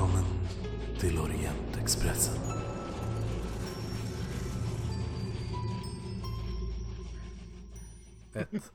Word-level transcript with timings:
Välkommen 0.00 0.24
till 0.98 1.18
Orientexpressen. 1.18 2.34
Ett. 8.34 8.72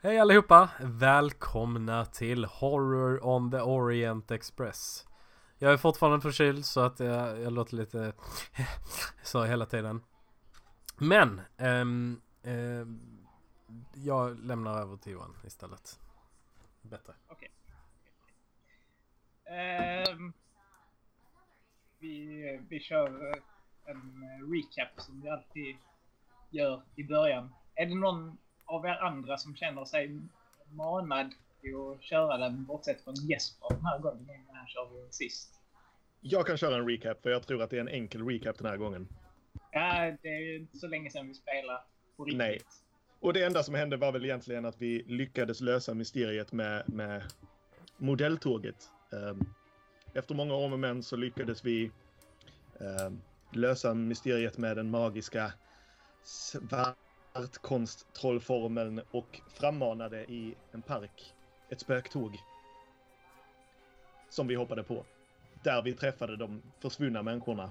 Hej 0.00 0.18
allihopa! 0.18 0.68
Välkomna 0.80 2.04
till 2.04 2.44
Horror 2.44 3.26
on 3.26 3.50
the 3.50 3.60
Orient 3.60 4.30
Express. 4.30 5.06
Jag 5.58 5.72
är 5.72 5.76
fortfarande 5.76 6.20
förkyld 6.20 6.66
så 6.66 6.80
att 6.80 7.00
jag, 7.00 7.40
jag 7.40 7.52
låter 7.52 7.76
lite 7.76 8.12
så 9.22 9.44
hela 9.44 9.66
tiden. 9.66 10.02
Men, 10.98 11.40
ehm, 11.56 12.20
ehm, 12.42 13.00
jag 13.94 14.38
lämnar 14.38 14.80
över 14.80 14.96
till 14.96 15.12
Johan 15.12 15.36
istället. 15.44 16.00
Bättre. 16.82 17.12
Ehm, 19.52 20.32
vi, 21.98 22.60
vi 22.68 22.80
kör 22.80 23.30
eh, 23.30 23.42
en 23.84 24.24
recap 24.52 25.00
som 25.00 25.20
vi 25.20 25.28
alltid 25.28 25.76
gör 26.50 26.82
i 26.96 27.04
början. 27.04 27.54
Är 27.74 27.86
det 27.86 27.94
någon 27.94 28.38
av 28.64 28.86
er 28.86 28.98
andra 29.02 29.36
som 29.36 29.56
känner 29.56 29.84
sig 29.84 30.20
manad 30.70 31.34
till 31.60 31.74
att 31.76 32.02
köra 32.02 32.38
den 32.38 32.64
bortsett 32.64 33.04
från 33.04 33.14
Jesper 33.14 33.68
den 33.70 33.86
här 33.86 33.98
gången? 33.98 34.26
Den 34.26 34.56
här 34.56 34.66
kör 34.66 34.88
vi 34.90 35.12
sist. 35.12 35.60
Jag 36.20 36.46
kan 36.46 36.56
köra 36.56 36.76
en 36.76 36.88
recap 36.88 37.22
för 37.22 37.30
jag 37.30 37.46
tror 37.46 37.62
att 37.62 37.70
det 37.70 37.76
är 37.76 37.80
en 37.80 37.88
enkel 37.88 38.28
recap 38.28 38.58
den 38.58 38.66
här 38.66 38.76
gången. 38.76 39.08
Ja, 39.70 40.16
det 40.22 40.28
är 40.28 40.40
ju 40.40 40.56
inte 40.56 40.78
så 40.78 40.86
länge 40.86 41.10
sedan 41.10 41.28
vi 41.28 41.34
spelade 41.34 41.80
på 42.16 42.24
riktigt. 42.24 42.38
Nej. 42.38 42.60
Och 43.20 43.32
det 43.32 43.44
enda 43.44 43.62
som 43.62 43.74
hände 43.74 43.96
var 43.96 44.12
väl 44.12 44.24
egentligen 44.24 44.64
att 44.64 44.82
vi 44.82 45.02
lyckades 45.02 45.60
lösa 45.60 45.94
mysteriet 45.94 46.52
med, 46.52 46.82
med 46.88 47.22
modelltåget. 47.96 48.91
Ehm, 49.12 49.54
efter 50.14 50.34
många 50.34 50.54
om 50.54 50.72
och 50.72 50.78
men 50.78 51.02
så 51.02 51.16
lyckades 51.16 51.64
vi 51.64 51.90
ehm, 52.80 53.20
lösa 53.50 53.94
mysteriet 53.94 54.58
med 54.58 54.76
den 54.76 54.90
magiska 54.90 55.52
svartkonsttrollformeln 56.22 59.02
och 59.10 59.40
frammanade 59.48 60.24
i 60.24 60.54
en 60.72 60.82
park 60.82 61.34
ett 61.68 61.80
spöktåg. 61.80 62.38
Som 64.28 64.46
vi 64.46 64.54
hoppade 64.54 64.82
på. 64.82 65.04
Där 65.62 65.82
vi 65.82 65.92
träffade 65.92 66.36
de 66.36 66.62
försvunna 66.80 67.22
människorna. 67.22 67.70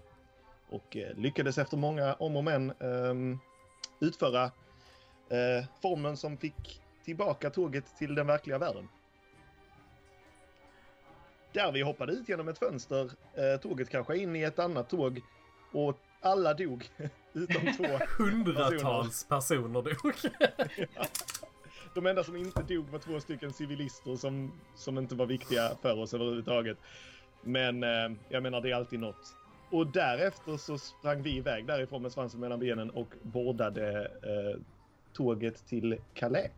Och 0.69 0.97
eh, 0.97 1.17
lyckades 1.17 1.57
efter 1.57 1.77
många 1.77 2.13
om 2.13 2.35
och 2.35 2.43
men 2.43 2.71
ehm, 2.71 3.39
utföra 3.99 4.43
eh, 4.43 5.65
formeln 5.81 6.17
som 6.17 6.37
fick 6.37 6.81
tillbaka 7.03 7.49
tåget 7.49 7.97
till 7.97 8.15
den 8.15 8.27
verkliga 8.27 8.57
världen. 8.57 8.87
Där 11.53 11.71
vi 11.71 11.81
hoppade 11.81 12.13
ut 12.13 12.29
genom 12.29 12.47
ett 12.47 12.59
fönster, 12.59 13.11
eh, 13.35 13.61
tåget 13.61 13.89
kraschade 13.89 14.19
in 14.19 14.35
i 14.35 14.41
ett 14.41 14.59
annat 14.59 14.89
tåg 14.89 15.21
och 15.71 15.97
alla 16.21 16.53
dog 16.53 16.89
utom 17.33 17.73
två. 17.77 17.99
Hundratals 18.23 19.23
personer 19.23 19.81
dog. 19.81 20.13
De 21.93 22.05
enda 22.05 22.23
som 22.23 22.35
inte 22.35 22.61
dog 22.61 22.89
var 22.89 22.99
två 22.99 23.19
stycken 23.19 23.53
civilister 23.53 24.15
som, 24.15 24.51
som 24.75 24.97
inte 24.97 25.15
var 25.15 25.25
viktiga 25.25 25.71
för 25.81 25.99
oss 25.99 26.13
överhuvudtaget. 26.13 26.77
Men 27.41 27.83
eh, 27.83 28.11
jag 28.29 28.43
menar, 28.43 28.61
det 28.61 28.71
är 28.71 28.75
alltid 28.75 28.99
något. 28.99 29.35
Och 29.69 29.87
därefter 29.87 30.57
så 30.57 30.77
sprang 30.77 31.21
vi 31.21 31.35
iväg 31.35 31.65
därifrån 31.65 32.01
med 32.01 32.11
svansen 32.11 32.39
mellan 32.39 32.59
benen 32.59 32.89
och 32.89 33.07
bordade 33.21 34.11
eh, 34.23 34.61
tåget 35.13 35.67
till 35.67 35.97
Calais. 36.13 36.51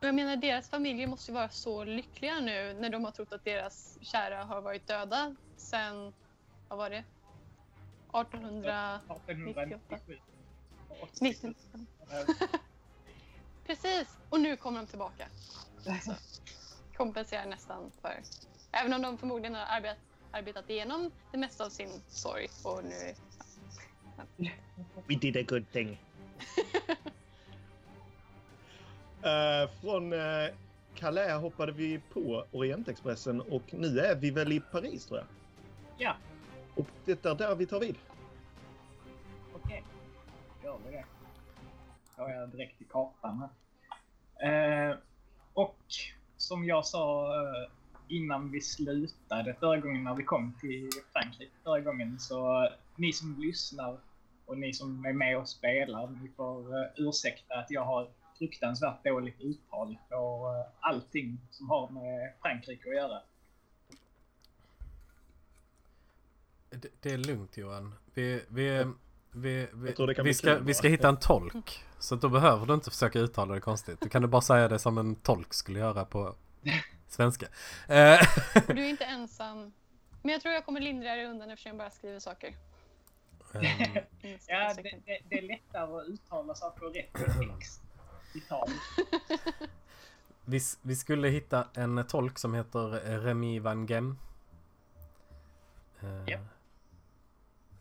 Och 0.00 0.06
jag 0.06 0.14
menar, 0.14 0.36
deras 0.36 0.68
familjer 0.68 1.06
måste 1.06 1.30
ju 1.30 1.34
vara 1.34 1.48
så 1.48 1.84
lyckliga 1.84 2.40
nu 2.40 2.76
när 2.80 2.90
de 2.90 3.04
har 3.04 3.10
trott 3.10 3.32
att 3.32 3.44
deras 3.44 3.98
kära 4.00 4.44
har 4.44 4.60
varit 4.60 4.86
döda 4.86 5.36
sen, 5.56 6.12
vad 6.68 6.78
var 6.78 6.90
det? 6.90 7.04
1898? 8.08 9.00
1897. 9.26 10.18
19... 11.20 11.54
Precis! 13.66 14.08
Och 14.30 14.40
nu 14.40 14.56
kommer 14.56 14.80
de 14.80 14.86
tillbaka. 14.86 15.28
Så, 16.02 16.14
kompenserar 16.96 17.46
nästan 17.46 17.90
för... 18.00 18.22
Även 18.72 18.92
om 18.92 19.02
de 19.02 19.18
förmodligen 19.18 19.54
har 19.54 19.66
arbet, 19.66 19.96
arbetat 20.30 20.70
igenom 20.70 21.10
det 21.32 21.38
mesta 21.38 21.64
av 21.64 21.70
sin 21.70 22.02
sorg 22.08 22.48
och 22.64 22.84
nu... 22.84 23.14
We 25.08 25.14
did 25.14 25.36
a 25.36 25.42
good 25.48 25.72
thing. 25.72 26.00
Eh, 29.26 29.70
från 29.80 30.12
uh, 30.12 30.48
Calais 30.94 31.40
hoppade 31.40 31.72
vi 31.72 32.00
på 32.12 32.44
Orientexpressen 32.52 33.40
och 33.40 33.62
nu 33.74 33.98
är 33.98 34.16
vi 34.16 34.30
väl 34.30 34.52
i 34.52 34.60
Paris 34.60 35.06
tror 35.06 35.18
jag. 35.18 35.26
Ja, 35.98 36.16
Och 36.74 36.86
det 37.04 37.24
är 37.24 37.34
där 37.34 37.54
vi 37.54 37.66
tar 37.66 37.80
vid. 37.80 37.96
okej. 39.54 39.84
Gör 40.64 40.78
vi 40.86 40.92
det. 40.92 41.04
Då 42.16 42.22
har 42.22 42.30
jag 42.30 42.48
direkt 42.48 42.80
i 42.80 42.84
kartan 42.84 43.48
här. 44.38 44.90
Eh, 44.90 44.96
och 45.54 45.78
som 46.36 46.64
jag 46.64 46.86
sa 46.86 47.32
innan 48.08 48.50
vi 48.50 48.60
slutade 48.60 49.54
förra 49.54 49.76
gången 49.76 50.04
när 50.04 50.14
vi 50.14 50.24
kom 50.24 50.54
till 50.60 50.90
Frankrike 51.12 51.52
förra 51.64 51.80
gången 51.80 52.18
så 52.18 52.68
ni 52.96 53.12
som 53.12 53.36
lyssnar 53.40 53.98
och 54.46 54.58
ni 54.58 54.72
som 54.72 55.04
är 55.04 55.12
med 55.12 55.38
och 55.38 55.48
spelar, 55.48 56.06
ni 56.06 56.28
får 56.28 56.88
ursäkta 56.96 57.54
att 57.54 57.70
jag 57.70 57.84
har 57.84 58.08
fruktansvärt 58.38 59.04
dåligt 59.04 59.40
uttal 59.40 59.98
på 60.08 60.54
eh, 60.54 60.72
allting 60.80 61.40
som 61.50 61.70
har 61.70 61.90
med 61.90 62.32
Frankrike 62.42 62.88
att 62.88 62.96
göra. 62.96 63.22
Det, 66.70 66.88
det 67.02 67.10
är 67.12 67.18
lugnt 67.18 67.56
Johan. 67.56 67.94
Vi, 68.14 68.42
vi, 68.48 68.84
vi, 69.32 69.68
vi, 69.72 69.94
vi, 70.24 70.34
ska, 70.34 70.58
vi 70.58 70.74
ska 70.74 70.88
hitta 70.88 71.08
en 71.08 71.16
tolk. 71.16 71.84
Så 71.98 72.16
då 72.16 72.28
behöver 72.28 72.66
du 72.66 72.74
inte 72.74 72.90
försöka 72.90 73.18
uttala 73.18 73.54
det 73.54 73.60
konstigt. 73.60 74.00
Du 74.00 74.08
kan 74.08 74.22
du 74.22 74.28
bara 74.28 74.42
säga 74.42 74.68
det 74.68 74.78
som 74.78 74.98
en 74.98 75.14
tolk 75.14 75.54
skulle 75.54 75.78
göra 75.78 76.04
på 76.04 76.34
svenska. 77.08 77.46
Eh, 77.88 78.20
du 78.66 78.84
är 78.84 78.88
inte 78.88 79.04
ensam. 79.04 79.72
Men 80.22 80.32
jag 80.32 80.40
tror 80.40 80.54
jag 80.54 80.64
kommer 80.64 80.80
lindra 80.80 81.14
dig 81.14 81.26
undan 81.26 81.50
eftersom 81.50 81.68
jag 81.68 81.78
bara 81.78 81.90
skriver 81.90 82.18
saker. 82.18 82.54
ehm, 83.54 83.62
Mm, 84.22 84.38
Ja, 84.48 84.74
det, 84.76 84.82
det, 84.82 85.18
det 85.30 85.38
är 85.38 85.42
lättare 85.42 86.00
att 86.00 86.06
uttala 86.08 86.54
saker 86.54 86.86
rätt 86.86 87.20
i 87.20 87.48
text. 87.48 87.82
Vi, 90.44 90.60
vi 90.82 90.96
skulle 90.96 91.28
hitta 91.28 91.66
en 91.74 92.04
tolk 92.06 92.38
som 92.38 92.54
heter 92.54 93.10
eh, 93.10 93.20
Remy 93.20 93.60
Van 93.60 93.86
Gem. 93.86 94.18
Eh, 96.00 96.28
Japp. 96.28 96.40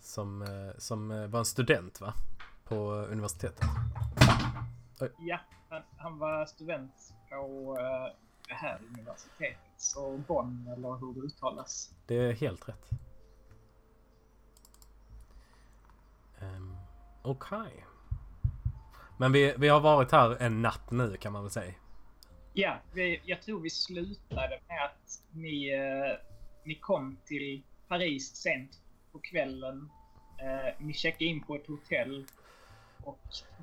Som, 0.01 0.41
eh, 0.41 0.77
som 0.77 1.11
eh, 1.11 1.27
var 1.27 1.39
en 1.39 1.45
student 1.45 2.01
va? 2.01 2.13
På 2.63 2.91
universitetet. 2.93 3.65
Ja, 5.17 5.39
han, 5.69 5.81
han 5.97 6.19
var 6.19 6.45
student 6.45 7.13
på 7.29 7.77
det 8.47 8.53
här 8.53 8.79
universitetet. 8.89 9.57
Så 9.77 10.17
Bonn, 10.17 10.67
eller 10.77 10.97
hur 10.97 11.13
det 11.13 11.19
uttalas. 11.19 11.93
Det 12.05 12.15
är 12.15 12.33
helt 12.33 12.69
rätt. 12.69 12.89
Um, 16.39 16.77
Okej. 17.21 17.85
Men 19.17 19.31
vi, 19.31 19.53
vi 19.57 19.67
har 19.67 19.79
varit 19.79 20.11
här 20.11 20.41
en 20.41 20.61
natt 20.61 20.91
nu 20.91 21.17
kan 21.17 21.33
man 21.33 21.43
väl 21.43 21.51
säga. 21.51 21.73
Ja, 22.53 22.79
vi, 22.93 23.21
jag 23.25 23.41
tror 23.41 23.59
vi 23.59 23.69
slutade 23.69 24.59
med 24.67 24.85
att 24.85 25.21
ni, 25.31 25.73
eh, 25.73 26.17
ni 26.63 26.75
kom 26.75 27.17
till 27.25 27.63
Paris 27.87 28.35
sent 28.35 28.81
på 29.11 29.19
kvällen. 29.19 29.91
Eh, 30.39 30.73
ni 30.85 30.93
checkade 30.93 31.25
in 31.25 31.43
på 31.43 31.55
ett 31.55 31.67
hotell 31.67 32.25
och 33.03 33.19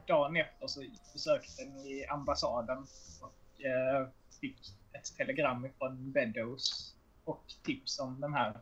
dagen 0.06 0.37
efter 0.37 0.66
så 0.66 0.84
besökte 1.12 1.64
ni 1.64 2.06
ambassaden 2.06 2.87
och 3.20 3.64
eh, 3.64 4.08
fick 4.40 4.56
ett 4.93 5.16
telegram 5.16 5.69
från 5.78 6.12
Beddoes 6.12 6.94
och 7.25 7.44
tips 7.64 8.00
om 8.00 8.20
den 8.20 8.34
här 8.34 8.60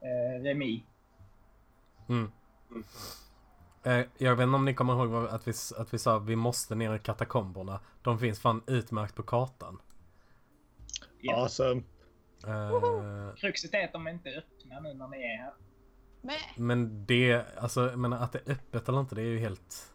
eh, 0.00 0.42
Remi. 0.42 0.84
Mm. 2.08 2.32
Eh, 3.84 4.06
jag 4.18 4.36
vet 4.36 4.44
inte 4.44 4.56
om 4.56 4.64
ni 4.64 4.74
kommer 4.74 5.04
ihåg 5.04 5.26
att 5.28 5.48
vi, 5.48 5.52
att 5.78 5.94
vi 5.94 5.98
sa 5.98 6.16
att 6.16 6.24
vi 6.26 6.36
måste 6.36 6.74
ner 6.74 6.94
i 6.94 6.98
katakomberna. 6.98 7.80
De 8.02 8.18
finns 8.18 8.40
fan 8.40 8.62
utmärkt 8.66 9.14
på 9.14 9.22
kartan. 9.22 9.80
Ja. 11.20 11.36
Alltså, 11.36 11.82
Eh, 12.46 13.34
Kruxet 13.36 13.74
är 13.74 13.84
att 13.84 13.92
de 13.92 14.08
inte 14.08 14.28
är 14.28 14.38
öppna 14.38 14.80
nu 14.80 14.94
när 14.94 15.08
ni 15.08 15.16
är 15.16 15.36
här. 15.36 15.52
Men 16.22 16.36
men 16.56 17.06
det, 17.06 17.44
alltså 17.56 17.90
jag 17.90 17.98
menar 17.98 18.18
att 18.18 18.32
det 18.32 18.48
är 18.48 18.52
öppet 18.52 18.88
eller 18.88 19.00
inte 19.00 19.14
det 19.14 19.20
är 19.22 19.26
ju 19.26 19.38
helt, 19.38 19.92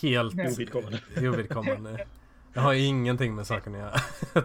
helt 0.00 0.34
Ovidkommande. 0.34 1.00
ovidkommande. 1.28 2.06
Jag 2.52 2.62
har 2.62 2.74
ingenting 2.74 3.34
med 3.34 3.46
saken 3.46 3.74
att 3.74 3.80
göra. 3.80 3.94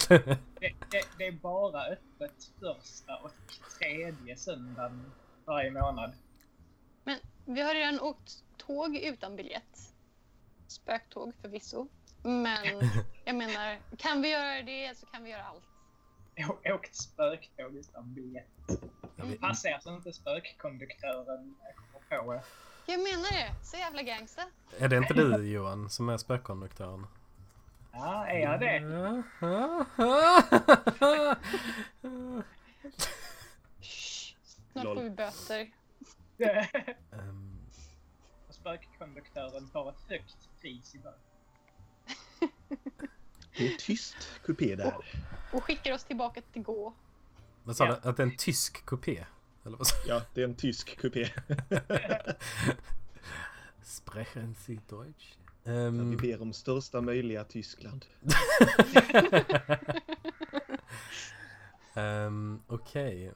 Det, 0.10 0.74
det, 0.92 1.06
det 1.18 1.28
är 1.28 1.32
bara 1.32 1.86
öppet 1.86 2.52
första 2.60 3.16
och 3.16 3.32
tredje 3.80 4.38
söndagen 4.38 5.12
varje 5.46 5.72
månad. 5.72 6.14
Vi 7.45 7.62
har 7.62 7.74
redan 7.74 8.00
åkt 8.01 8.44
tåg 8.57 8.95
utan 8.95 9.36
biljett. 9.36 9.94
Spöktåg 10.68 11.34
förvisso. 11.42 11.88
Men 12.24 12.90
jag 13.25 13.36
menar, 13.36 13.80
kan 13.98 14.22
vi 14.22 14.30
göra 14.31 14.62
det 14.62 14.98
så 14.98 15.06
kan 15.06 15.24
vi 15.24 15.30
göra 15.30 15.44
allt. 15.44 15.63
å- 16.50 16.74
åkt 16.74 16.95
spöktåg 16.95 17.75
utan 17.75 18.13
biljett. 18.13 18.48
Vet- 19.16 19.42
Passar 19.42 19.80
så 19.81 19.95
inte 19.95 20.13
spökkonduktören 20.13 21.56
kommer 22.10 22.24
på 22.24 22.34
er. 22.34 22.42
Jag 22.86 23.00
menar 23.00 23.31
det. 23.31 23.66
Så 23.66 23.78
jävla 23.78 24.01
gangsta. 24.01 24.42
Är 24.80 24.88
det 24.89 24.98
inte 24.98 25.13
du 25.13 25.48
Johan 25.51 25.89
som 25.89 26.10
är 26.10 26.18
spökkonduktören? 26.18 27.07
Ja, 27.92 28.28
är 28.28 28.39
jag 28.39 28.60
det? 28.60 28.80
Shh. 33.81 34.34
Snart 34.72 34.84
får 34.86 35.01
vi 35.04 35.10
böter. 35.10 35.72
Spökkonduktören 38.63 39.68
tar 39.69 39.89
ett 39.89 40.01
högt 40.10 40.50
pris 40.62 40.95
i 40.95 41.00
början. 41.00 41.19
Det 43.57 43.68
är 43.74 43.77
tyst 43.77 44.15
kupé 44.45 44.75
där. 44.75 44.95
Och 45.54 45.63
skickar 45.63 45.94
oss 45.94 46.04
tillbaka 46.04 46.42
till 46.54 46.62
gå. 46.62 46.94
Vad 47.63 47.75
sa 47.75 47.86
Ja. 47.86 47.98
du? 48.04 48.10
Att 48.10 48.18
det 48.18 48.24
är 48.24 48.27
en 48.27 48.38
tysk 48.38 48.86
kupé? 48.86 49.25
Eller 49.65 49.77
vad 49.77 49.88
sa 49.88 49.95
Ja, 50.07 50.21
det 50.33 50.42
är 50.42 50.45
en 50.45 50.56
tysk 50.56 50.98
kupé. 51.00 51.30
Sprechen 53.83 54.56
Sie 54.56 54.80
Deutsch? 54.89 55.33
Vi 55.63 55.71
Ehm, 55.71 56.18
ber 56.18 56.42
om 56.42 56.54
största 56.54 57.01
möjliga 57.01 57.44
Tyskland. 57.44 58.06
ehm, 61.94 62.62
Okej. 62.68 63.33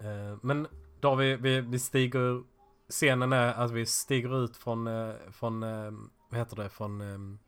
Ehm, 0.00 0.40
men 0.42 0.66
då 1.00 1.08
har 1.08 1.16
vi, 1.16 1.36
vi, 1.36 1.60
vi 1.60 1.78
stiger... 1.78 2.42
Scenen 2.88 3.32
är 3.32 3.54
att 3.54 3.70
vi 3.70 3.86
stiger 3.86 4.44
ut 4.44 4.56
från, 4.56 4.86
eh, 4.86 5.14
från 5.32 5.62
ehm, 5.62 6.10
vad 6.28 6.38
heter 6.40 6.56
det, 6.56 6.68
från 6.68 7.00
ehm, 7.00 7.38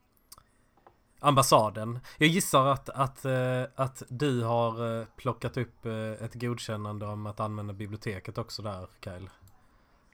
ambassaden. 1.21 1.99
Jag 2.19 2.29
gissar 2.29 2.67
att, 2.67 2.89
att, 2.89 3.25
eh, 3.25 3.63
att 3.75 4.03
du 4.09 4.43
har 4.43 5.01
eh, 5.01 5.07
plockat 5.17 5.57
upp 5.57 5.87
eh, 5.87 5.93
ett 5.95 6.35
godkännande 6.35 7.07
om 7.07 7.27
att 7.27 7.41
använda 7.41 7.73
biblioteket 7.73 8.39
också 8.39 8.63
där, 8.63 8.87
Kyle. 9.05 9.31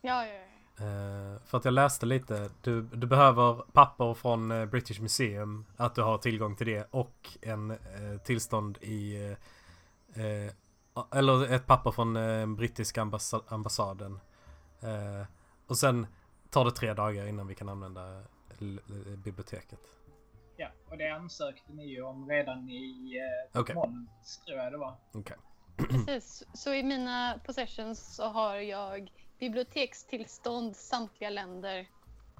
Ja, 0.00 0.26
ja, 0.26 0.32
ja. 0.32 0.40
Eh, 0.78 1.38
för 1.46 1.58
att 1.58 1.64
jag 1.64 1.74
läste 1.74 2.06
lite, 2.06 2.50
du, 2.62 2.82
du 2.82 3.06
behöver 3.06 3.54
papper 3.72 4.14
från 4.14 4.50
eh, 4.50 4.66
British 4.66 5.00
Museum, 5.00 5.66
att 5.76 5.94
du 5.94 6.02
har 6.02 6.18
tillgång 6.18 6.56
till 6.56 6.66
det 6.66 6.88
och 6.90 7.28
en 7.42 7.70
eh, 7.70 7.76
tillstånd 8.24 8.78
i... 8.80 9.16
Eh, 10.14 10.24
eh, 10.24 10.52
eller 11.10 11.54
ett 11.54 11.66
papper 11.66 11.90
från 11.90 12.16
eh, 12.16 12.46
brittiska 12.46 13.02
ambassa- 13.02 13.42
ambassaden. 13.48 14.20
Eh, 14.86 15.26
och 15.66 15.78
sen 15.78 16.06
tar 16.50 16.64
det 16.64 16.70
tre 16.70 16.94
dagar 16.94 17.26
innan 17.26 17.46
vi 17.46 17.54
kan 17.54 17.68
använda 17.68 18.22
biblioteket. 19.24 19.80
Ja, 20.56 20.68
och 20.90 20.98
det 20.98 21.08
ansökte 21.08 21.72
ni 21.72 21.86
ju 21.86 22.02
om 22.02 22.28
redan 22.28 22.70
i 22.70 23.16
eh, 23.54 23.60
Okej. 23.60 23.74
måndags, 23.74 24.38
tror 24.38 24.58
jag 24.58 24.72
det 24.72 24.78
var. 24.78 24.96
Okej. 25.12 25.36
Precis. 25.76 26.42
Så 26.54 26.74
i 26.74 26.82
mina 26.82 27.40
possessions 27.46 28.14
så 28.16 28.24
har 28.28 28.54
jag 28.54 29.12
bibliotekstillstånd 29.38 30.76
samtliga 30.76 31.30
länder. 31.30 31.88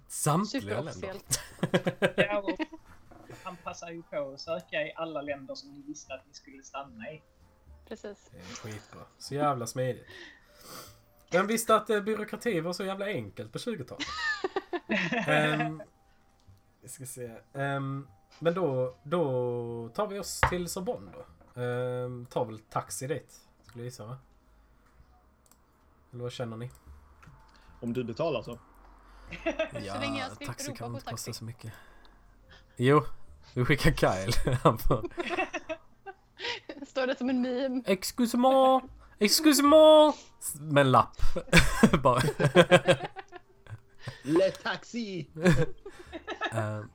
Samtliga 0.08 0.81
länder. 0.81 1.16
Ja, 2.16 2.38
och 2.38 2.58
han 3.42 3.56
passar 3.56 3.90
ju 3.90 4.02
på 4.02 4.32
att 4.34 4.40
söka 4.40 4.82
i 4.82 4.92
alla 4.96 5.22
länder 5.22 5.54
som 5.54 5.72
ni 5.72 5.82
visste 5.82 6.14
att 6.14 6.26
ni 6.26 6.34
skulle 6.34 6.62
stanna 6.62 7.10
i. 7.10 7.22
Precis. 7.88 8.31
Det 8.31 8.38
är 8.38 8.42
skitbra. 8.42 9.00
Så 9.19 9.34
jävla 9.34 9.66
smidigt. 9.66 10.06
Vem 11.37 11.47
visste 11.47 11.77
att 11.77 11.91
eh, 11.91 12.00
byråkrati 12.00 12.61
var 12.61 12.73
så 12.73 12.85
jävla 12.85 13.06
enkelt 13.06 13.53
på 13.53 13.59
20-talet? 13.59 14.06
um, 15.61 15.83
vi 16.83 16.88
ska 16.88 17.06
se. 17.06 17.31
Ehm, 17.53 18.09
men 18.38 18.55
då, 18.55 18.97
då 19.03 19.88
tar 19.94 20.06
vi 20.06 20.19
oss 20.19 20.41
till 20.50 20.69
Sorbonne 20.69 21.12
då. 21.12 21.25
Um, 21.61 22.27
tar 22.27 22.44
väl 22.44 22.59
taxi 22.59 23.06
dit, 23.06 23.41
skulle 23.62 23.83
jag 23.83 23.85
gissa 23.85 24.06
va? 24.06 24.19
Eller 26.12 26.23
vad 26.23 26.33
känner 26.33 26.56
ni? 26.56 26.71
Om 27.81 27.93
du 27.93 28.05
betalar 28.05 28.43
så. 28.43 28.59
Ja, 29.73 30.00
länge 30.00 30.21
jag 30.21 30.29
slipper 30.29 30.47
taxi 30.47 30.73
kan 30.73 30.94
inte 30.94 31.11
kosta 31.11 31.33
så 31.33 31.44
mycket. 31.44 31.73
Jo, 32.77 33.05
vi 33.55 33.65
skickar 33.65 33.93
Kyle. 33.93 34.33
Står 36.87 37.06
det 37.06 37.19
som 37.19 37.31
en 37.31 37.43
meme. 37.43 37.83
Excuse-moi! 39.18 40.12
Excuse-moi! 40.38 40.72
Med 40.72 40.80
en 40.80 40.90
lapp. 40.90 41.16
Bara. 42.02 42.22
Le 44.22 44.50
taxi! 44.50 45.30
Ehm, 46.52 46.90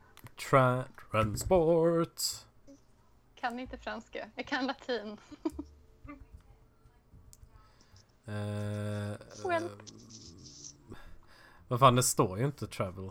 tra 0.50 0.84
transport. 1.12 2.22
Kan 3.36 3.60
inte 3.60 3.78
franska. 3.78 4.30
Jag 4.36 4.48
kan 4.48 4.68
latin. 4.68 5.18
Uh, 8.28 9.18
Well. 9.46 9.70
vad 11.68 11.80
fan, 11.80 11.96
det 11.96 12.04
står 12.04 12.40
ju 12.40 12.46
inte 12.46 12.68
travel. 12.68 13.10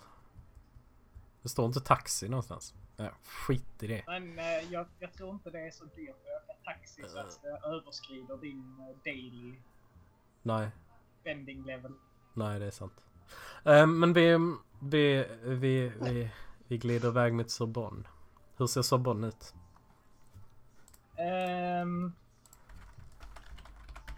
Det 1.42 1.48
står 1.48 1.66
inte 1.66 1.80
taxi 1.80 2.28
någonstans. 2.28 2.74
Ja, 3.00 3.10
skit 3.24 3.82
i 3.82 3.86
det. 3.86 4.02
Men 4.06 4.38
eh, 4.38 4.72
jag, 4.72 4.86
jag 4.98 5.12
tror 5.12 5.30
inte 5.30 5.50
det 5.50 5.60
är 5.60 5.70
så 5.70 5.84
dyrt 5.84 6.10
att 6.10 6.44
åka 6.50 6.58
taxi 6.64 7.02
så 7.08 7.18
att 7.18 7.42
det 7.42 7.68
överskrider 7.68 8.36
din 8.36 8.76
eh, 8.80 8.96
daily 9.04 9.54
Nej, 10.42 10.70
spending 11.20 11.62
level. 11.64 11.92
nej 12.34 12.60
det 12.60 12.66
är 12.66 12.70
sant. 12.70 13.06
Ehm, 13.64 14.00
men 14.00 14.12
vi, 14.12 14.38
vi, 14.82 15.26
vi, 15.42 15.92
vi, 16.00 16.30
vi 16.68 16.78
glider 16.78 17.08
iväg 17.08 17.34
mot 17.34 17.50
Sorbonne. 17.50 18.08
Hur 18.56 18.66
ser 18.66 18.82
Sorbonne 18.82 19.26
ut? 19.26 19.54
Ehm, 21.16 22.12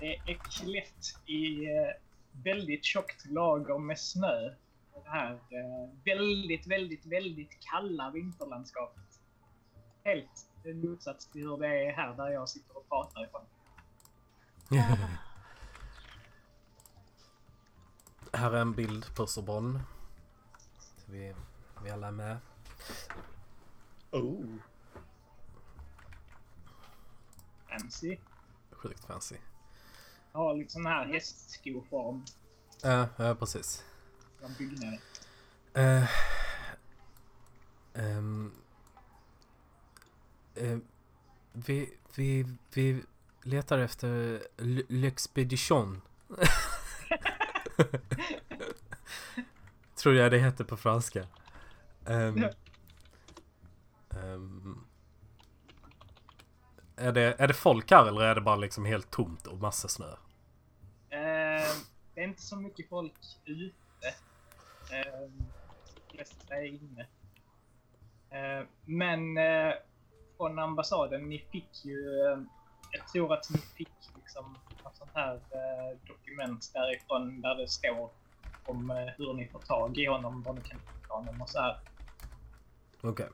det 0.01 0.15
är 0.17 0.35
klätt 0.35 1.21
i 1.27 1.65
eh, 1.65 1.93
väldigt 2.45 2.85
tjockt 2.85 3.27
lager 3.27 3.79
med 3.79 3.99
snö. 3.99 4.55
Det 4.95 5.11
här 5.11 5.33
eh, 5.33 5.89
väldigt, 6.05 6.67
väldigt, 6.67 7.07
väldigt 7.07 7.59
kalla 7.61 8.11
vinterlandskapet. 8.11 9.21
Helt 10.05 10.49
i 10.65 10.75
motsats 10.75 11.27
till 11.27 11.43
hur 11.43 11.57
det 11.57 11.67
är 11.67 11.93
här 11.93 12.15
där 12.15 12.29
jag 12.29 12.49
sitter 12.49 12.77
och 12.77 12.89
pratar 12.89 13.25
ifrån. 13.25 13.43
Här 18.33 18.53
är 18.53 18.61
en 18.61 18.73
bild 18.73 19.15
på 19.17 19.27
Sorbonne. 19.27 19.81
Så 20.79 21.13
vi, 21.13 21.35
vi 21.85 21.91
alla 21.91 22.07
är 22.07 22.13
med. 22.13 22.39
Oh. 24.11 24.45
Fancy. 27.69 28.19
Sjukt 28.71 29.05
fancy. 29.05 29.37
Har 30.33 30.55
liksom 30.55 30.83
den 30.83 30.93
här 30.93 31.07
hästskoform 31.07 32.25
Ja, 32.83 33.09
ja 33.17 33.35
precis. 33.35 33.85
Från 34.43 34.55
byggnaden. 34.59 34.99
Eh, 35.75 36.11
ehm, 37.95 38.53
eh, 40.55 40.79
vi, 41.53 41.95
vi, 42.15 42.47
vi 42.75 43.03
letar 43.43 43.79
efter 43.79 44.43
L'Expedition. 44.89 46.01
Tror 49.95 50.15
jag 50.15 50.31
det 50.31 50.39
heter 50.39 50.65
på 50.65 50.77
franska. 50.77 51.27
Ja. 52.05 52.13
ehm, 52.13 52.45
är, 56.97 57.13
det, 57.13 57.35
är 57.39 57.49
det 57.49 57.55
folk 57.55 57.91
här 57.91 58.07
eller 58.07 58.21
är 58.21 58.35
det 58.35 58.41
bara 58.41 58.57
liksom 58.57 58.85
helt 58.85 59.11
tomt 59.11 59.47
och 59.47 59.59
massa 59.59 59.89
snö? 59.89 60.11
Eh, 61.11 61.69
det 62.15 62.21
är 62.21 62.25
inte 62.25 62.43
så 62.43 62.57
mycket 62.57 62.89
folk 62.89 63.15
ute. 63.45 64.15
Eh, 64.93 65.31
flesta 66.15 66.57
är 66.57 66.65
inne. 66.65 67.07
Eh, 68.31 68.67
men 68.85 69.37
eh, 69.39 69.75
från 70.37 70.59
ambassaden, 70.59 71.29
ni 71.29 71.39
fick 71.39 71.85
ju... 71.85 72.21
Eh, 72.21 72.39
jag 72.91 73.09
tror 73.09 73.33
att 73.33 73.51
ni 73.51 73.59
fick 73.59 73.89
liksom 74.17 74.57
något 74.85 74.97
sånt 74.97 75.11
här 75.15 75.35
eh, 75.35 75.99
dokument 76.07 76.71
därifrån 76.75 77.41
där 77.41 77.55
det 77.55 77.69
står 77.69 78.11
om 78.65 78.91
eh, 78.91 78.97
hur 78.97 79.35
ni 79.35 79.49
får 79.49 79.59
tag 79.59 79.99
i 79.99 80.07
honom, 80.07 80.43
var 80.43 80.53
ni 80.53 80.61
kan 80.61 80.79
hitta 80.79 81.15
honom 81.15 81.43
och 81.43 81.49
så 81.49 81.61
här. 81.61 81.81
Okej. 83.01 83.29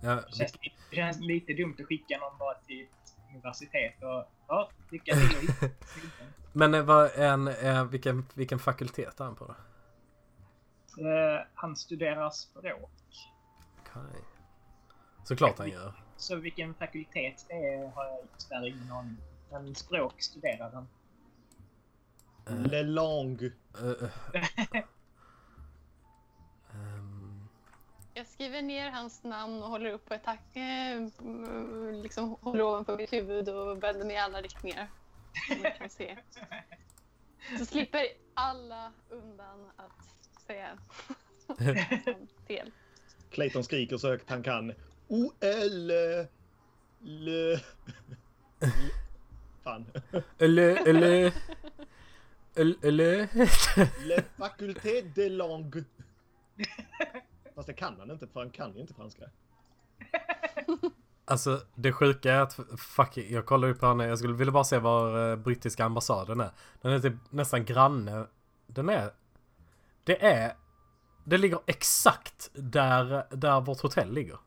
Ja, 0.00 0.14
Det 0.14 0.36
känns, 0.36 0.52
det 0.90 0.96
känns 0.96 1.20
lite 1.20 1.52
dumt 1.52 1.76
att 1.78 1.86
skicka 1.86 2.18
någon 2.18 2.38
bara 2.38 2.54
till 2.54 2.82
ett 2.82 3.16
universitet 3.30 4.02
och 4.02 4.24
ja, 4.48 4.70
lycka 4.90 5.14
till 5.14 5.50
men 6.52 6.74
eh, 6.74 6.82
vad 6.82 7.06
är 7.06 7.66
en, 7.66 7.88
vilken, 7.88 8.26
vilken 8.34 8.58
fakultet 8.58 9.20
är 9.20 9.24
han 9.24 9.34
på 9.34 9.44
då? 9.44 9.54
Eh, 10.98 11.46
han 11.54 11.76
studerar 11.76 12.30
språk. 12.30 12.90
Okej. 13.80 14.22
Såklart 15.24 15.58
han 15.58 15.70
gör. 15.70 15.94
Så 16.16 16.36
vilken 16.36 16.74
fakultet 16.74 17.46
det 17.48 17.54
är 17.54 17.88
har 17.88 18.04
jag 18.04 18.18
tyvärr 18.38 18.66
ingen 18.66 18.92
aning 18.92 19.16
om. 19.50 19.62
Men 19.64 19.74
språk 19.74 20.22
studerar 20.22 20.70
han. 20.72 20.88
Eh, 22.46 22.62
Le 22.62 22.78
eh, 22.78 22.84
eh. 24.34 24.82
Ehm, 26.74 27.48
Jag 28.14 28.26
skriver 28.26 28.62
ner 28.62 28.90
hans 28.90 29.24
namn 29.24 29.62
och 29.62 29.68
håller 29.68 29.92
upp 29.92 30.04
på 30.08 30.14
ett 30.14 30.24
tack. 30.24 30.56
Eh, 30.56 31.00
liksom 31.92 32.36
håller 32.40 32.64
ovanför 32.64 32.96
mitt 32.96 33.12
huvud 33.12 33.48
och 33.48 33.82
vänder 33.82 34.06
mig 34.06 34.16
i 34.16 34.18
alla 34.18 34.40
riktningar. 34.42 34.88
Som 35.48 35.62
man 35.62 35.72
kan 35.72 35.90
se. 35.90 36.16
Så 37.58 37.66
slipper 37.66 38.06
alla 38.34 38.92
undan 39.08 39.70
att 39.76 40.17
säga 40.48 40.78
fel. 42.46 42.70
Clayton 43.30 43.64
skriker 43.64 43.96
så 43.96 44.08
högt 44.08 44.30
han 44.30 44.42
kan. 44.42 44.72
O-L... 45.08 45.90
L... 47.04 47.58
Fan. 49.64 49.86
Eller, 50.38 50.88
eller... 50.88 51.32
Eller... 52.54 53.28
Le 54.06 54.22
faculté 54.36 55.02
de 55.14 55.28
langue. 55.28 55.84
Fast 57.54 57.66
det 57.66 57.74
kan 57.74 57.96
han 57.98 58.10
inte 58.10 58.26
för 58.26 58.40
han 58.40 58.50
kan 58.50 58.74
ju 58.74 58.80
inte 58.80 58.94
franska. 58.94 59.24
Alltså 61.24 61.60
det 61.74 61.92
sjuka 61.92 62.32
är 62.32 62.40
att 62.40 62.60
fuck 62.78 63.16
jag 63.16 63.46
kollar 63.46 63.68
upp 63.68 63.82
här 63.82 63.94
nu. 63.94 64.04
Jag 64.04 64.18
skulle 64.18 64.34
vilja 64.34 64.52
bara 64.52 64.64
se 64.64 64.78
var 64.78 65.30
eh, 65.30 65.36
brittiska 65.36 65.84
ambassaden 65.84 66.40
är. 66.40 66.50
Den 66.82 66.92
är 66.92 67.00
typ 67.00 67.14
nästan 67.30 67.64
granne. 67.64 68.26
Den 68.66 68.88
är... 68.88 69.10
Det 70.08 70.26
är... 70.26 70.56
Det 71.24 71.38
ligger 71.38 71.60
exakt 71.66 72.50
där, 72.54 73.26
där 73.36 73.60
vårt 73.60 73.80
hotell 73.80 74.12
ligger. 74.12 74.38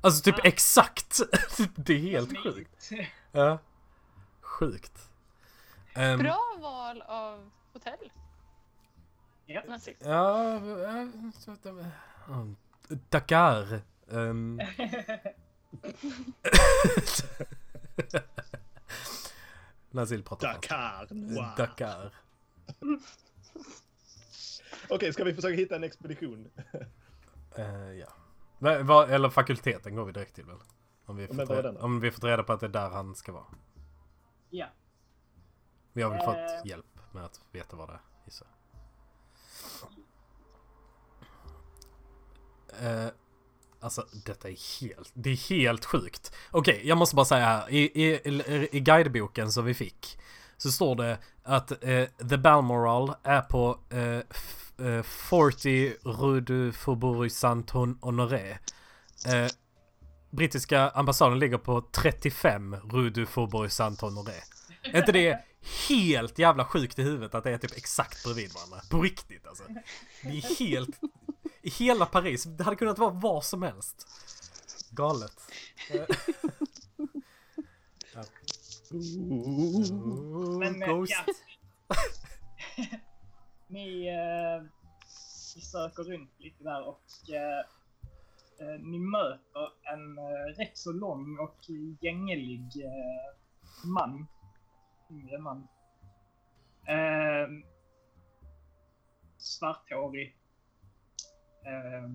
Alltså 0.00 0.22
typ 0.22 0.34
Ah. 0.38 0.40
exakt. 0.44 1.20
det 1.76 1.92
är 1.94 1.98
helt 1.98 2.38
sjukt. 2.42 2.90
Ja. 3.32 3.58
Sjukt. 4.40 5.10
Ehm, 5.94 6.18
Bra 6.18 6.40
val 6.60 7.02
av 7.02 7.50
hotell. 7.72 8.10
Ja. 9.46 9.62
Ja, 9.98 10.60
Dakar. 13.08 13.80
Um, 14.06 14.60
Nazil 19.90 20.22
pratar. 20.22 20.52
Dakar. 20.54 21.06
Wow. 21.10 21.50
Dakar. 21.56 22.12
Okej, 24.90 25.12
ska 25.12 25.24
vi 25.24 25.34
försöka 25.34 25.54
hitta 25.56 25.76
en 25.76 25.84
expedition? 25.84 26.50
Eh, 27.56 27.92
ja. 27.92 28.06
Va, 28.58 28.82
va, 28.82 29.06
eller 29.06 29.28
fakulteten 29.28 29.94
går 29.94 30.04
vi 30.04 30.12
direkt 30.12 30.34
till 30.34 30.44
väl? 30.44 30.56
Om 31.06 31.16
vi, 31.16 31.24
är 31.24 31.46
reda, 31.46 31.80
om 31.82 32.00
vi 32.00 32.10
får 32.10 32.28
reda 32.28 32.42
på 32.42 32.52
att 32.52 32.60
det 32.60 32.66
är 32.66 32.70
där 32.70 32.90
han 32.90 33.14
ska 33.14 33.32
vara. 33.32 33.44
ja. 34.50 34.66
Vi 35.92 36.02
har 36.02 36.10
väl 36.10 36.20
fått 36.20 36.36
Eh. 36.36 36.66
hjälp 36.66 36.86
med 37.12 37.24
att 37.24 37.40
veta 37.52 37.76
vad 37.76 37.88
det 37.88 37.92
är 37.92 38.00
gissar. 38.24 38.48
Eh, 42.80 43.08
Alltså 43.80 44.06
detta 44.24 44.48
är 44.48 44.80
helt, 44.80 45.10
det 45.14 45.30
är 45.30 45.50
helt 45.50 45.84
sjukt. 45.84 46.32
Okej, 46.50 46.80
jag 46.84 46.98
måste 46.98 47.16
bara 47.16 47.26
säga 47.26 47.44
här. 47.44 47.70
I, 47.70 47.78
i, 48.04 48.20
i, 48.72 48.80
guideboken 48.80 49.52
som 49.52 49.64
vi 49.64 49.74
fick 49.74 50.18
så 50.56 50.70
står 50.70 50.94
det 50.96 51.18
att 51.42 51.84
eh, 51.84 52.04
The 52.28 52.36
Balmoral 52.38 53.14
är 53.22 53.40
på 53.40 53.78
f, 54.30 54.65
eh, 54.80 55.02
40 55.02 55.96
Rue 56.04 56.40
du 56.40 56.72
Faubourg 56.72 57.32
Saint-Honoré. 57.32 58.58
Eh, 59.26 59.50
brittiska 60.30 60.90
ambassaden 60.90 61.38
ligger 61.38 61.58
på 61.58 61.80
35 61.92 62.76
Rue 62.90 63.10
du 63.10 63.26
Faubourg 63.26 63.72
Saint-Honoré. 63.72 64.42
Är 64.82 64.98
inte 64.98 65.12
det 65.12 65.44
helt 65.88 66.38
jävla 66.38 66.64
sjukt 66.64 66.98
i 66.98 67.02
huvudet 67.02 67.34
att 67.34 67.44
det 67.44 67.50
är 67.50 67.58
typ 67.58 67.76
exakt 67.76 68.24
bredvid 68.24 68.52
varandra? 68.54 68.80
På 68.90 69.02
riktigt 69.02 69.46
alltså. 69.46 69.64
Det 70.22 70.28
är 70.28 70.58
helt... 70.58 71.00
I 71.62 71.70
hela 71.70 72.06
Paris. 72.06 72.44
Det 72.44 72.64
hade 72.64 72.76
kunnat 72.76 72.98
vara 72.98 73.10
var 73.10 73.40
som 73.40 73.62
helst. 73.62 74.06
Galet. 74.90 75.52
Men 80.58 80.82
eh, 80.82 81.04
ja. 81.08 81.24
ni, 83.68 84.08
eh, 84.08 84.62
ni 85.56 85.62
söker 85.62 86.02
runt 86.02 86.40
lite 86.40 86.64
där 86.64 86.88
och 86.88 87.34
eh, 87.34 87.60
eh, 88.60 88.80
ni 88.80 88.98
möter 88.98 89.68
en 89.92 90.18
eh, 90.18 90.56
rätt 90.58 90.78
så 90.78 90.92
lång 90.92 91.38
och 91.38 91.70
gänglig 92.00 92.62
eh, 92.84 93.36
man. 93.88 94.26
Yngre 95.10 95.38
man. 95.38 95.68
Eh, 96.86 97.48
svarthårig. 99.38 100.36
Eh, 101.66 102.10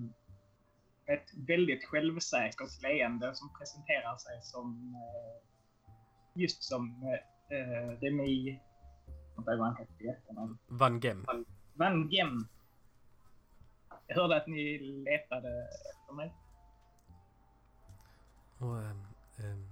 ett 1.14 1.30
väldigt 1.48 1.84
självsäkert 1.84 2.82
leende 2.82 3.34
som 3.34 3.52
presenterar 3.58 4.16
sig 4.16 4.40
som 4.42 4.94
eh, 4.94 5.42
just 6.34 6.62
som 6.62 7.02
eh, 7.02 7.58
eh 7.58 7.88
det 8.00 8.06
Remi... 8.06 8.60
Inte 9.38 9.56
vad 9.56 9.66
han 9.66 9.76
heter 9.76 10.04
i 10.04 10.08
efternamn. 10.08 10.58
Van 10.66 11.00
Gem. 11.00 11.26
Van 11.74 12.08
Gem. 12.10 12.46
Jag 14.06 14.16
hörde 14.16 14.36
att 14.36 14.46
ni 14.46 14.78
letade 14.78 15.68
efter 15.94 16.14
mig. 16.14 16.34
Och 18.58 18.78
ehm, 18.78 19.06
ehm, 19.36 19.68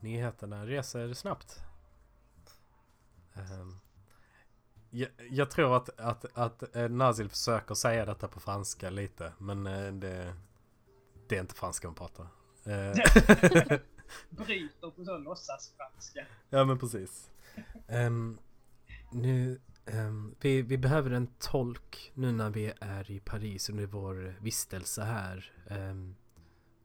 nyheterna 0.00 0.66
reser 0.66 1.12
snabbt. 1.12 1.60
Ehm, 3.34 3.76
jag, 4.90 5.08
jag 5.30 5.50
tror 5.50 5.76
att, 5.76 6.00
att, 6.00 6.38
att 6.38 6.76
eh, 6.76 6.88
Nazil 6.88 7.28
försöker 7.28 7.74
säga 7.74 8.04
detta 8.04 8.28
på 8.28 8.40
franska 8.40 8.90
lite, 8.90 9.32
men 9.38 9.66
eh, 9.66 9.92
det, 9.92 10.34
det 11.28 11.36
är 11.36 11.40
inte 11.40 11.54
franska 11.54 11.88
hon 11.88 11.94
pratar. 11.94 12.26
Eh, 12.64 12.92
Bryter 14.30 14.90
på 14.90 15.04
så 15.04 15.18
låtsasfranska. 15.18 16.26
ja 16.50 16.64
men 16.64 16.78
precis. 16.78 17.30
Ehm, 17.88 18.38
nu, 19.10 19.60
ehm, 19.86 20.34
vi, 20.40 20.62
vi 20.62 20.78
behöver 20.78 21.10
en 21.10 21.26
tolk 21.26 22.12
nu 22.14 22.32
när 22.32 22.50
vi 22.50 22.72
är 22.80 23.10
i 23.10 23.20
Paris 23.20 23.70
under 23.70 23.86
vår 23.86 24.36
vistelse 24.40 25.02
här. 25.02 25.52
Ehm, 25.70 26.14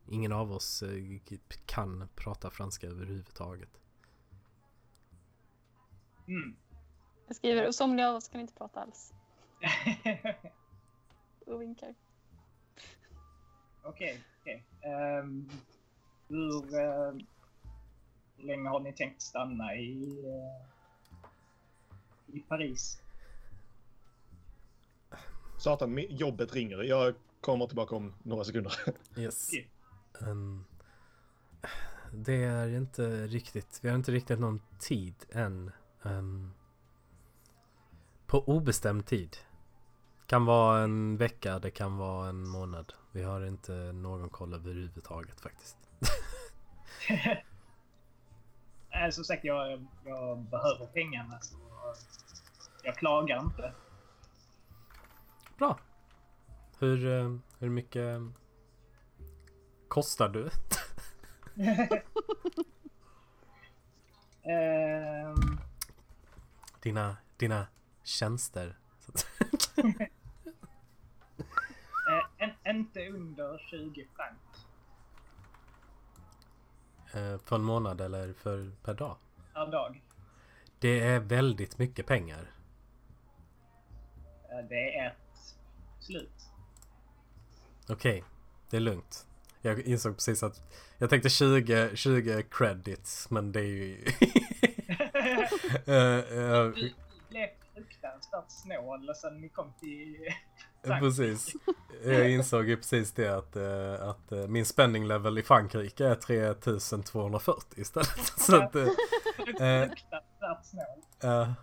ingen 0.07 0.31
av 0.31 0.51
oss 0.51 0.83
eh, 0.83 1.37
kan 1.65 2.09
prata 2.15 2.49
franska 2.49 2.87
överhuvudtaget. 2.87 3.81
Mm. 6.27 6.55
Jag 7.27 7.35
skriver 7.35 7.67
och 7.67 7.75
somliga 7.75 8.09
av 8.09 8.15
oss 8.15 8.27
kan 8.27 8.41
inte 8.41 8.53
prata 8.53 8.81
alls. 8.81 9.13
Och 11.45 11.61
vinkar. 11.61 11.95
Okej, 13.83 14.23
okej. 14.41 14.63
Ehm, 14.81 15.49
hur 16.27 16.79
eh, 16.79 17.13
länge 18.37 18.69
har 18.69 18.79
ni 18.79 18.93
tänkt 18.93 19.21
stanna 19.21 19.75
i, 19.75 20.25
eh, 20.25 20.74
i 22.27 22.39
Paris? 22.39 23.01
Satan, 25.57 25.99
jobbet 26.09 26.53
ringer. 26.53 26.83
Jag 26.83 27.15
kommer 27.41 27.67
tillbaka 27.67 27.95
om 27.95 28.13
några 28.23 28.43
sekunder. 28.43 28.73
Yes. 29.17 29.49
Okej. 29.49 29.69
Ehm, 30.21 30.65
det 32.13 32.43
är 32.43 32.67
inte 32.77 33.27
riktigt, 33.27 33.79
vi 33.81 33.89
har 33.89 33.95
inte 33.95 34.11
riktigt 34.11 34.39
någon 34.39 34.61
tid 34.79 35.15
än. 35.31 35.71
Ehm, 36.03 36.51
på 38.27 38.43
obestämd 38.43 39.05
tid. 39.05 39.37
Kan 40.27 40.45
vara 40.45 40.83
en 40.83 41.17
vecka, 41.17 41.59
det 41.59 41.71
kan 41.71 41.97
vara 41.97 42.29
en 42.29 42.47
månad. 42.47 42.93
Vi 43.11 43.23
har 43.23 43.45
inte 43.45 43.71
någon 43.71 44.29
koll 44.29 44.53
överhuvudtaget 44.53 45.41
faktiskt. 45.41 45.77
Nej, 48.91 49.11
som 49.11 49.23
sagt, 49.23 49.43
jag, 49.43 49.85
jag 50.05 50.39
behöver 50.39 50.85
pengarna 50.85 51.39
så 51.41 51.55
jag 52.83 52.95
klagar 52.95 53.39
inte. 53.39 53.73
Bra. 55.57 55.79
Hur, 56.79 57.07
eh, 57.07 57.35
hur 57.59 57.69
mycket 57.69 58.21
kostar 59.87 60.29
du? 60.29 60.49
Ehm, 64.43 65.57
Dina, 66.81 67.17
dina 67.37 67.67
tjänster? 68.03 68.77
Eh, 72.09 72.49
en, 72.63 72.75
inte 72.75 73.09
under 73.09 73.57
20 73.57 74.07
franc. 74.15 74.37
Eh, 77.13 77.37
för 77.39 77.55
en 77.55 77.63
månad 77.63 78.01
eller 78.01 78.33
för 78.33 78.71
per 78.83 78.93
dag? 78.93 79.17
per 79.53 79.67
dag. 79.71 80.01
Det 80.85 80.99
är 80.99 81.19
väldigt 81.19 81.77
mycket 81.77 82.05
pengar. 82.05 82.51
Eh, 84.51 84.65
Det 84.69 84.97
är 84.97 85.07
ett 85.07 85.55
slut. 85.99 86.49
Okej, 87.89 88.23
det 88.69 88.77
är 88.77 88.81
lugnt. 88.81 89.25
Jag 89.61 89.79
insåg 89.81 90.15
precis 90.15 90.43
att 90.43 90.61
jag 90.97 91.09
tänkte 91.09 91.29
20, 91.29 91.95
20 91.95 92.43
credits 92.51 93.29
men 93.29 93.51
det 93.51 93.59
är 93.59 93.63
ju... 93.63 94.05
Eh, 95.85 96.17
eh, 96.17 96.65
Du 96.67 96.93
blev 97.29 97.47
fruktansvärt 97.73 98.45
snål 98.47 99.15
sen 99.15 99.41
ni 99.41 99.49
kom 99.49 99.73
till 99.79 100.17
Frankrike. 100.83 100.99
precis. 100.99 101.53
Jag 102.05 102.29
insåg 102.29 102.69
ju 102.69 102.77
precis 102.77 103.11
det 103.11 103.37
att, 103.37 103.55
eh, 103.55 104.09
att 104.09 104.31
eh, 104.31 104.47
min 104.47 104.65
spending 104.65 105.07
level 105.07 105.37
i 105.37 105.43
Frankrike 105.43 106.05
är 106.07 106.15
3240 106.15 107.79
istället. 107.81 108.07
Så 108.37 108.55
att, 108.55 108.75
Fruktansvärt 110.45 110.65
snål. 110.65 111.03
Ja. 111.31 111.53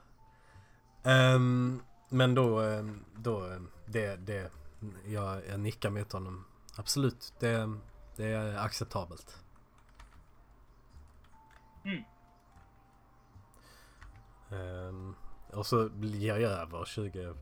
Ehm, 1.11 1.83
men 2.09 2.35
då, 2.35 2.61
ehm, 2.61 3.05
då 3.17 3.59
det, 3.87 4.17
det, 4.17 4.53
jag, 5.05 5.47
jag 5.49 5.61
nickar 5.61 5.91
mot 5.91 6.13
honom. 6.13 6.45
Absolut, 6.77 7.35
det, 7.39 7.79
det 8.17 8.25
är 8.25 8.59
acceptabelt. 8.59 9.39
Mm. 11.85 12.05
Ehm, 14.51 15.15
och 15.53 15.67
så 15.67 15.91
ger 16.01 16.37
jag 16.37 16.53
över 16.53 16.85
20, 16.85 17.35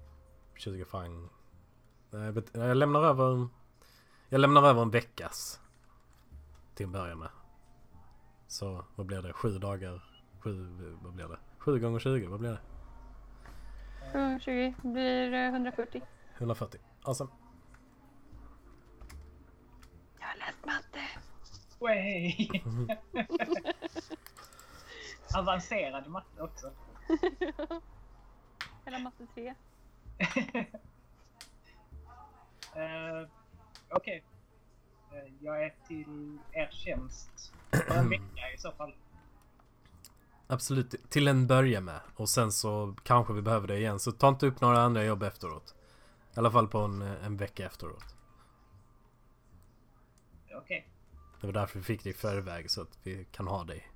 20 0.57 0.85
franc. 0.85 1.29
Jag 2.53 2.77
lämnar 2.77 3.03
över, 3.03 3.49
jag 4.29 4.41
lämnar 4.41 4.63
över 4.63 4.83
en 4.83 4.91
veckas. 4.91 5.61
Till 6.75 6.87
att 6.87 6.93
börja 6.93 7.15
med. 7.15 7.29
Så 8.49 8.85
vad 8.97 9.07
blir 9.07 9.23
det? 9.23 9.33
Sju 9.33 9.59
dagar? 9.59 10.10
Sju, 10.41 10.67
vad 11.03 11.13
blir 11.13 11.29
det? 11.29 11.39
Sju 11.59 11.79
gånger 11.79 11.99
20, 11.99 12.27
vad 12.27 12.41
blir 12.41 12.51
det? 12.51 12.61
20 14.41 14.75
blir 14.83 15.33
eh, 15.35 15.49
140. 15.49 16.03
140. 16.39 16.81
Awesome. 17.03 17.31
Jag 20.21 20.27
har 20.27 20.37
läst 20.37 20.67
matte. 20.67 21.01
Way. 21.79 22.49
Avancerad 25.39 26.09
matte 26.09 26.43
också. 26.43 26.73
Hela 28.85 28.99
matte 28.99 29.27
3. 29.35 29.55
Eh, 32.75 33.29
Okej. 33.89 34.25
Eh, 35.13 35.33
jag 35.41 35.65
är 35.65 35.75
till 35.89 36.39
er 36.53 36.69
tjänst 36.71 37.53
för 37.71 37.95
en 37.95 38.09
vecka 38.09 38.53
i 38.55 38.59
så 38.59 38.73
fall. 38.73 38.95
Absolut, 40.51 41.11
till 41.11 41.29
en 41.29 41.47
början 41.47 41.85
med. 41.85 42.01
Och 42.17 42.29
sen 42.29 42.53
så 42.53 42.97
kanske 43.03 43.33
vi 43.33 43.43
behöver 43.43 43.69
det 43.69 43.79
igen. 43.79 43.99
Så 43.99 44.13
ta 44.13 44.29
inte 44.29 44.47
upp 44.47 44.61
några 44.61 44.83
andra 44.83 45.05
jobb 45.05 45.23
efteråt. 45.23 45.75
I 46.35 46.39
alla 46.39 46.51
fall 46.51 46.69
på 46.69 46.79
en, 46.79 47.03
en 47.03 47.37
vecka 47.37 47.67
efteråt. 47.67 48.17
Okej. 50.55 50.89
Det 51.41 51.47
var 51.47 51.53
därför 51.53 51.79
vi 51.79 51.85
fick 51.85 52.05
det 52.05 52.11
i 52.11 52.13
förväg 52.13 52.71
så 52.71 52.83
att 52.83 52.99
vi 53.03 53.27
kan 53.33 53.47
ha 53.47 53.65
dig. 53.65 53.91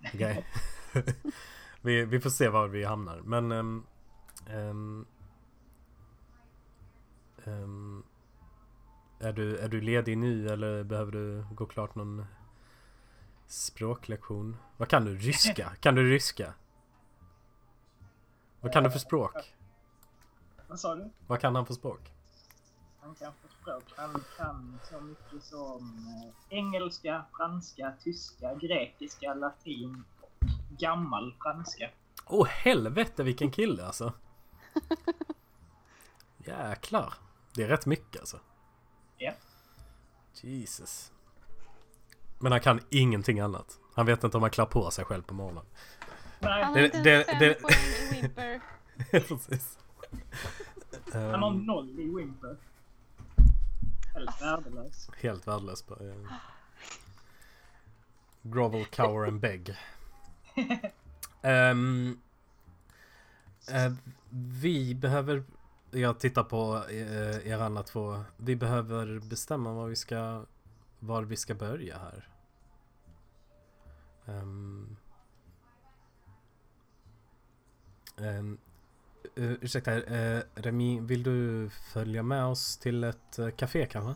Okej? 0.14 0.46
vi, 1.80 2.04
vi 2.04 2.20
får 2.20 2.30
se 2.30 2.48
var 2.48 2.68
vi 2.68 2.84
hamnar. 2.84 3.20
Men... 3.20 3.52
ehm, 3.52 3.84
ehm, 4.46 5.06
ehm, 7.44 8.02
är, 9.20 9.32
du, 9.32 9.56
är 9.56 9.68
du 9.68 9.80
ledig 9.80 10.18
nu 10.18 10.48
eller 10.48 10.84
behöver 10.84 11.12
du 11.12 11.44
gå 11.54 11.66
klart 11.66 11.94
någon 11.94 12.24
språklektion? 13.48 14.56
Vad 14.76 14.88
kan 14.88 15.04
du? 15.04 15.16
Ryska? 15.18 15.72
Kan 15.80 15.94
du 15.94 16.10
ryska? 16.10 16.54
Vad 18.60 18.72
kan 18.72 18.84
du 18.84 18.90
för 18.90 18.98
språk? 18.98 19.54
Vad 20.68 20.80
sa 20.80 20.94
du? 20.94 21.10
Vad 21.26 21.40
kan 21.40 21.54
han 21.54 21.66
för 21.66 21.74
språk? 21.74 22.12
Han 23.00 23.14
kan 23.14 23.32
få 23.32 23.48
språk. 23.62 23.84
Han 23.96 24.24
kan 24.36 24.78
så 24.90 25.00
mycket 25.00 25.44
som 25.44 26.06
eh, 26.08 26.58
engelska, 26.58 27.24
franska, 27.36 27.94
tyska, 28.02 28.54
grekiska, 28.54 29.34
latin 29.34 30.04
och 30.20 30.50
gammal 30.78 31.34
franska. 31.42 31.90
Åh 32.26 32.46
helvete 32.46 33.22
vilken 33.22 33.50
kille 33.50 33.86
alltså! 33.86 34.12
Jäklar! 36.38 37.14
Det 37.54 37.62
är 37.62 37.68
rätt 37.68 37.86
mycket 37.86 38.20
alltså. 38.20 38.40
Ja. 39.16 39.32
Jesus. 40.40 41.12
Men 42.38 42.52
han 42.52 42.60
kan 42.60 42.80
ingenting 42.90 43.40
annat. 43.40 43.78
Han 43.94 44.06
vet 44.06 44.24
inte 44.24 44.36
om 44.36 44.42
han 44.42 44.50
klär 44.50 44.66
på 44.66 44.90
sig 44.90 45.04
själv 45.04 45.22
på 45.22 45.34
morgonen. 45.34 45.64
Nej, 46.40 46.62
Han 46.64 46.72
har 46.74 46.80
inte 46.80 47.02
det- 47.02 47.24
fem 47.24 47.38
det- 47.38 47.54
poäng 47.54 47.74
i 48.12 48.20
Whimper. 48.22 48.60
Precis. 49.10 49.78
han 51.12 51.42
har 51.42 51.50
Ehm, 51.50 51.62
noll 51.66 51.90
i 52.00 52.14
Wimper. 52.16 52.56
Helt 54.14 54.42
värdelös. 54.42 55.10
helt 55.20 55.46
värdelös 55.48 55.84
eh, 55.90 56.32
grovel, 58.42 58.84
cower 58.84 59.26
and 59.28 59.40
beg. 59.40 59.74
Ehm, 61.42 62.18
eh, 63.70 63.92
vi 64.30 64.94
behöver... 64.94 65.42
Jag 65.90 66.18
tittar 66.20 66.42
på 66.44 66.84
eh, 66.90 67.46
er 67.52 67.58
andra 67.58 67.82
två. 67.82 68.20
Vi 68.36 68.56
behöver 68.56 69.18
bestämma 69.20 69.72
vad 69.72 69.88
vi 69.88 69.96
ska... 69.96 70.44
Var 70.98 71.22
vi 71.22 71.36
ska 71.36 71.54
börja 71.54 71.98
här. 71.98 72.28
Um, 74.26 74.96
um, 78.16 78.58
uh, 79.38 79.52
ursäkta, 79.60 79.92
uh, 79.92 80.42
Remi, 80.54 81.00
vill 81.00 81.22
du 81.22 81.70
följa 81.92 82.22
med 82.22 82.44
oss 82.44 82.76
till 82.76 83.04
ett 83.04 83.38
uh, 83.38 83.50
café 83.50 83.86
kanske? 83.86 84.14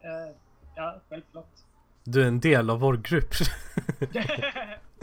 Eh, 0.00 0.36
ja, 0.74 1.00
självklart. 1.08 1.64
Du 2.04 2.22
är 2.22 2.28
en 2.28 2.40
del 2.40 2.70
av 2.70 2.80
vår 2.80 2.96
grupp. 2.96 3.32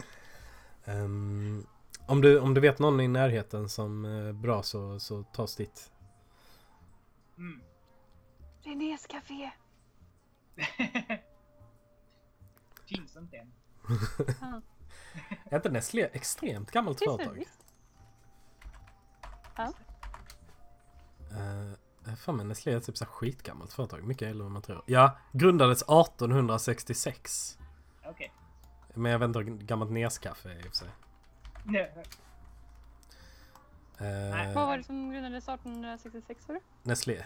Ehm, 0.84 1.66
om, 2.06 2.20
du, 2.20 2.40
om 2.40 2.54
du 2.54 2.60
vet 2.60 2.78
någon 2.78 3.00
i 3.00 3.08
närheten 3.08 3.68
som 3.68 4.04
är 4.04 4.32
bra 4.32 4.62
så, 4.62 5.00
så 5.00 5.22
ta 5.22 5.42
oss 5.42 5.56
dit. 5.56 5.92
mm. 7.38 7.60
Renés 8.64 9.06
café. 9.06 9.50
Finns 12.86 13.16
inte 13.16 13.36
än. 13.36 13.52
Är 15.44 15.56
inte 15.56 15.68
Nestlé 15.70 16.08
extremt 16.12 16.70
gammalt 16.70 16.98
Finns 16.98 17.16
det 17.16 17.24
företag? 17.24 17.38
visst? 17.38 17.64
Ja. 19.56 19.72
Uh, 21.32 22.14
fan 22.14 22.36
men 22.36 22.48
Nestlé 22.48 22.72
är 22.72 22.80
typ 22.80 22.96
så 22.96 23.06
skitgammalt 23.06 23.72
företag. 23.72 24.04
Mycket 24.04 24.28
äldre 24.28 24.46
än 24.46 24.52
man 24.52 24.62
tror. 24.62 24.82
Ja, 24.86 25.18
grundades 25.32 25.82
1866. 25.82 27.58
Okej. 28.04 28.32
Men 28.94 29.12
jag 29.12 29.18
vet 29.18 29.26
inte 29.26 29.38
hur 29.38 29.44
gammalt 29.56 29.90
Neskaffe 29.90 30.50
är 30.52 30.56
i 30.56 30.60
och 30.60 30.64
för 30.64 30.76
sig. 30.76 30.88
Okay. 31.68 31.86
Eh, 33.98 34.54
Vad 34.54 34.66
var 34.66 34.78
det 34.78 34.84
som 34.84 35.10
grundades 35.12 35.44
1866 35.48 36.48
var 36.48 36.54
det? 36.54 36.60
Nestlé, 36.82 37.24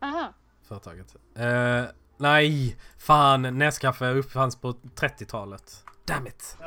Aha. 0.00 0.32
Företaget. 0.64 1.16
Eh, 1.34 1.84
nej, 2.16 2.76
fan 2.98 3.42
Neskaffe 3.42 4.10
uppfanns 4.10 4.60
på 4.60 4.72
30-talet. 4.72 5.84
Damn 6.04 6.26
it! 6.26 6.58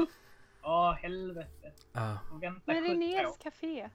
Åh, 0.64 0.94
helvete. 0.94 1.72
Uh, 1.98 2.18
Men 2.42 2.54
70 2.54 2.72
år. 2.72 2.74
Renés 2.74 3.38
café. 3.38 3.90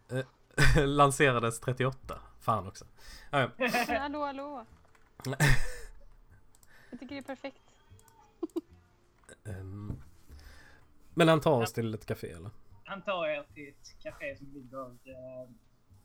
lanserades 0.86 1.60
38. 1.60 2.18
Fan 2.40 2.66
också. 2.68 2.84
Ja. 3.30 3.50
Men 3.58 3.70
hallå 4.00 4.24
hallå. 4.24 4.66
Jag 6.90 7.00
tycker 7.00 7.14
det 7.14 7.18
är 7.18 7.22
perfekt. 7.22 7.62
Ehm, 9.44 10.02
men 11.14 11.28
han 11.28 11.40
tar 11.40 11.62
oss 11.62 11.72
till 11.72 11.94
ett 11.94 12.06
café 12.06 12.30
eller? 12.30 12.50
Han 12.84 13.02
tar 13.02 13.26
er 13.26 13.46
till 13.54 13.68
ett 13.68 14.02
café 14.02 14.36
som 14.36 14.52
ligger 14.52 14.86
eh, 14.86 15.48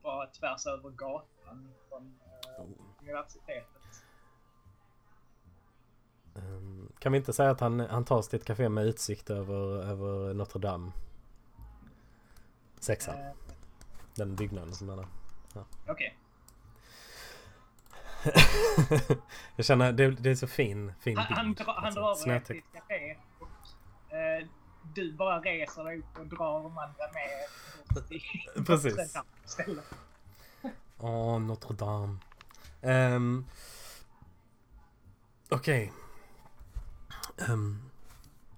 bara 0.04 0.28
tvärs 0.28 0.66
över 0.66 0.90
gatan 0.90 1.74
från 1.90 2.20
eh, 2.58 2.66
universitetet. 3.02 4.04
Ehm, 6.36 6.92
kan 7.08 7.12
vi 7.12 7.18
inte 7.18 7.34
säga 7.34 7.50
att 7.50 7.60
han, 7.60 7.80
han 7.80 8.06
tar 8.06 8.16
oss 8.18 8.28
till 8.28 8.40
ett 8.40 8.46
café 8.46 8.70
med 8.70 8.86
utsikt 8.86 9.30
över, 9.30 9.84
över 9.84 10.34
Notre 10.34 10.60
Dame? 10.60 10.92
Sexan, 12.80 13.16
den 14.16 14.36
byggnaden 14.36 14.74
som 14.74 14.90
han 14.90 14.98
har. 14.98 15.08
Okej. 15.88 16.18
Jag 19.56 19.66
känner, 19.66 19.92
det, 19.92 20.12
det 20.12 20.30
är 20.30 20.36
så 20.36 20.48
fin, 20.48 20.94
fin 21.00 21.18
Han, 21.18 21.26
han, 21.38 21.46
bild. 21.46 21.58
dra, 21.58 21.74
han 21.74 21.86
Alltså, 21.86 22.26
drar 22.26 22.36
er 22.36 22.40
till 22.40 22.58
ett 22.58 22.64
café 22.74 23.18
och 23.40 24.14
eh, 24.14 24.48
du 24.96 25.14
bara 25.14 25.40
reser 25.40 25.84
dig 25.84 26.00
upp 26.00 26.20
och 26.20 26.28
drar 26.28 26.64
de 26.64 26.78
andra 26.78 27.06
med 27.14 28.66
Precis. 28.66 29.18
Åh, 30.98 31.40
Notre 31.40 31.76
Dame. 31.76 32.18
Um, 32.82 33.46
Okej. 35.50 35.94
Ehm, 37.38 37.52
um, 37.54 37.90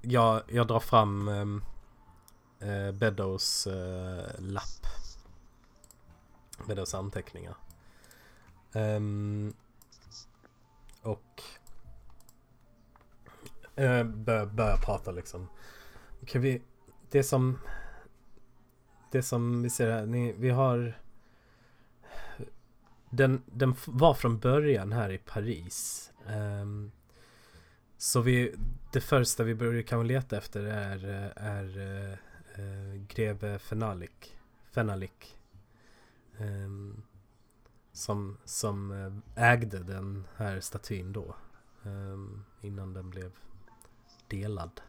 jag, 0.02 0.42
jag 0.48 0.68
drar 0.68 0.80
fram 0.80 1.28
ehm, 1.28 1.62
eh, 2.60 2.68
um, 2.68 2.74
uh, 2.74 2.92
Beddows 2.92 3.68
uh, 3.68 4.20
eh, 4.20 4.40
lapp. 4.40 4.86
Beddows 6.68 6.94
anteckningar. 6.94 7.56
Um, 8.74 9.54
och 11.02 11.44
eh, 13.76 13.92
uh, 13.92 14.04
börjar 14.46 14.78
prata 14.78 15.12
liksom. 15.12 15.48
Okej, 16.22 16.42
vi... 16.42 16.62
Det 17.10 17.24
som... 17.24 17.60
Det 19.12 19.24
som 19.24 19.62
vi 19.62 19.70
ser 19.70 19.92
här, 19.92 20.06
ni, 20.06 20.32
vi 20.32 20.50
har... 20.50 21.00
den, 23.10 23.42
den 23.46 23.76
var 23.86 24.14
från 24.14 24.40
början 24.40 24.92
här 24.92 25.10
i 25.10 25.18
Paris. 25.18 26.12
Um, 26.28 26.92
så 28.02 28.22
vi, 28.22 28.56
det 28.92 29.02
första 29.02 29.44
vi 29.44 29.56
börjar 29.56 29.82
kan 29.82 30.08
leta 30.08 30.38
efter 30.38 30.64
är, 30.64 31.06
är 31.36 31.78
eh, 32.58 33.02
greve 33.08 33.60
Fenalik. 33.60 34.38
Fenalik. 34.72 35.38
Ehm, 36.38 37.02
som, 37.92 38.38
som 38.46 38.92
eh, 39.36 39.44
ägde 39.52 39.84
den 39.84 40.28
här 40.36 40.60
statyn 40.60 41.14
då. 41.14 41.36
ehm, 41.86 42.46
innan 42.62 42.94
den 42.94 43.10
blev 43.10 43.32
delad. 44.28 44.82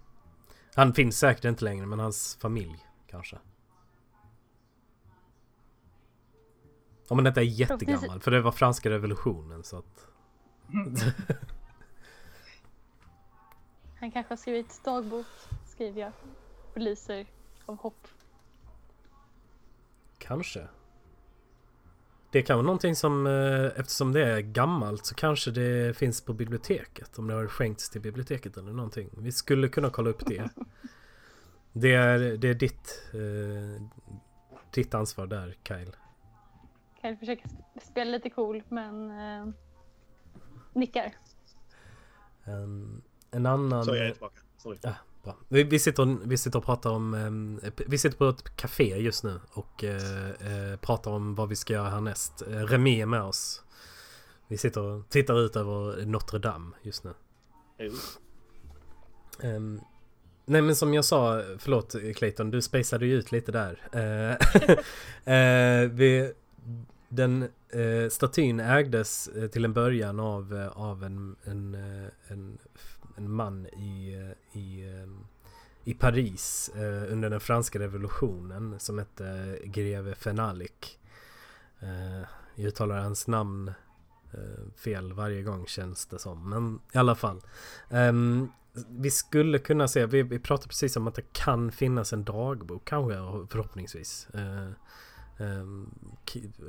Han 0.75 0.95
finns 0.95 1.19
säkert 1.19 1.45
inte 1.45 1.65
längre 1.65 1.87
men 1.87 1.99
hans 1.99 2.37
familj 2.41 2.87
kanske. 3.07 3.39
Om 7.09 7.17
man 7.17 7.27
inte 7.27 7.41
är 7.41 7.45
jättegammal 7.45 8.21
för 8.21 8.31
det 8.31 8.41
var 8.41 8.53
franska 8.53 8.91
revolutionen 8.91 9.65
så 9.65 9.79
att 9.79 10.09
Han 14.01 14.11
kanske 14.11 14.33
har 14.33 14.37
skrivit 14.37 14.81
dagbok, 14.85 15.27
skriver 15.67 16.01
jag. 16.01 16.13
Och 16.75 16.79
lyser 16.79 17.27
av 17.67 17.77
hopp. 17.77 18.09
Kanske. 20.19 20.69
Det 22.33 22.43
kan 22.43 22.57
vara 22.57 22.67
någonting 22.67 22.97
som 22.97 23.27
eh, 23.27 23.65
eftersom 23.81 24.13
det 24.13 24.27
är 24.27 24.41
gammalt 24.41 25.07
så 25.07 25.15
kanske 25.15 25.51
det 25.51 25.97
finns 25.97 26.21
på 26.21 26.33
biblioteket. 26.33 27.19
Om 27.19 27.27
det 27.27 27.35
har 27.35 27.47
skänkts 27.47 27.91
till 27.91 28.01
biblioteket 28.01 28.57
eller 28.57 28.73
någonting. 28.73 29.11
Vi 29.17 29.33
skulle 29.33 29.69
kunna 29.69 29.91
kolla 29.91 30.11
upp 30.11 30.27
det. 30.27 30.49
Det 31.73 31.95
är, 31.95 32.19
det 32.19 32.49
är 32.49 32.55
ditt, 32.55 33.09
eh, 33.13 33.83
ditt 34.75 34.95
ansvar 34.95 35.27
där 35.27 35.57
Kyle. 35.63 35.97
Kan 37.01 37.17
försöka 37.17 37.49
sp- 37.49 37.81
spela 37.83 38.11
lite 38.11 38.31
cool 38.31 38.63
men 38.69 39.11
eh, 39.11 39.49
nickar. 40.73 41.13
En, 42.45 43.03
en 43.31 43.47
annan... 43.47 43.85
Så 43.85 43.97
jag 43.97 44.07
är 44.07 44.11
tillbaka. 44.13 44.41
Sorry. 44.59 44.79
Ja, 44.83 44.95
bra. 45.25 45.37
Vi, 45.49 45.63
vi, 45.65 45.79
sitter, 45.79 46.03
och- 46.03 46.19
vi 46.25 46.37
sitter 46.37 46.59
och 46.59 46.65
pratar 46.65 46.91
om... 46.91 47.15
ehm, 47.15 47.61
vi 47.87 47.99
sitter 47.99 48.17
på 48.19 48.29
ett 48.29 48.57
café 48.57 48.97
just 48.99 49.25
nu 49.25 49.41
och 49.53 49.85
eh, 49.85 50.31
eh, 50.31 50.77
pratar 50.81 51.11
om 51.11 51.35
vad 51.35 51.49
vi 51.49 51.57
ska 51.57 51.73
göra 51.73 51.89
härnäst. 51.91 52.43
Uh, 52.49 52.57
Remi 52.65 53.01
är 53.01 53.07
med 53.07 53.23
oss. 53.23 53.63
Vi 54.49 54.59
sitter 54.59 54.81
och 54.81 55.09
tittar 55.09 55.41
ut 55.41 55.57
över 55.57 56.07
Notre 56.07 56.39
Dame 56.39 56.77
just 56.83 57.05
nu. 57.05 57.11
Jo. 57.79 57.93
Ehm, 59.43 59.81
nej 60.47 60.63
men 60.63 60.77
som 60.77 60.95
jag 60.95 61.05
sa, 61.05 61.43
förlåt 61.59 61.95
Clayton, 62.17 62.51
du 62.51 62.63
spacade 62.63 63.07
ju 63.07 63.15
ut 63.15 63.33
lite 63.33 63.53
där. 63.53 63.79
Eh, 63.93 64.37
eh, 65.35 65.91
vi, 65.91 66.33
den 67.09 67.43
eh, 67.69 68.09
statyn 68.11 68.61
ägdes 68.61 69.29
eh, 69.29 69.49
till 69.49 69.65
en 69.65 69.73
början 69.73 70.21
av, 70.21 70.57
eh, 70.59 70.69
av 70.69 71.05
en, 71.05 71.37
en, 71.45 71.75
eh, 71.75 72.11
en, 72.33 72.59
en 73.21 73.31
man 73.31 73.67
i, 73.67 74.15
eh, 74.15 74.61
i, 74.61 74.89
ehm, 74.89 75.27
i 75.85 75.95
Paris 75.95 76.71
eh, 76.77 77.13
under 77.13 77.31
den 77.31 77.41
franska 77.41 77.79
revolutionen 77.79 78.81
som 78.81 78.99
hette 78.99 79.59
greve 79.65 80.15
Fenalik. 80.15 80.99
Eh, 81.81 82.21
jag 82.55 82.67
uttalar 82.67 82.99
hans 82.99 83.27
namn 83.27 83.69
eh, 84.33 84.73
fel 84.77 85.13
varje 85.13 85.43
gång 85.43 85.67
känns 85.67 86.07
det 86.07 86.19
som, 86.19 86.51
men 86.51 86.81
i 86.93 86.99
alla 86.99 87.15
fall. 87.15 87.41
Ehm, 87.91 88.49
vi 88.89 89.11
skulle 89.11 89.59
kunna 89.59 89.89
se, 89.89 90.07
vi, 90.07 90.23
vi 90.23 90.39
pratade 90.39 90.69
precis 90.69 90.97
om 90.97 91.07
att 91.07 91.15
det 91.15 91.33
kan 91.33 91.73
finnas 91.73 92.13
en 92.13 92.25
dagbok 92.25 92.85
kanske 92.85 93.15
förhoppningsvis. 93.51 94.29
Eh, 94.35 94.71
ehm, 95.47 95.95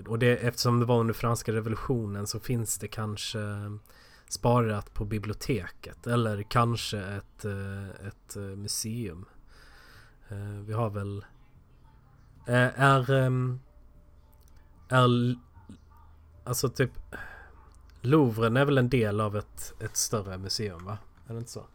och 0.07 0.19
det, 0.19 0.37
eftersom 0.37 0.79
det 0.79 0.85
var 0.85 0.99
under 0.99 1.13
franska 1.13 1.53
revolutionen 1.53 2.27
så 2.27 2.39
finns 2.39 2.77
det 2.77 2.87
kanske 2.87 3.39
sparat 4.31 4.93
på 4.93 5.05
biblioteket 5.05 6.07
eller 6.07 6.43
kanske 6.43 6.99
ett, 6.99 7.45
eh, 7.45 7.89
ett 8.07 8.35
eh, 8.35 8.41
museum. 8.41 9.25
Eh, 10.29 10.37
vi 10.37 10.73
har 10.73 10.89
väl... 10.89 11.25
Är... 12.45 13.11
ehm, 13.11 13.59
Är... 14.89 15.35
Alltså 16.43 16.69
typ... 16.69 16.91
Louvren 18.01 18.57
är 18.57 18.65
väl 18.65 18.77
en 18.77 18.89
del 18.89 19.21
av 19.21 19.37
ett, 19.37 19.73
ett 19.81 19.97
större 19.97 20.37
museum 20.37 20.85
va? 20.85 20.97
Är 21.27 21.33
det 21.33 21.39
inte 21.39 21.51
så? 21.51 21.65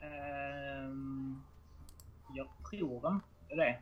Ehm, 0.00 1.42
jag 2.34 2.48
tror 2.70 3.12
inte 3.12 3.54
det. 3.56 3.80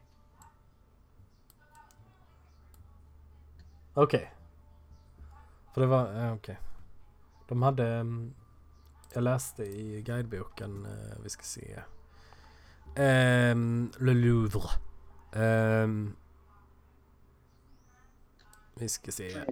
Okej. 3.94 4.34
För 5.74 5.80
det 5.80 5.86
var, 5.86 6.32
okej. 6.34 6.58
De 7.48 7.62
hade, 7.62 7.86
mm, 7.88 8.34
jag 9.12 9.22
läste 9.22 9.64
i 9.64 10.02
guideboken, 10.02 10.86
eh, 10.86 11.22
vi 11.22 11.30
ska 11.30 11.42
se. 11.42 11.82
Um, 12.96 13.92
Le 13.98 14.14
Louvre. 14.14 14.68
Um, 15.32 16.16
vi 18.74 18.88
ska 18.88 19.12
se. 19.12 19.44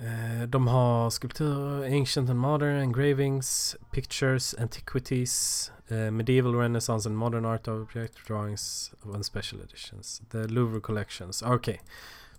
Eh, 0.00 0.48
de 0.48 0.66
har 0.66 1.10
skulpturer, 1.10 1.84
ancient 1.84 2.30
and 2.30 2.38
modern, 2.38 2.76
engravings, 2.76 3.76
pictures, 3.92 4.54
antiquities, 4.54 5.72
uh, 5.90 6.10
medieval 6.10 6.54
renaissance 6.54 7.08
and 7.08 7.16
modern 7.16 7.44
art 7.44 7.68
object 7.68 8.26
drawings 8.26 8.92
and 9.14 9.26
special 9.26 9.60
editions. 9.60 10.22
The 10.30 10.46
Louvre 10.46 10.80
collections. 10.80 11.42
Okej. 11.42 11.80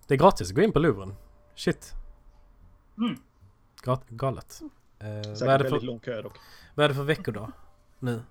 Det 0.07 0.13
är 0.13 0.17
gratis, 0.17 0.51
gå 0.51 0.61
in 0.61 0.71
på 0.71 0.79
Louvren. 0.79 1.15
Shit. 1.55 1.93
Mm. 2.97 3.21
Gat- 3.83 4.09
galet. 4.09 4.61
Eh, 4.99 5.07
vad, 5.07 5.15
är 5.17 5.23
Säkert 5.23 5.39
det 5.39 5.45
väldigt 5.47 5.69
för, 5.69 5.81
lång 5.87 5.99
kö 5.99 6.21
dock. 6.21 6.37
vad 6.75 6.83
är 6.83 6.89
det 6.89 6.95
för 6.95 7.03
veckor 7.03 7.31
då? 7.31 7.51
Nu? 7.99 8.23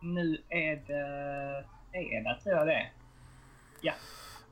Nu 0.00 0.42
är 0.48 0.76
det 0.76 1.66
fredag 1.90 2.38
tror 2.42 2.54
jag 2.56 2.66
det 2.66 2.74
är. 2.74 2.92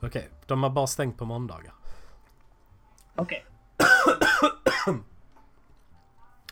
Okej, 0.03 0.29
de 0.47 0.63
har 0.63 0.71
bara 0.71 0.87
stängt 0.87 1.19
på 1.19 1.25
måndagar. 1.25 1.75
Okej. 3.17 3.45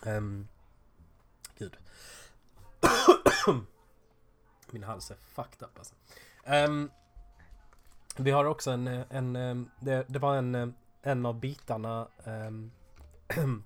Um, 0.06 0.48
gud. 1.58 1.76
Min 4.70 4.82
hals 4.82 5.10
är 5.10 5.14
fucked 5.14 5.62
up 5.68 5.78
alltså. 5.78 5.94
Ehm, 6.44 6.90
vi 8.20 8.30
har 8.30 8.44
också 8.44 8.70
en, 8.70 8.88
eh, 8.88 9.06
en 9.10 9.36
eh, 9.36 9.56
det, 9.80 10.04
det 10.08 10.18
var 10.18 10.36
en, 10.36 10.54
eh, 10.54 10.68
en 11.02 11.26
av 11.26 11.40
bitarna 11.40 12.08
ehm, 12.24 12.70
um, 13.38 13.64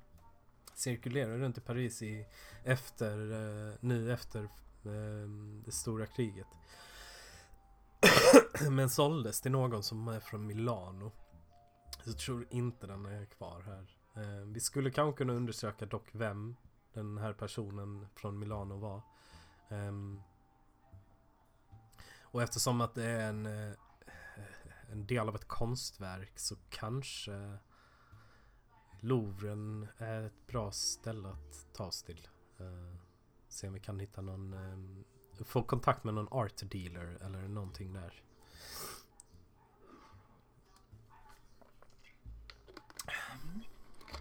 cirkulerade 0.75 1.39
runt 1.39 1.59
i 1.59 1.61
Paris 1.61 2.03
i, 2.03 2.27
efter, 2.65 3.19
uh, 3.19 3.75
nu 3.81 4.13
efter 4.13 4.49
ehm, 4.85 5.63
det 5.65 5.73
stora 5.73 6.07
kriget. 6.07 6.47
Men 8.71 8.91
såldes 8.91 9.41
till 9.41 9.53
någon 9.53 9.83
som 9.83 10.09
är 10.09 10.21
från 10.21 10.47
Milano. 10.47 11.13
Så 12.05 12.11
jag 12.11 12.19
tror 12.19 12.47
inte 12.51 12.87
den 12.87 13.07
är 13.07 13.25
kvar 13.25 13.63
här. 13.67 13.97
Uh, 14.23 14.47
vi 14.47 14.61
skulle 14.61 14.91
kanske 14.91 15.19
kunna 15.19 15.33
undersöka 15.33 15.87
dock 15.87 16.09
vem 16.13 16.57
den 16.93 17.19
här 17.19 17.33
personen 17.33 18.07
från 18.15 18.39
Milano 18.39 18.79
var. 18.79 19.03
Um, 19.69 20.23
och 22.23 22.43
eftersom 22.43 22.81
att 22.81 22.95
det 22.95 23.05
är 23.05 23.29
en, 23.29 23.47
en 24.93 25.07
del 25.07 25.29
av 25.29 25.35
ett 25.35 25.49
konstverk 25.49 26.39
så 26.39 26.57
kanske 26.71 27.59
Louvren 29.01 29.89
är 29.99 30.23
ett 30.23 30.47
bra 30.47 30.71
ställe 30.73 31.29
att 31.29 31.67
ta 31.73 31.85
oss 31.87 32.03
till. 32.03 32.29
Uh, 32.61 32.95
se 33.49 33.69
om 33.69 33.75
vi 33.75 33.81
kan 33.81 34.01
hitta 34.01 34.21
någon, 34.21 34.53
ehm, 34.53 35.05
få 35.45 35.63
kontakt 35.63 36.05
med 36.05 36.15
någon 36.15 36.29
art 36.33 36.63
dealer 36.71 37.19
eller 37.25 37.49
någonting 37.49 37.93
där. 37.93 38.23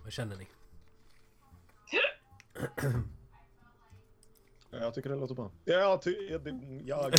Vad 0.03 0.13
känner 0.13 0.35
ni? 0.35 0.47
Jag 4.69 4.93
tycker 4.93 5.09
det 5.09 5.15
låter 5.15 5.35
bra. 5.35 5.51
Ja, 5.65 5.73
jag, 5.73 6.01
ty- 6.01 6.27
jag, 6.31 6.43
det- 6.43 6.81
jag. 6.85 7.13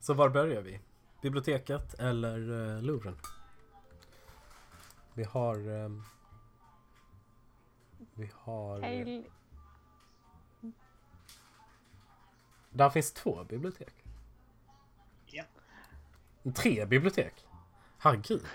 Så 0.00 0.14
var 0.14 0.28
börjar 0.28 0.62
vi? 0.62 0.80
Biblioteket 1.22 1.94
eller 1.94 2.38
uh, 2.38 2.82
Louvren? 2.82 3.16
Vi 5.14 5.24
har... 5.24 5.56
ehm, 5.56 6.02
vi 8.14 8.30
har... 8.34 8.80
Kyle, 8.80 9.24
Där 12.70 12.90
finns 12.90 13.12
två 13.12 13.44
bibliotek. 13.44 13.94
Ja. 15.26 15.44
Tre 16.54 16.86
bibliotek? 16.86 17.46
Herregud. 17.98 18.46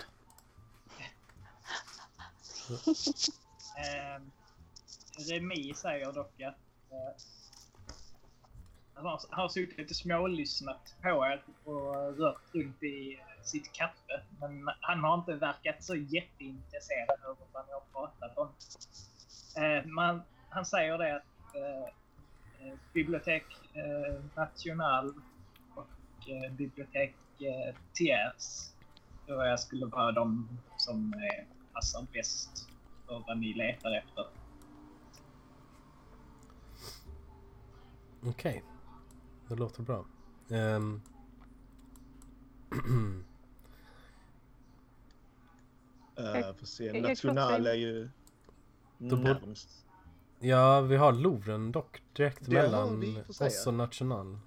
Ehm, 3.76 4.30
Remi 5.18 5.74
säger 5.74 6.12
dock 6.12 6.40
att, 6.40 6.54
eh, 6.90 7.14
han 9.02 9.18
har 9.30 9.48
suttit 9.48 9.78
lite 9.78 9.94
smålyssnat 9.94 10.94
på 11.02 11.08
er 11.08 11.44
och 11.64 12.18
rört 12.18 12.54
runt 12.54 12.82
i 12.82 13.14
eh, 13.14 13.42
sitt 13.44 13.72
kaffe. 13.72 14.22
Men 14.40 14.70
han 14.80 15.00
har 15.04 15.14
inte 15.18 15.34
verkat 15.34 15.84
så 15.84 15.94
jätteintresserad 15.96 17.24
av 17.28 17.36
vad 17.52 17.66
ni 17.66 17.72
har 17.72 17.82
pratat 17.92 18.38
om. 18.38 18.48
Eh, 19.62 19.84
Men 19.86 20.22
han 20.50 20.64
säger 20.66 20.98
det 20.98 21.16
att 21.16 21.54
eh, 21.54 21.82
eh, 22.68 22.74
Bibliotek 22.92 23.44
eh, 23.74 24.24
National 24.34 25.14
och 25.74 26.28
eh, 26.30 26.52
Bibliotek 26.52 27.14
eh, 27.40 27.74
tror 29.26 29.44
jag 29.46 29.60
skulle 29.60 29.86
vara 29.86 30.12
de 30.12 30.48
som 30.76 31.14
eh, 31.14 31.44
passar 31.72 32.06
bäst 32.12 32.68
för 33.06 33.22
vad 33.26 33.38
ni 33.38 33.54
letar 33.54 33.96
efter. 33.98 34.26
Okej. 38.26 38.62
Det 39.48 39.54
låter 39.54 39.82
bra. 39.82 40.04
Ehm. 40.50 41.00
Uh, 46.20 46.52
får 46.58 46.66
se. 46.66 47.00
National 47.00 47.66
är 47.66 47.74
ju 47.74 48.08
närmst. 48.98 49.86
ja, 50.38 50.80
vi 50.80 50.96
har 50.96 51.12
Louvren 51.12 51.72
dock 51.72 52.02
direkt 52.12 52.46
Det 52.46 52.52
mellan 52.52 53.24
oss 53.28 53.66
och 53.66 53.74
National. 53.74 54.38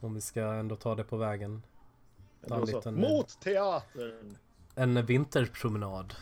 Om 0.00 0.14
vi 0.14 0.20
ska 0.20 0.40
ändå 0.40 0.76
ta 0.76 0.94
det 0.94 1.04
på 1.04 1.16
vägen. 1.16 1.62
Ta 2.48 2.56
en 2.56 2.64
liten- 2.64 3.00
Mot 3.00 3.40
teatern! 3.40 4.38
En 4.74 5.06
vinterpromenad. 5.06 6.14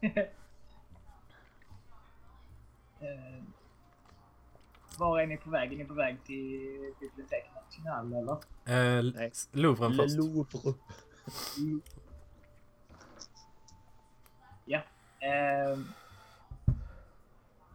Var 4.98 5.20
är 5.20 5.26
ni 5.26 5.36
på 5.36 5.50
väg? 5.50 5.72
Är 5.72 5.76
ni 5.76 5.84
på 5.84 5.94
väg 5.94 6.24
till 6.24 6.94
Bibliotek 7.00 7.50
National 7.54 8.12
eller? 8.12 8.32
Eh, 8.98 9.12
Nej. 9.14 9.32
Louvren 9.52 9.94
först. 9.94 10.16
Louvre. 10.16 10.74
Ja. 14.64 14.78
Eh, 15.20 15.78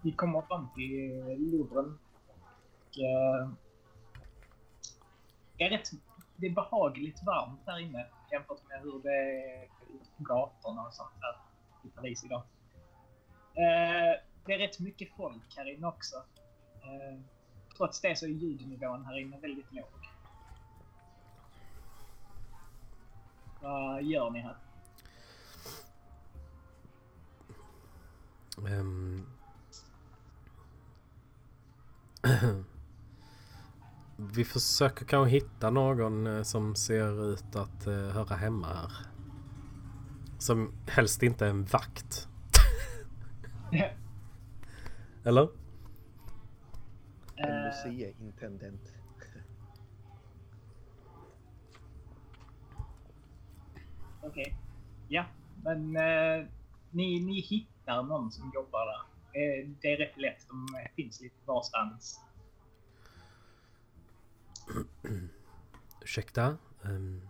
vi 0.02 0.12
kommer 0.12 0.42
fram 0.42 0.68
till 0.76 1.24
Louvren. 1.52 2.00
Och, 2.90 3.00
eh, 3.00 3.50
det, 5.58 5.64
är 5.64 5.70
rätt, 5.70 5.90
det 6.36 6.48
är 6.48 6.52
behagligt 6.52 7.24
varmt 7.26 7.62
här 7.66 7.80
inne 7.80 8.06
jämfört 8.32 8.68
med 8.70 8.82
hur 8.82 9.02
det 9.04 9.10
är 9.10 9.64
ute 9.64 10.10
på 10.18 10.24
gatorna 10.24 10.82
och 10.82 10.94
sånt 10.94 11.14
här 11.22 11.36
i 11.84 11.90
Paris 11.96 12.24
idag. 12.24 12.44
Eh, 13.54 14.20
det 14.46 14.54
är 14.54 14.58
rätt 14.58 14.80
mycket 14.80 15.16
folk 15.18 15.58
här 15.58 15.74
inne 15.74 15.88
också. 15.88 16.16
Eh, 16.84 17.20
trots 17.78 18.02
det 18.02 18.18
så 18.18 18.26
är 18.26 18.30
ljudnivån 18.30 19.06
här 19.06 19.20
inne 19.20 19.40
väldigt 19.40 19.74
låg. 19.74 19.86
Vad 23.62 24.04
gör 24.04 24.30
ni 24.30 24.40
här? 24.40 24.56
Ehm. 28.68 29.26
Vi 34.18 34.46
försöker 34.46 35.06
kanske 35.06 35.32
hitta 35.32 35.70
någon 35.70 36.28
eh, 36.28 36.44
som 36.44 36.76
ser 36.76 37.34
ut 37.34 37.56
att 37.56 37.88
eh, 37.88 37.94
höra 37.94 38.36
hemma 38.36 38.68
här. 38.68 38.92
Som 40.38 40.74
helst 40.88 41.24
inte 41.24 41.46
är 41.46 41.50
en 41.50 41.66
vakt. 41.66 42.28
Eller? 45.24 45.50
En 47.40 47.50
Eh, 47.50 47.66
museiintendent. 47.66 48.82
Okej. 54.22 54.56
Ja, 55.08 55.26
men 55.64 55.96
eh, 55.96 56.46
ni, 56.92 57.20
ni 57.20 57.40
hittar 57.40 58.04
någon 58.04 58.32
som 58.32 58.52
jobbar 58.54 58.86
där. 58.86 59.02
Eh, 59.42 59.68
det 59.82 59.94
är 59.94 59.98
rätt 59.98 60.18
lätt. 60.18 60.48
De 60.48 60.68
finns 60.96 61.22
lite 61.22 61.36
varstans. 61.46 62.20
Ursäkta? 66.02 66.58
Um, 66.82 67.22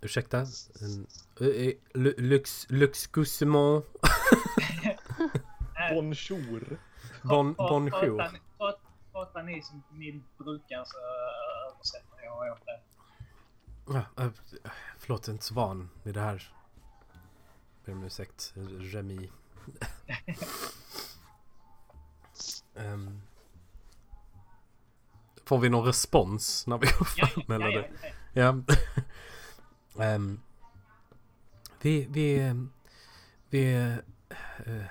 ursäkta? 0.00 0.46
Um, 0.82 1.06
lux, 2.18 2.66
luxgussement? 2.70 3.84
Bonjour! 5.94 6.78
Bonjour. 7.24 8.22
Pratar, 9.18 9.42
ni- 9.42 9.62
som 9.62 9.82
ni 9.92 10.22
brukar 10.38 10.84
så 10.84 10.96
översätter 11.70 12.24
jag 12.24 12.52
åt 12.52 12.66
det. 12.66 12.80
Ja, 13.92 14.04
förlåt, 14.98 15.26
jag 15.26 15.32
är 15.32 15.32
inte 15.32 15.44
så 15.44 15.54
van 15.54 15.90
vid 16.02 16.14
det 16.14 16.20
här. 16.20 16.52
Ber 17.84 17.92
om 17.92 18.04
ursäkt, 18.04 18.52
Remi. 18.56 19.30
Ehm, 22.74 23.22
får 25.44 25.58
vi 25.58 25.68
någon 25.68 25.86
respons 25.86 26.66
när 26.66 26.78
vi 26.78 26.86
går 26.86 27.04
fram? 27.04 27.44
ja, 27.48 27.54
eller 27.54 27.68
ja, 27.70 27.80
det? 27.80 27.90
ja. 28.32 28.62
Ja. 29.96 30.04
Ehm, 30.04 30.40
vi, 31.80 32.06
vi, 32.10 32.40
ehm, 32.40 32.72
vi 33.50 33.74
eh, 34.66 34.84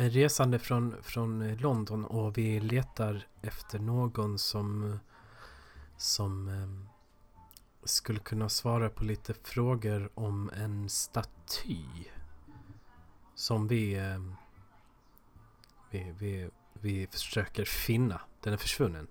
en 0.00 0.10
resande 0.10 0.58
från, 0.58 1.02
från 1.02 1.56
London 1.56 2.04
och 2.04 2.38
vi 2.38 2.60
letar 2.60 3.26
efter 3.42 3.78
någon 3.78 4.38
som, 4.38 4.98
som 5.96 6.48
ehm, 6.48 6.88
skulle 7.84 8.18
kunna 8.18 8.48
svara 8.48 8.90
på 8.90 9.04
lite 9.04 9.34
frågor 9.34 10.10
om 10.14 10.50
en 10.56 10.88
staty. 10.88 11.84
Som 13.34 13.68
vi, 13.68 13.94
ehm, 13.94 14.34
vi, 15.90 16.14
vi, 16.18 16.50
vi 16.72 17.06
försöker 17.06 17.64
finna. 17.64 18.20
Den 18.40 18.52
är 18.52 18.56
försvunnen. 18.56 19.06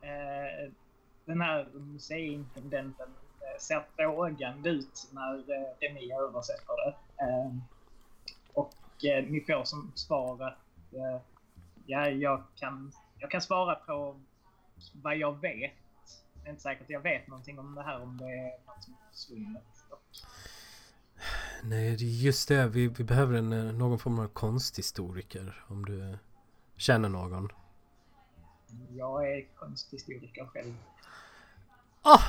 Eh, 0.00 0.72
den 1.24 1.40
här 1.40 1.68
museiintendenten 1.74 3.08
eh, 3.40 3.60
ser 3.60 3.86
frågande 3.96 4.70
ut 4.70 5.10
när 5.12 5.34
eh, 5.36 6.28
översätter 6.28 6.76
det. 6.86 6.96
Ehm, 7.24 7.60
Eh, 9.04 9.24
ni 9.24 9.40
får 9.40 9.64
som 9.64 9.92
svar 9.94 10.42
att 10.42 10.94
eh, 10.94 11.20
ja, 11.86 12.08
jag 12.08 12.42
kan, 12.56 12.92
jag 13.18 13.30
kan 13.30 13.40
svara 13.40 13.74
på 13.74 14.20
vad 14.92 15.16
jag 15.16 15.40
vet. 15.40 15.72
Det 16.42 16.48
är 16.48 16.50
inte 16.50 16.62
säkert 16.62 16.82
att 16.82 16.90
jag 16.90 17.00
vet 17.00 17.26
någonting 17.26 17.58
om 17.58 17.74
det 17.74 17.82
här 17.82 18.02
om 18.02 18.16
det 18.16 18.24
är 18.24 18.50
något 18.66 18.84
som 18.84 18.92
är 18.92 19.12
försvunnet. 19.12 19.62
Nej, 21.62 21.96
det 21.96 22.04
är 22.04 22.08
just 22.08 22.48
det. 22.48 22.68
Vi, 22.68 22.88
vi 22.88 23.04
behöver 23.04 23.34
en, 23.34 23.52
eh, 23.52 23.74
någon 23.74 23.98
form 23.98 24.18
av 24.18 24.28
konsthistoriker. 24.28 25.64
Om 25.68 25.84
du 25.84 26.10
eh, 26.10 26.16
känner 26.76 27.08
någon. 27.08 27.48
jag 28.90 29.30
är 29.30 29.46
konsthistoriker 29.54 30.46
själv. 30.46 30.74
Ah! 32.02 32.22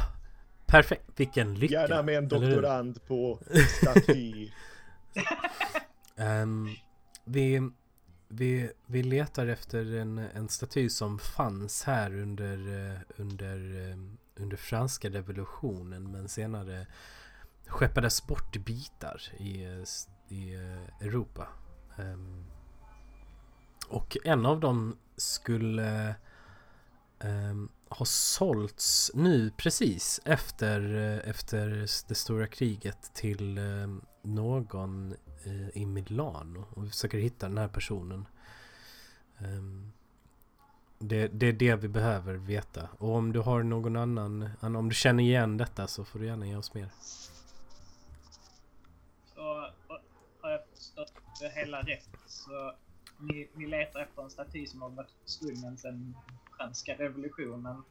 Perfekt! 0.65 1.19
Vilken 1.19 1.55
lycka! 1.55 1.73
Gärna 1.73 2.01
med 2.01 2.17
en 2.17 2.27
doktorand 2.27 3.07
på 3.07 3.39
staty. 3.81 4.49
Um, 6.17 6.69
vi, 7.25 7.69
vi, 8.27 8.71
vi 8.85 9.03
letar 9.03 9.47
efter 9.47 9.95
en, 9.95 10.17
en 10.17 10.49
staty 10.49 10.89
som 10.89 11.19
fanns 11.19 11.83
här 11.83 12.15
under, 12.15 12.57
eh, 12.57 12.99
under, 13.17 13.89
ehm, 13.91 14.17
under 14.35 14.57
franska 14.57 15.09
revolutionen 15.09 16.11
men 16.11 16.29
senare 16.29 16.87
skeppades 17.67 18.27
bort 18.27 18.55
i 18.55 18.59
bitar 18.59 19.21
i, 19.39 19.83
i 20.29 20.53
eh, 20.53 21.07
Europa. 21.07 21.47
Um, 21.97 22.45
och 23.87 24.17
en 24.23 24.45
av 24.45 24.59
dem 24.59 24.97
skulle 25.17 26.15
um, 27.23 27.69
ha 27.89 28.05
sålts 28.05 29.11
nu 29.13 29.51
precis 29.57 30.19
efter, 30.25 30.95
eh, 30.95 31.29
efter 31.29 31.87
det 32.07 32.15
stora 32.15 32.47
kriget 32.47 33.13
till 33.13 33.57
um, 33.57 34.05
någon 34.21 35.15
i 35.73 35.85
Milano 35.85 36.65
och 36.69 36.85
vi 36.85 36.89
försöker 36.89 37.17
hitta 37.17 37.47
den 37.47 37.57
här 37.57 37.67
personen. 37.67 38.27
Ehm, 39.37 39.91
det, 40.99 41.27
det 41.27 41.45
är 41.47 41.53
det 41.53 41.75
vi 41.75 41.87
behöver 41.87 42.33
veta. 42.33 42.89
Och 42.97 43.15
om 43.15 43.31
du 43.31 43.39
har 43.39 43.63
någon 43.63 43.95
annan, 43.95 44.49
om 44.61 44.89
du 44.89 44.95
känner 44.95 45.23
igen 45.23 45.57
detta 45.57 45.87
så 45.87 46.05
får 46.05 46.19
du 46.19 46.25
gärna 46.25 46.47
ge 46.47 46.55
oss 46.55 46.73
mer. 46.73 46.89
Så 49.35 49.71
har 50.41 50.49
jag 50.51 50.61
förstått 50.73 51.13
det 51.41 51.49
hela 51.49 51.81
rätt 51.81 52.09
så 52.27 52.73
ni, 53.19 53.49
ni 53.53 53.67
letar 53.67 53.99
efter 53.99 54.21
en 54.23 54.29
staty 54.29 54.67
som 54.67 54.81
har 54.81 54.89
varit 54.89 55.11
försvunnen 55.23 55.77
sedan 55.77 56.15
franska 56.57 56.93
revolutionen. 56.93 57.83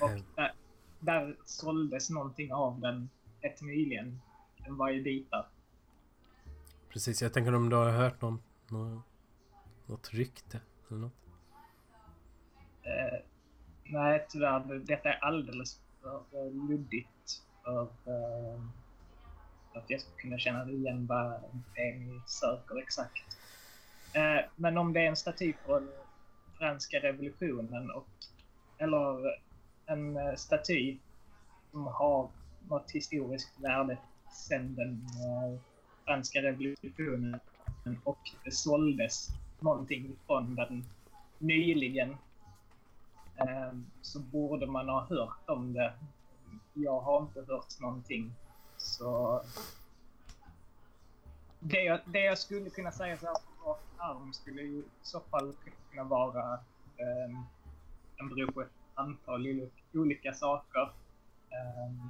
Och 0.00 0.10
Eh. 0.10 0.22
där, 0.34 0.52
där 1.00 1.36
såldes 1.44 2.10
någonting 2.10 2.52
av 2.52 2.80
den 2.80 3.10
rätt 3.40 3.60
nyligen. 3.62 4.20
Den 4.64 4.76
var 4.76 4.90
i 4.90 5.02
bitar. 5.02 5.48
Precis, 6.88 7.22
jag 7.22 7.32
tänker 7.32 7.54
om 7.54 7.68
du 7.68 7.76
har 7.76 7.90
hört 7.90 8.20
någon, 8.20 8.42
någon 8.68 9.02
Något 9.86 10.14
rykte 10.14 10.60
eller 10.88 11.00
något? 11.00 11.12
Eh, 12.82 13.18
nej, 13.84 14.26
tyvärr. 14.28 14.78
Detta 14.86 15.12
är 15.12 15.24
alldeles 15.24 15.80
för 16.00 16.50
luddigt 16.68 17.42
för 17.64 17.82
uh, 17.82 18.60
att 19.74 19.84
jag 19.90 20.00
ska 20.00 20.10
kunna 20.16 20.38
känna 20.38 20.70
igen 20.70 21.06
vad 21.06 21.40
det 21.74 21.80
är 21.80 21.98
ni 21.98 22.20
söker 22.26 22.78
exakt. 22.78 23.38
Uh, 24.16 24.50
men 24.56 24.78
om 24.78 24.92
det 24.92 25.00
är 25.00 25.08
en 25.08 25.16
staty 25.16 25.52
från 25.66 25.90
franska 26.58 26.98
revolutionen 26.98 27.90
och 27.90 28.08
eller 28.78 29.38
en 29.86 30.16
uh, 30.16 30.34
staty 30.34 30.98
som 31.70 31.86
har 31.86 32.30
något 32.68 32.90
historiskt 32.90 33.60
värde 33.60 33.98
sedan 34.34 34.74
den 34.74 35.06
franska 36.04 36.42
revolutionen 36.42 37.40
och 38.04 38.18
det 38.44 38.50
såldes 38.50 39.28
någonting 39.60 40.16
från 40.26 40.54
den 40.54 40.84
nyligen 41.38 42.16
ehm, 43.36 43.86
så 44.02 44.20
borde 44.20 44.66
man 44.66 44.88
ha 44.88 45.00
hört 45.04 45.48
om 45.50 45.72
det. 45.72 45.92
Jag 46.74 47.00
har 47.00 47.22
inte 47.22 47.44
hört 47.48 47.80
någonting. 47.80 48.32
Så 48.76 49.42
det 51.60 51.82
jag, 51.82 52.00
det 52.06 52.24
jag 52.24 52.38
skulle 52.38 52.70
kunna 52.70 52.92
säga 52.92 53.16
så 53.16 53.26
här 53.26 53.36
på 53.64 53.78
arm 53.96 54.32
skulle 54.32 54.62
ju 54.62 54.78
i 54.78 54.84
så 55.02 55.20
fall 55.20 55.54
kunna 55.90 56.04
vara 56.04 56.58
ehm, 56.96 57.36
um, 57.36 57.44
den 58.16 58.28
beror 58.28 58.52
på 58.52 58.62
ett 58.62 58.72
antal 58.94 59.68
olika 59.92 60.34
saker. 60.34 60.92
Ehm, 61.50 62.08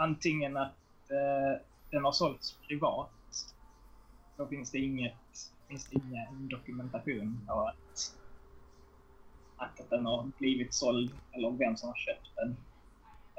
Antingen 0.00 0.56
att 0.56 1.10
eh, 1.10 1.60
den 1.90 2.04
har 2.04 2.12
sålts 2.12 2.58
privat. 2.68 3.10
Då 4.36 4.46
finns 4.46 4.70
det 4.70 4.78
inget, 4.78 5.52
finns 5.68 5.88
det 5.88 5.96
ingen 5.96 6.48
dokumentation 6.48 7.44
på 7.46 7.60
att 7.60 8.16
att 9.56 9.90
den 9.90 10.06
har 10.06 10.30
blivit 10.38 10.74
såld 10.74 11.14
eller 11.32 11.50
vem 11.50 11.76
som 11.76 11.88
har 11.88 11.96
köpt 11.96 12.30
den. 12.36 12.56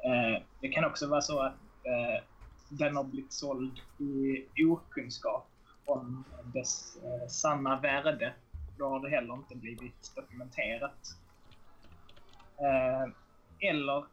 Eh, 0.04 0.42
det 0.60 0.70
kan 0.70 0.86
också 0.86 1.08
vara 1.08 1.22
så 1.22 1.40
att 1.40 1.54
eh, 1.84 2.24
den 2.70 2.96
har 2.96 3.04
blivit 3.04 3.34
såld 3.34 3.80
i 4.56 4.64
okunskap 4.64 5.48
om 5.86 6.24
dess 6.54 6.98
eh, 7.04 7.28
sanna 7.28 7.80
värde. 7.80 8.34
Då 8.78 8.90
har 8.90 9.00
det 9.00 9.10
heller 9.10 9.34
inte 9.34 9.56
blivit 9.56 10.16
dokumenterat. 10.16 11.18
Eh, 12.58 13.14
eller 13.70 14.06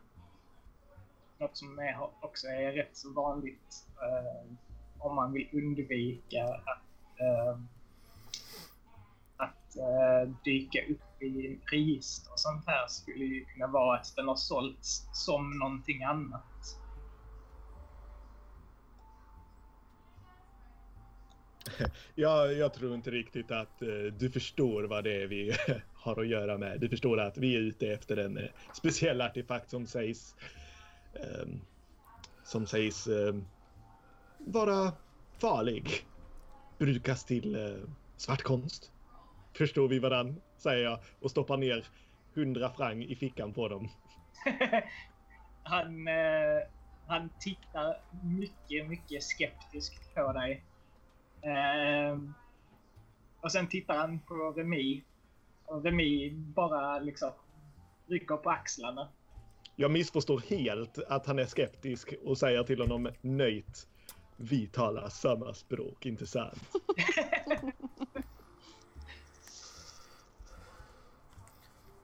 något 1.38 1.56
som 1.56 1.78
är, 1.78 1.98
också 2.20 2.46
är 2.46 2.72
rätt 2.72 2.96
så 2.96 3.12
vanligt 3.12 3.86
eh, 4.02 4.52
om 4.98 5.16
man 5.16 5.32
vill 5.32 5.48
undvika 5.52 6.44
att 6.44 7.20
eh, 7.20 7.58
att 9.36 9.76
eh, 9.76 10.30
dyka 10.44 10.78
upp 10.88 11.22
i 11.22 11.58
register 11.72 12.32
och 12.32 12.40
sånt 12.40 12.66
här 12.66 12.86
skulle 12.88 13.24
ju 13.24 13.44
kunna 13.44 13.66
vara 13.66 13.98
att 13.98 14.16
den 14.16 14.28
har 14.28 14.36
sålts 14.36 15.08
som 15.12 15.58
någonting 15.58 16.02
annat. 16.02 16.42
Ja, 22.14 22.46
jag 22.46 22.74
tror 22.74 22.94
inte 22.94 23.10
riktigt 23.10 23.50
att 23.50 23.82
eh, 23.82 23.88
du 24.18 24.30
förstår 24.30 24.82
vad 24.82 25.04
det 25.04 25.22
är 25.22 25.26
vi 25.26 25.56
har 25.94 26.20
att 26.20 26.28
göra 26.28 26.58
med. 26.58 26.80
Du 26.80 26.88
förstår 26.88 27.20
att 27.20 27.38
vi 27.38 27.56
är 27.56 27.60
ute 27.60 27.86
efter 27.86 28.16
en 28.16 28.48
speciell 28.72 29.20
artefakt 29.20 29.70
som 29.70 29.86
sägs 29.86 30.34
Ehm, 31.22 31.60
som 32.44 32.66
sägs 32.66 33.06
ehm, 33.06 33.44
vara 34.38 34.92
farlig. 35.38 36.06
Brukas 36.78 37.24
till 37.24 37.54
eh, 37.54 37.60
uh, 37.60 37.88
svartkonst 38.16 38.92
förstår 39.58 39.88
vi 39.88 39.98
varann, 39.98 40.40
säger 40.56 40.84
jag 40.84 40.98
och 41.20 41.30
stoppar 41.30 41.56
ner 41.56 41.86
hundra 42.34 42.70
franc 42.70 43.06
i 43.06 43.16
fickan 43.16 43.52
på 43.52 43.68
dem. 43.68 43.88
han, 45.62 46.08
eh, 46.08 46.62
han 47.06 47.30
tittar 47.40 48.00
mycket, 48.22 48.88
mycket 48.88 49.22
skeptiskt 49.22 50.14
på 50.14 50.32
dig. 50.32 50.64
Eh, 51.42 52.18
och 53.40 53.52
sen 53.52 53.68
tittar 53.68 53.96
han 53.96 54.18
på 54.18 54.34
Remi. 54.34 55.04
Och 55.64 55.84
Remi 55.84 56.30
bara 56.30 56.98
liksom 56.98 57.30
rycker 58.06 58.36
på 58.36 58.50
axlarna. 58.50 59.08
Jag 59.80 59.90
missförstår 59.90 60.40
helt 60.40 60.98
att 60.98 61.26
han 61.26 61.38
är 61.38 61.46
skeptisk 61.46 62.14
och 62.24 62.38
säger 62.38 62.64
till 62.64 62.80
honom 62.80 63.10
nöjt. 63.20 63.88
Vi 64.36 64.66
talar 64.66 65.08
samma 65.08 65.54
språk, 65.54 66.06
inte 66.06 66.26
sant? 66.26 66.62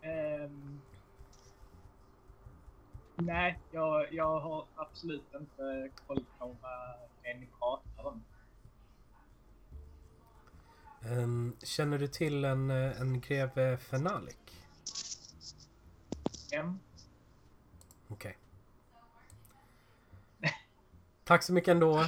Um, 0.03 0.81
nej, 3.17 3.59
jag, 3.71 4.13
jag 4.13 4.41
har 4.41 4.67
absolut 4.75 5.35
inte 5.35 5.91
koll 6.07 6.25
på 6.39 6.57
vad 6.63 7.37
ni 7.41 7.49
pratar 7.59 8.07
om. 8.07 8.25
Um, 11.11 11.57
känner 11.63 11.99
du 11.99 12.07
till 12.07 12.45
en, 12.45 12.71
en 12.71 13.21
greve 13.21 13.77
Fenalik? 13.77 14.61
Vem? 16.51 16.79
Okej. 18.09 18.37
Okay. 20.39 20.51
Tack 21.25 21.43
så 21.43 21.53
mycket 21.53 21.69
ändå. 21.69 22.07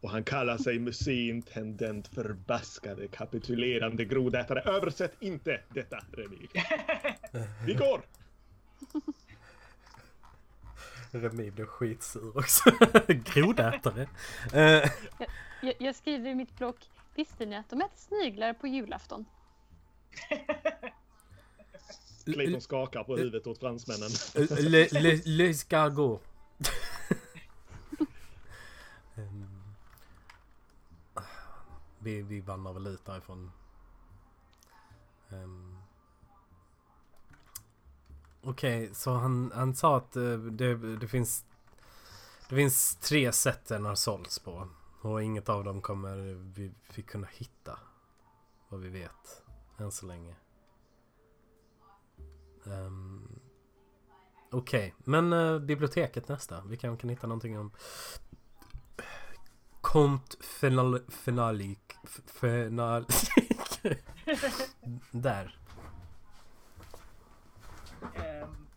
Och 0.00 0.10
han 0.10 0.24
kallar 0.24 0.58
sig 0.58 0.78
museiintendent 0.78 2.08
förbaskade 2.08 3.08
kapitulerande 3.08 4.04
grodätare. 4.04 4.60
Översätt 4.60 5.16
inte 5.20 5.60
detta, 5.68 6.04
Remi. 6.12 6.48
Vi 7.66 7.74
går! 7.74 8.02
Remi 11.10 11.50
blir 11.50 11.66
skitsur 11.66 12.38
också. 12.38 12.70
Grodätare. 13.08 14.08
jag, 14.52 14.90
jag, 15.62 15.74
jag, 15.78 15.94
skriver 15.94 16.30
i 16.30 16.34
mitt 16.34 16.58
block. 16.58 16.90
Visste 17.14 17.46
ni 17.46 17.56
att 17.56 17.70
de 17.70 17.80
äter 17.80 17.96
sniglar 17.96 18.52
på 18.52 18.66
julafton? 18.66 19.24
Clayton 22.24 22.60
skakar 22.60 23.04
på 23.04 23.16
huvudet 23.16 23.46
åt 23.46 23.58
fransmännen. 23.58 24.10
Le, 24.60 24.88
le, 24.92 25.20
le 25.24 25.52
vi, 31.98 32.22
vi 32.22 32.40
vandrar 32.40 32.72
väl 32.72 32.86
ut 32.86 33.04
därifrån. 33.04 33.52
Um, 35.28 35.78
Okej, 38.42 38.82
okay, 38.82 38.94
så 38.94 39.10
han, 39.10 39.52
han 39.54 39.74
sa 39.74 39.96
att 39.96 40.16
uh, 40.16 40.38
det, 40.38 40.96
det 40.96 41.08
finns 41.08 41.44
Det 42.48 42.56
finns 42.56 42.96
tre 42.96 43.32
sätt 43.32 43.66
den 43.66 43.84
har 43.84 43.94
sålts 43.94 44.38
på. 44.38 44.68
Och 45.00 45.22
inget 45.22 45.48
av 45.48 45.64
dem 45.64 45.82
kommer 45.82 46.16
vi, 46.54 46.72
vi 46.94 47.02
kunna 47.02 47.26
hitta. 47.32 47.78
Vad 48.68 48.80
vi 48.80 48.88
vet. 48.88 49.42
Än 49.78 49.92
så 49.92 50.06
länge. 50.06 50.34
Um, 52.64 53.40
Okej, 54.50 54.78
okay. 54.78 54.92
men 55.04 55.32
uh, 55.32 55.58
biblioteket 55.58 56.28
nästa. 56.28 56.62
Vi 56.66 56.76
kanske 56.76 57.00
kan 57.00 57.10
hitta 57.10 57.26
någonting 57.26 57.58
om 57.58 57.72
Kont 59.80 60.44
Fenalik 61.10 61.96
final... 62.26 63.06
Där 65.10 65.58
um, 68.00 68.68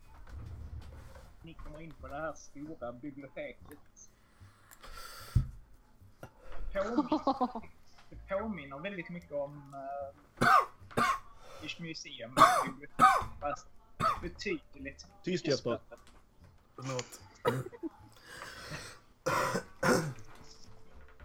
Ni 1.42 1.54
kommer 1.54 1.80
in 1.80 1.92
på 2.00 2.08
det 2.08 2.14
här 2.14 2.32
stora 2.34 2.92
biblioteket 2.92 3.78
Påminner, 6.72 7.62
det 8.10 8.16
påminner 8.28 8.78
väldigt 8.78 9.08
mycket 9.08 9.32
om 9.32 9.74
uh, 9.74 11.02
Museum 11.80 12.34
fast 13.40 13.75
betydligt 14.22 15.06
Tyst 15.22 15.46
Jesper 15.46 15.80
Förlåt 16.76 17.20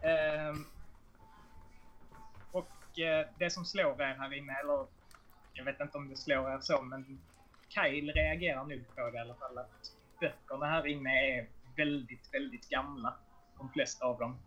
Um, 0.04 0.66
och 2.52 2.68
uh, 2.98 3.32
det 3.40 3.50
som 3.50 3.66
slår 3.66 4.02
er 4.02 4.16
här 4.20 4.34
inne, 4.34 4.54
eller 4.54 4.88
jag 5.54 5.66
vet 5.66 5.80
inte 5.80 5.98
om 5.98 6.10
det 6.10 6.18
slår 6.18 6.52
er 6.52 6.60
så, 6.62 6.82
men 6.82 7.22
Kyle 7.68 8.12
reagerar 8.12 8.64
nog 8.64 8.96
på 8.96 9.10
det 9.10 9.18
i 9.18 9.20
alla 9.20 9.36
fall. 9.36 9.58
Att 9.58 9.92
böckerna 10.20 10.66
här 10.66 10.88
inne 10.88 11.10
är 11.10 11.50
väldigt, 11.76 12.34
väldigt 12.34 12.70
gamla. 12.70 13.18
De 13.58 13.70
flesta 13.70 14.06
av 14.06 14.20
dem. 14.20 14.40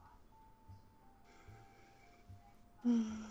Mm. 2.85 3.25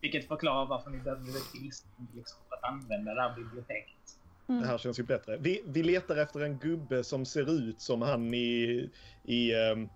Vilket 0.00 0.28
förklarar 0.28 0.66
varför 0.66 0.90
ni 0.90 0.98
behövde 0.98 1.40
tillstånd 1.52 2.08
liksom, 2.14 2.38
att 2.62 2.70
använda 2.70 3.14
det 3.14 3.20
här 3.22 3.34
biblioteket. 3.36 4.18
Mm. 4.48 4.60
Det 4.62 4.66
här 4.68 4.78
känns 4.78 4.98
ju 4.98 5.02
bättre. 5.02 5.36
Vi, 5.36 5.62
vi 5.66 5.82
letar 5.82 6.16
efter 6.16 6.40
en 6.40 6.58
gubbe 6.58 7.04
som 7.04 7.24
ser 7.26 7.50
ut 7.50 7.80
som 7.80 8.02
han 8.02 8.34
i, 8.34 8.90
i 9.24 9.54
um 9.54 9.88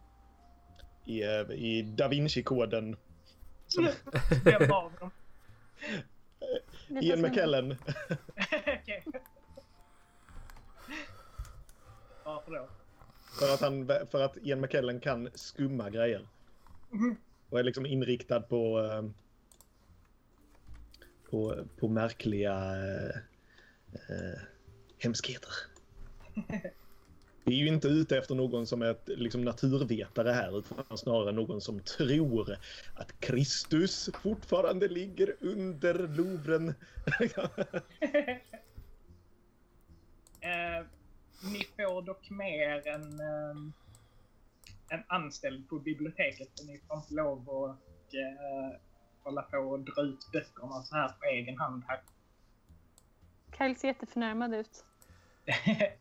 i, 1.05 1.23
eh, 1.23 1.51
i 1.51 1.83
Da 1.83 2.09
Vinci-koden. 2.09 2.97
Vem 4.45 4.73
av 4.73 4.93
dem? 5.01 5.11
Ian 6.89 7.19
som- 7.19 7.23
McKellen. 7.23 7.73
Okej. 8.83 9.05
Varför 12.25 12.51
då? 12.53 12.69
För 13.39 13.55
att, 13.55 13.61
han, 13.61 13.87
för 14.11 14.23
att 14.23 14.37
Ian 14.43 14.61
McKellen 14.61 15.01
kan 15.01 15.29
skumma 15.35 15.91
grejer. 15.91 16.29
Mhm. 16.91 17.17
Och 17.51 17.59
är 17.59 17.63
liksom 17.63 17.87
inriktad 17.87 18.41
på, 18.41 18.81
eh, 18.81 19.03
på, 21.35 21.65
på 21.77 21.89
märkliga 21.89 22.55
eh, 22.55 23.17
eh, 23.93 24.41
hemskheter. 24.99 25.51
Vi 27.45 27.55
är 27.55 27.63
ju 27.63 27.69
inte 27.69 27.89
ute 27.89 28.19
efter 28.19 28.35
någon 28.35 28.67
som 28.67 28.83
är 28.83 28.91
ett, 28.91 29.09
liksom 29.09 29.43
naturvetare 29.43 30.31
här 30.31 30.59
utan 30.59 30.99
snarare 30.99 31.33
någon 31.33 31.61
som 31.61 31.81
tror 31.81 32.57
att 32.95 33.21
Kristus 33.21 34.11
fortfarande 34.23 34.89
ligger 34.89 35.37
under 35.41 36.09
Louvren. 36.09 36.75
Eh, 40.41 40.87
ni 41.53 41.65
får 41.77 42.03
dock 42.03 42.31
mer 42.31 42.89
än 42.89 43.21
eh, 43.21 43.57
en 44.89 45.05
anställd 45.09 45.69
på 45.69 45.79
biblioteket. 45.79 46.49
Så 46.55 46.67
ni 46.67 46.81
får 46.89 46.97
inte 46.97 47.15
lov 47.15 47.51
att 47.51 48.15
eh, 48.15 48.81
hålla 49.25 49.43
på 49.43 49.57
och 49.59 49.81
dra 49.81 50.03
ut 50.03 50.29
böckerna 50.33 50.83
så 50.83 50.97
här 50.97 51.09
på 51.09 51.25
egen 51.25 51.59
hand 51.59 51.85
här. 51.89 52.01
Kyle 53.59 53.77
ser 53.77 53.89
jätteförnärmad 53.89 54.55
ut. 54.55 54.85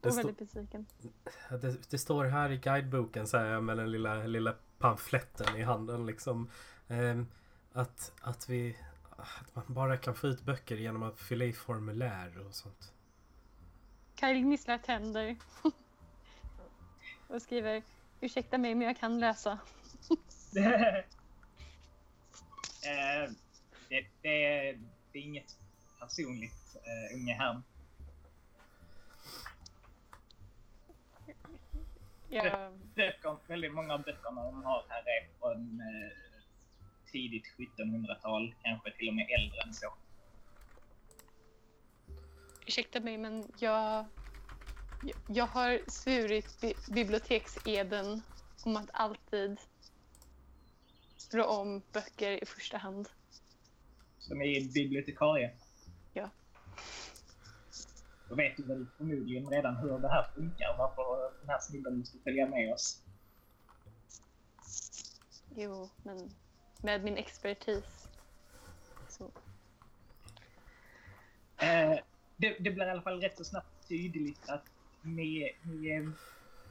Det, 0.00 0.08
Och 0.08 0.18
väldigt 0.18 0.38
besviken. 0.38 0.86
det, 1.60 1.90
det 1.90 1.98
står 1.98 2.24
här 2.24 2.50
i 2.50 2.56
guideboken 2.56 3.26
så 3.26 3.38
här, 3.38 3.60
med 3.60 3.76
den 3.76 3.90
lilla, 3.90 4.14
lilla 4.14 4.54
pamfletten 4.78 5.56
i 5.56 5.62
handen 5.62 6.06
liksom. 6.06 6.50
ehm, 6.88 7.26
att, 7.72 8.12
att 8.20 8.48
vi 8.48 8.76
att 9.18 9.54
man 9.54 9.64
bara 9.68 9.96
kan 9.96 10.14
få 10.14 10.26
ut 10.26 10.42
böcker 10.42 10.76
genom 10.76 11.02
att 11.02 11.20
fylla 11.20 11.44
i 11.44 11.52
formulär 11.52 12.46
och 12.46 12.54
sånt. 12.54 12.92
Kyle 14.20 14.40
gnisslar 14.40 14.78
tänder. 14.78 15.36
och 17.28 17.42
skriver 17.42 17.82
Ursäkta 18.20 18.58
mig 18.58 18.74
men 18.74 18.86
jag 18.86 18.96
kan 18.98 19.20
läsa. 19.20 19.58
eh, 22.86 23.30
det, 23.88 24.06
det, 24.22 24.44
är, 24.44 24.78
det 25.12 25.18
är 25.18 25.22
inget 25.22 25.58
personligt, 26.00 26.76
eh, 26.76 27.16
unge 27.16 27.34
herrn. 27.34 27.62
Böcker, 32.94 33.36
väldigt 33.46 33.74
många 33.74 33.94
av 33.94 34.02
böckerna 34.02 34.44
de 34.44 34.62
har 34.64 34.84
här 34.88 35.02
är 35.06 35.38
från 35.38 35.80
eh, 35.80 36.12
tidigt 37.12 37.44
1700-tal, 37.58 38.54
kanske 38.62 38.90
till 38.90 39.08
och 39.08 39.14
med 39.14 39.26
äldre 39.30 39.60
än 39.66 39.74
så. 39.74 39.94
ursäkta 42.66 43.00
mig 43.00 43.18
men 43.18 43.52
jag, 43.58 44.04
jag, 45.02 45.16
jag 45.26 45.46
har 45.46 45.90
svurit 45.90 46.60
bi 46.60 46.74
bibliotekseden 46.90 48.22
om 48.64 48.76
att 48.76 48.90
alltid 48.92 49.60
rå 51.34 51.44
om 51.44 51.82
böcker 51.92 52.42
i 52.42 52.46
första 52.46 52.78
hand. 52.78 53.08
Som 54.18 54.42
är 54.42 54.72
bibliotekarie. 54.72 55.50
Ja. 56.12 56.30
Då 58.28 58.34
vet 58.34 58.56
du 58.56 58.62
väl 58.62 58.86
förmodligen 58.96 59.50
redan 59.50 59.76
hur 59.76 59.98
det 59.98 60.08
här 60.08 60.30
funkar, 60.34 60.74
varför 60.78 61.32
den 61.40 61.48
här 61.48 61.58
snubben 61.58 61.98
måste 61.98 62.18
följa 62.18 62.46
med 62.46 62.72
oss. 62.74 63.02
Jo, 65.56 65.88
men 66.02 66.30
med 66.82 67.04
min 67.04 67.16
expertis. 67.16 68.08
Så. 69.08 69.24
Eh, 71.58 71.98
det, 72.36 72.56
det 72.58 72.70
blir 72.70 72.86
i 72.86 72.90
alla 72.90 73.02
fall 73.02 73.20
rätt 73.20 73.38
så 73.38 73.44
snabbt 73.44 73.88
tydligt 73.88 74.48
att 74.48 74.64
ni, 75.02 75.56
ni 75.62 75.88
är, 75.88 76.12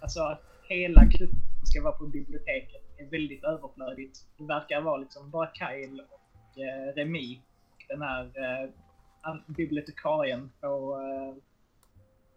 alltså 0.02 0.20
att 0.24 0.44
hela 0.64 1.06
gruppen 1.06 1.40
ska 1.64 1.82
vara 1.82 1.98
på 1.98 2.08
biblioteket 2.08 2.85
är 2.98 3.06
väldigt 3.10 3.44
överflödigt. 3.44 4.20
Det 4.38 4.44
verkar 4.46 4.82
vara 4.82 4.98
liksom 4.98 5.30
bara 5.32 5.52
Kyle 5.54 6.02
och 6.02 6.60
eh, 6.60 6.94
Remi 6.96 7.42
och 7.74 7.84
den 7.88 8.02
här 8.02 8.24
eh, 8.26 9.36
bibliotekarien 9.48 10.52
på 10.62 11.00
eh, 11.02 11.44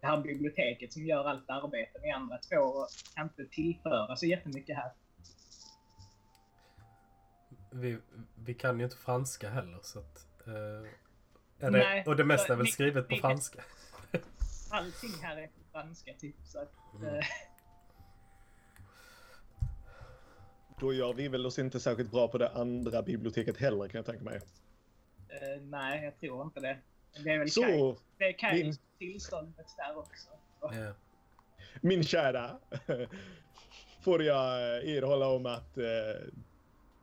det 0.00 0.06
här 0.06 0.20
biblioteket 0.20 0.92
som 0.92 1.06
gör 1.06 1.24
allt 1.24 1.50
arbete. 1.50 1.98
Ni 2.02 2.10
andra 2.10 2.38
två 2.38 2.86
kan 3.14 3.24
inte 3.24 3.46
tillföra 3.46 4.16
så 4.16 4.26
jättemycket 4.26 4.76
här. 4.76 4.90
Vi, 7.70 7.98
vi 8.44 8.54
kan 8.54 8.78
ju 8.78 8.84
inte 8.84 8.96
franska 8.96 9.50
heller 9.50 9.78
så 9.82 9.98
att... 9.98 10.46
eh, 10.46 10.90
det, 11.58 11.70
Nej, 11.70 12.04
och 12.06 12.16
det 12.16 12.24
mesta 12.24 12.52
är 12.52 12.56
väl 12.56 12.66
skrivet 12.66 13.08
på 13.08 13.14
ni- 13.14 13.20
franska. 13.20 13.62
Allting 14.70 15.10
här 15.22 15.36
är 15.36 15.46
på 15.46 15.60
franska 15.72 16.12
typ 16.20 16.36
så 16.44 16.58
att 16.58 16.72
Mm. 17.02 17.22
Då 20.80 20.92
gör 20.92 21.12
vi 21.12 21.28
väl 21.28 21.46
oss 21.46 21.58
inte 21.58 21.80
särskilt 21.80 22.10
bra 22.10 22.28
på 22.28 22.38
det 22.38 22.48
andra 22.50 23.02
biblioteket 23.02 23.56
heller 23.56 23.88
kan 23.88 23.98
jag 23.98 24.06
tänka 24.06 24.24
mig. 24.24 24.36
eh, 25.28 25.60
nej, 25.62 26.04
jag 26.04 26.20
tror 26.20 26.42
inte 26.44 26.60
det. 26.60 26.78
Det 27.24 27.30
är 27.30 27.38
väl. 27.38 27.50
Så, 27.50 27.96
Det 28.18 28.24
är 28.24 28.32
Kyles 28.52 28.78
Din- 28.78 28.84
tillståndet 28.98 29.66
där 29.76 29.98
också. 29.98 30.28
Så. 30.60 30.70
Ja. 30.74 30.92
min 31.80 32.04
kära. 32.04 32.50
Får 34.04 34.22
jag 34.22 34.76
eh, 34.82 34.90
er 34.96 35.02
hålla 35.02 35.26
om 35.28 35.46
att 35.46 35.78
eh, 35.78 35.84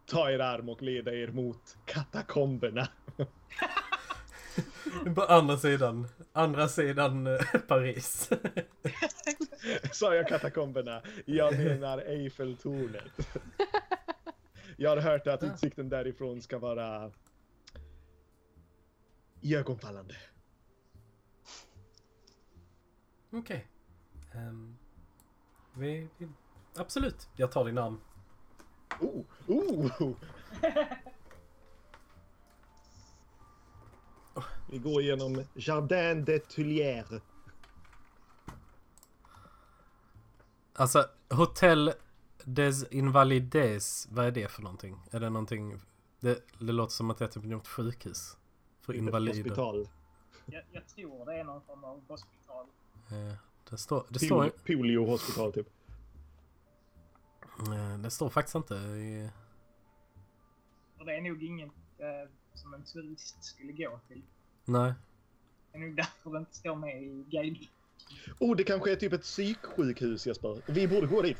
ta 0.06 0.32
er 0.32 0.40
arm 0.40 0.70
och 0.70 0.82
leda 0.82 1.14
er 1.14 1.28
mot 1.28 1.78
katakomberna. 1.86 2.88
På 5.16 5.22
andra 5.22 5.58
sidan, 5.58 6.08
andra 6.34 6.68
sidan 6.68 7.28
eh, 7.28 7.40
Paris. 7.68 8.30
Sa 9.92 10.16
jag 10.16 10.28
katakomberna? 10.28 11.02
Jag 11.26 11.58
menar 11.58 11.98
Eiffeltornet. 11.98 13.12
Jag 14.78 14.90
har 14.90 14.98
hört 14.98 15.28
att 15.28 15.44
utsikten 15.44 15.90
därifrån 15.90 16.42
ska 16.42 16.60
vara 16.60 17.12
iögonfallande. 19.42 20.16
Okej. 23.32 23.68
Ehm, 24.34 24.78
vi, 25.74 26.08
vi, 26.18 26.28
absolut, 26.76 27.30
jag 27.36 27.52
tar 27.52 27.66
din 27.66 27.76
namn. 27.76 28.02
Oh, 29.00 29.24
oh. 29.48 30.16
Vi 34.70 34.78
går 34.78 35.02
genom 35.02 35.44
Jardin 35.54 36.26
des 36.26 36.48
Tuileries. 36.48 37.22
Alltså, 40.76 41.06
Hotel 41.30 41.94
des 42.44 42.84
Invalides, 42.92 44.08
vad 44.12 44.26
är 44.26 44.32
det 44.32 44.52
för 44.52 44.62
någonting? 44.62 45.00
Är 45.12 45.20
det 45.20 45.30
någonting? 45.30 45.80
Det, 46.20 46.44
det 46.60 46.72
låter 46.72 46.92
som 46.94 47.10
att 47.12 47.18
det 47.18 47.26
är 47.26 47.30
typ 47.30 47.44
något 47.44 47.68
sjukhus. 47.68 48.38
För 48.82 48.94
invalider. 48.94 49.44
Hospital. 49.44 49.90
Jag, 50.46 50.64
jag 50.72 50.88
tror 50.88 51.26
det 51.26 51.34
är 51.40 51.44
någon 51.44 51.62
form 51.62 51.84
av 51.84 52.08
hospital. 52.08 52.66
Eh, 53.12 53.36
det 53.70 53.78
står, 53.78 54.06
det 54.10 54.20
Pol- 54.20 54.26
står, 54.26 54.50
Polio 54.50 55.06
hospital 55.06 55.54
typ. 55.54 55.68
eh, 57.60 57.98
det 57.98 58.10
står 58.10 58.30
faktiskt 58.30 58.56
inte 58.56 58.76
i... 58.76 59.30
Det 61.06 61.12
är 61.16 61.22
nog 61.22 61.44
inget 61.44 61.72
eh, 61.98 62.30
som 62.54 62.74
en 62.74 62.84
turist 62.84 63.44
skulle 63.44 63.72
gå 63.72 64.00
till. 64.08 64.22
Nej. 64.66 64.94
Det 65.72 65.78
är 65.78 65.82
nog 65.82 65.96
därför 65.96 66.30
det 66.32 66.38
inte 66.38 66.56
står 66.56 66.76
med 66.76 67.04
i 67.04 67.26
guide. 67.30 67.68
Oh, 68.40 68.56
det 68.56 68.64
kanske 68.64 68.92
är 68.92 68.96
typ 68.96 69.14
ett 69.14 69.22
psyksjukhus 69.22 70.28
Jesper. 70.28 70.62
Vi 70.66 70.88
borde 70.88 71.08
gå 71.08 71.22
dit. 71.22 71.38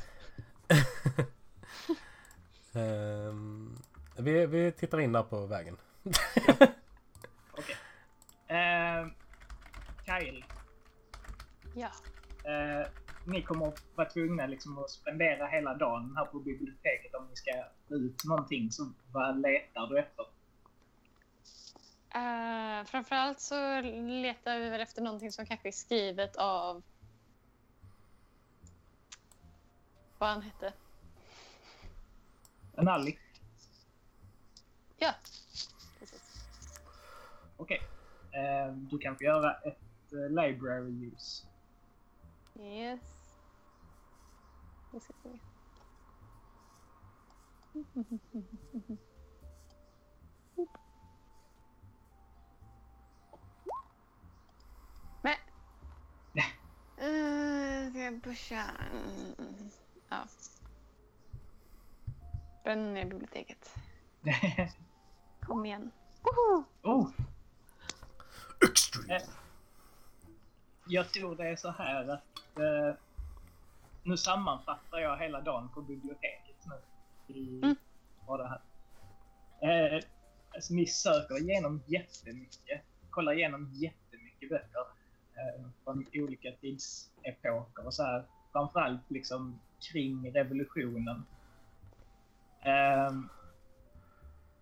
Ehm, 2.74 3.76
vi, 4.18 4.46
vi 4.46 4.72
tittar 4.72 5.00
in 5.00 5.12
där 5.12 5.22
på 5.22 5.46
vägen. 5.46 5.76
Okej. 7.52 7.76
Eh, 8.48 9.06
Kyle, 10.06 10.44
Ja. 11.74 11.90
eh, 12.50 12.86
ni 13.24 13.42
kommer 13.42 13.68
att 13.68 13.82
vara 13.94 14.08
tvungna 14.08 14.46
liksom 14.46 14.78
att 14.78 14.90
spendera 14.90 15.46
hela 15.46 15.74
dagen 15.74 16.12
här 16.16 16.24
på 16.24 16.38
biblioteket 16.38 17.14
om 17.14 17.26
ni 17.30 17.36
ska 17.36 17.50
ut 17.88 18.24
någonting. 18.24 18.70
Så 18.72 18.92
vad 19.12 19.40
letar 19.40 19.86
du 19.86 19.98
efter? 19.98 20.24
Uh, 22.16 22.84
framförallt 22.84 23.40
så 23.40 23.80
letar 23.80 24.58
vi 24.58 24.68
väl 24.70 24.80
efter 24.80 25.02
någonting 25.02 25.32
som 25.32 25.46
kanske 25.46 25.68
är 25.68 25.72
skrivet 25.72 26.36
av 26.36 26.82
vad 30.18 30.28
han 30.28 30.42
hette. 30.42 30.72
En 32.76 32.88
alley? 32.88 33.16
Ja, 34.96 35.14
precis. 35.98 36.48
Okej. 37.56 37.80
Eh, 38.32 38.72
du 38.72 38.98
kan 38.98 39.16
få 39.16 39.24
göra 39.24 39.54
ett 39.54 40.12
eh, 40.12 40.28
library 40.28 41.12
use. 41.12 41.46
Yes. 42.60 43.00
Vi 44.92 45.00
ska 45.00 45.12
se. 45.22 45.38
Uh, 57.06 57.90
ska 57.90 57.98
jag 58.00 58.22
pusha? 58.22 58.64
Mm, 58.92 59.70
ja. 60.08 60.24
Bränn 62.64 62.94
ner 62.94 63.04
biblioteket. 63.04 63.74
Kom 65.40 65.66
igen. 65.66 65.90
Woho! 66.22 66.64
oh, 66.82 67.10
Extreme. 68.70 69.14
Eh, 69.16 69.22
jag 70.86 71.12
tror 71.12 71.36
det 71.36 71.48
är 71.48 71.56
så 71.56 71.70
här 71.70 72.08
att 72.08 72.58
eh, 72.58 72.94
nu 74.02 74.16
sammanfattar 74.16 74.98
jag 74.98 75.18
hela 75.18 75.40
dagen 75.40 75.68
på 75.74 75.82
biblioteket 75.82 76.56
nu. 76.66 76.74
I, 77.34 77.60
Mm. 77.62 77.76
vad 78.26 78.40
det 78.40 78.48
här. 78.48 78.60
Eh, 79.96 80.02
alltså, 80.54 80.74
ni 80.74 80.86
söker 80.86 81.38
igenom 81.42 81.82
jättemycket, 81.86 82.82
kollar 83.10 83.32
igenom 83.32 83.70
jättemycket 83.74 84.48
böcker 84.50 84.84
Eh, 85.36 85.66
från 85.84 86.06
olika 86.14 86.52
tidsepoker 86.52 87.86
och 87.86 87.94
så 87.94 88.02
här. 88.02 88.24
Framförallt 88.52 89.10
liksom 89.10 89.60
kring 89.92 90.32
revolutionen. 90.32 91.22
Ehm, 92.62 93.28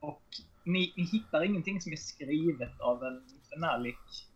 och 0.00 0.22
ni, 0.64 0.92
ni 0.96 1.02
hittar 1.02 1.44
ingenting 1.44 1.80
som 1.80 1.92
är 1.92 1.96
skrivet 1.96 2.80
av 2.80 3.04
en 3.04 3.22
Fenalik. 3.50 4.28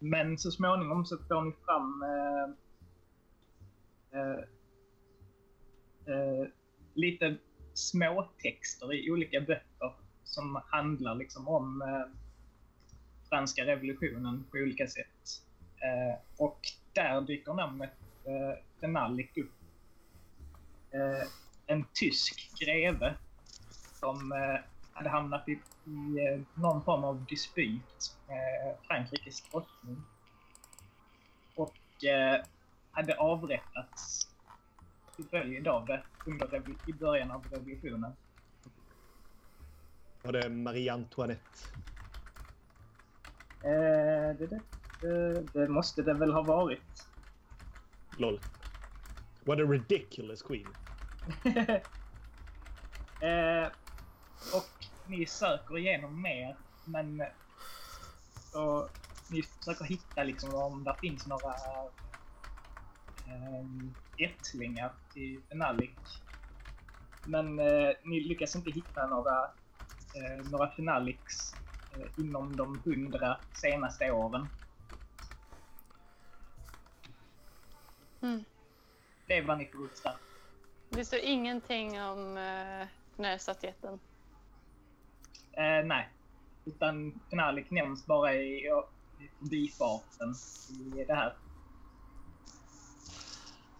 Men 0.00 0.38
så 0.38 0.50
småningom 0.50 1.04
så 1.06 1.18
får 1.18 1.42
ni 1.42 1.52
fram 1.64 2.02
eh, 4.12 4.38
eh, 6.14 6.46
lite 6.94 7.36
småtexter 7.74 8.94
i 8.94 9.10
olika 9.10 9.40
böcker 9.40 9.94
som 10.24 10.60
handlar 10.66 11.14
liksom 11.14 11.48
om 11.48 11.82
eh, 11.82 12.18
franska 13.28 13.66
revolutionen 13.66 14.44
på 14.50 14.58
olika 14.58 14.86
sätt. 14.86 15.43
Eh, 15.84 16.18
och 16.38 16.60
där 16.92 17.20
dyker 17.20 17.54
namnet 17.54 17.92
eh, 18.24 18.58
Fenalik 18.80 19.36
upp. 19.36 19.52
Eh, 20.90 21.28
en 21.66 21.84
tysk 21.92 22.50
greve 22.60 23.14
som 24.00 24.32
eh, 24.32 24.60
hade 24.92 25.08
hamnat 25.08 25.48
i, 25.48 25.52
i 25.52 26.26
eh, 26.26 26.40
någon 26.54 26.84
form 26.84 27.04
av 27.04 27.24
dispyt 27.24 28.16
med 28.28 28.76
Frankrikes 28.86 29.50
drottning. 29.50 30.02
Och 31.54 32.04
eh, 32.04 32.44
hade 32.90 33.16
avrättats 33.18 34.30
till 35.16 35.24
följd 35.24 35.68
av 35.68 35.86
det 35.86 36.02
under 36.26 36.62
i 36.88 36.92
början 36.92 37.30
av 37.30 37.44
revolutionen. 37.50 38.12
Var 40.22 40.32
det 40.32 40.48
Marie 40.48 40.92
Antoinette? 40.92 41.58
Eh, 43.64 44.36
det, 44.38 44.46
det, 44.46 44.60
det, 45.52 45.68
måste 45.68 46.02
det 46.02 46.14
väl 46.14 46.32
ha 46.32 46.42
varit. 46.42 47.08
LOL. 48.18 48.40
What 49.44 49.58
a 49.58 49.62
ridiculous 49.62 50.42
queen. 50.42 50.68
eh, 53.20 53.66
och 54.54 54.86
ni 55.06 55.26
söker 55.26 55.78
igenom 55.78 56.22
mer, 56.22 56.56
men 56.84 57.22
så 58.52 58.88
ni 59.30 59.42
försöker 59.42 59.84
hitta 59.84 60.22
liksom 60.22 60.54
om 60.54 60.84
det 60.84 60.96
finns 61.00 61.26
några 61.26 61.54
um, 63.26 63.94
ättlingar 64.18 64.92
till 65.12 65.40
Fenalik. 65.48 65.98
Men 67.26 67.58
eh, 67.58 67.90
ni 68.04 68.20
lyckas 68.20 68.56
inte 68.56 68.70
hitta 68.70 69.06
några, 69.06 69.44
eh, 70.14 70.50
några 70.50 70.70
Fenaliks 70.70 71.54
eh, 71.96 72.24
inom 72.24 72.56
de 72.56 72.80
hundra 72.84 73.36
senaste 73.52 74.10
åren. 74.10 74.48
Mm. 78.24 78.44
Det 79.26 79.38
är 79.38 79.42
vad 79.42 79.58
ni 79.58 79.66
får 79.66 79.88
där. 80.02 80.16
Det 80.90 81.04
står 81.04 81.18
ingenting 81.18 82.02
om 82.02 82.18
uh, 82.18 82.86
den 83.16 83.24
här 83.24 83.38
statyetten. 83.38 83.98
Eh, 85.52 85.84
nej. 85.84 86.08
Utan 86.64 87.20
Fenalik 87.30 87.70
nämns 87.70 88.06
bara 88.06 88.34
i, 88.34 88.58
i 88.58 89.28
förbifarten 89.38 90.34
i 90.96 91.04
det 91.04 91.14
här. 91.14 91.36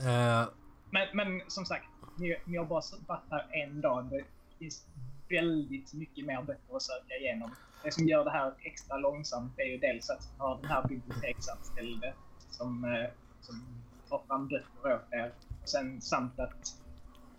Eh, 0.00 0.48
Men, 0.90 1.08
men 1.14 1.42
som 1.50 1.64
sagt, 1.66 1.86
ni, 2.16 2.36
ni 2.44 2.56
har 2.56 2.64
bara 2.64 2.82
varit 3.06 3.30
här 3.30 3.48
en 3.52 3.80
dag. 3.80 4.10
Det 4.10 4.24
finns 4.58 4.86
väldigt 5.28 5.92
mycket 5.92 6.26
mer 6.26 6.42
böcker 6.42 6.76
att 6.76 6.82
söka 6.82 7.14
igenom. 7.14 7.54
Det 7.82 7.92
som 7.92 8.08
gör 8.08 8.24
det 8.24 8.30
här 8.30 8.54
extra 8.62 8.96
långsamt 8.96 9.58
är 9.58 9.64
ju 9.64 9.78
dels 9.78 10.10
att 10.10 10.22
ni 10.22 10.38
har 10.38 10.56
den 10.56 10.70
här 10.70 10.88
biblioteksanställde 10.88 12.14
som, 12.50 12.84
eh, 12.84 13.10
som 13.40 13.83
tar 14.18 14.26
fram 14.26 14.48
böcker 14.48 14.94
åt 14.94 15.12
er. 15.12 15.32
Och 15.62 15.68
sen 15.68 16.00
samt 16.00 16.40
att 16.40 16.80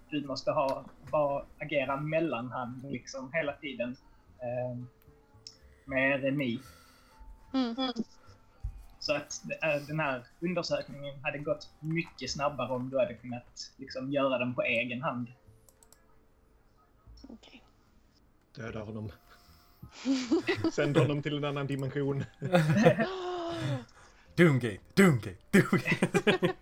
du 0.10 0.28
måste 0.28 0.52
ha, 0.52 0.86
bara 1.12 1.46
agera 1.60 1.98
mellanhand 1.98 2.92
liksom 2.92 3.34
hela 3.34 3.54
tiden. 3.54 3.98
Eh, 4.40 4.84
med 5.86 6.22
Remi. 6.22 6.60
Mm. 7.54 7.76
Så 9.00 9.16
att 9.16 9.42
eh, 9.64 9.82
den 9.88 10.00
här 10.00 10.24
undersökningen 10.40 11.24
hade 11.24 11.38
gått 11.38 11.70
mycket 11.80 12.32
snabbare 12.32 12.74
om 12.74 12.90
du 12.90 13.00
hade 13.00 13.14
kunnat 13.14 13.72
liksom, 13.78 14.12
göra 14.12 14.38
den 14.38 14.56
på 14.56 14.62
egen 14.62 15.02
hand. 15.02 15.28
Okej. 17.30 17.64
Döda 18.56 18.80
honom. 18.80 19.12
Sänd 20.74 20.98
honom 20.98 21.22
till 21.22 21.38
en 21.38 21.44
annan 21.44 21.68
dimension. 21.68 22.24
Doomgate, 24.36 24.80
Doomgate, 24.94 25.38
Doomgate. 25.52 26.54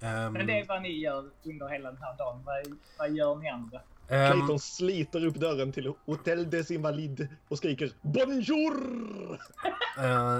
Ehm, 0.00 0.32
Men 0.32 0.46
det 0.46 0.60
är 0.60 0.66
vad 0.66 0.82
ni 0.82 0.98
gör 0.98 1.30
under 1.42 1.68
hela 1.68 1.92
den 1.92 2.02
här 2.02 2.16
dagen. 2.18 2.42
Vad, 2.44 2.78
vad 2.98 3.10
gör 3.10 3.36
ni 3.36 3.48
andra? 3.48 3.80
ehm, 4.08 4.32
Clayton 4.32 4.58
sliter 4.60 5.24
upp 5.24 5.34
dörren 5.34 5.72
till 5.72 5.92
Hotel 6.04 6.50
des 6.50 6.70
Invalides 6.70 7.28
och 7.48 7.58
skriker 7.58 7.92
Bonjour! 8.02 9.34
eh, 9.98 10.38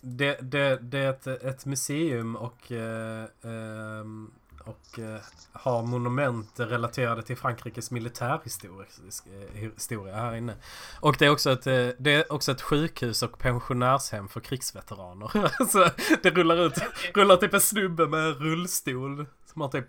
det, 0.00 0.38
det, 0.40 0.78
det 0.82 0.98
är 0.98 1.10
ett, 1.10 1.26
ett 1.26 1.66
museum 1.66 2.36
och, 2.36 2.72
eh, 2.72 3.24
ehm, 3.44 4.30
och 4.64 4.98
eh, 4.98 5.20
har 5.52 5.82
monument 5.82 6.60
relaterade 6.60 7.22
till 7.22 7.36
Frankrikes 7.36 7.90
militärhistoria 7.90 10.14
eh, 10.14 10.20
här 10.20 10.34
inne. 10.34 10.56
Och 11.00 11.16
det 11.18 11.26
är, 11.26 11.30
också 11.30 11.50
ett, 11.50 11.66
eh, 11.66 11.88
det 11.98 12.12
är 12.12 12.32
också 12.32 12.52
ett 12.52 12.62
sjukhus 12.62 13.22
och 13.22 13.38
pensionärshem 13.38 14.28
för 14.28 14.40
krigsveteraner. 14.40 15.28
Så 15.28 15.62
alltså, 15.62 15.90
det 16.22 16.30
rullar 16.30 16.56
ut, 16.56 16.78
rullar 17.14 17.36
typ 17.36 17.54
en 17.54 17.60
snubbe 17.60 18.06
med 18.06 18.20
en 18.20 18.34
rullstol 18.34 19.26
som 19.46 19.60
har 19.60 19.68
typ 19.68 19.86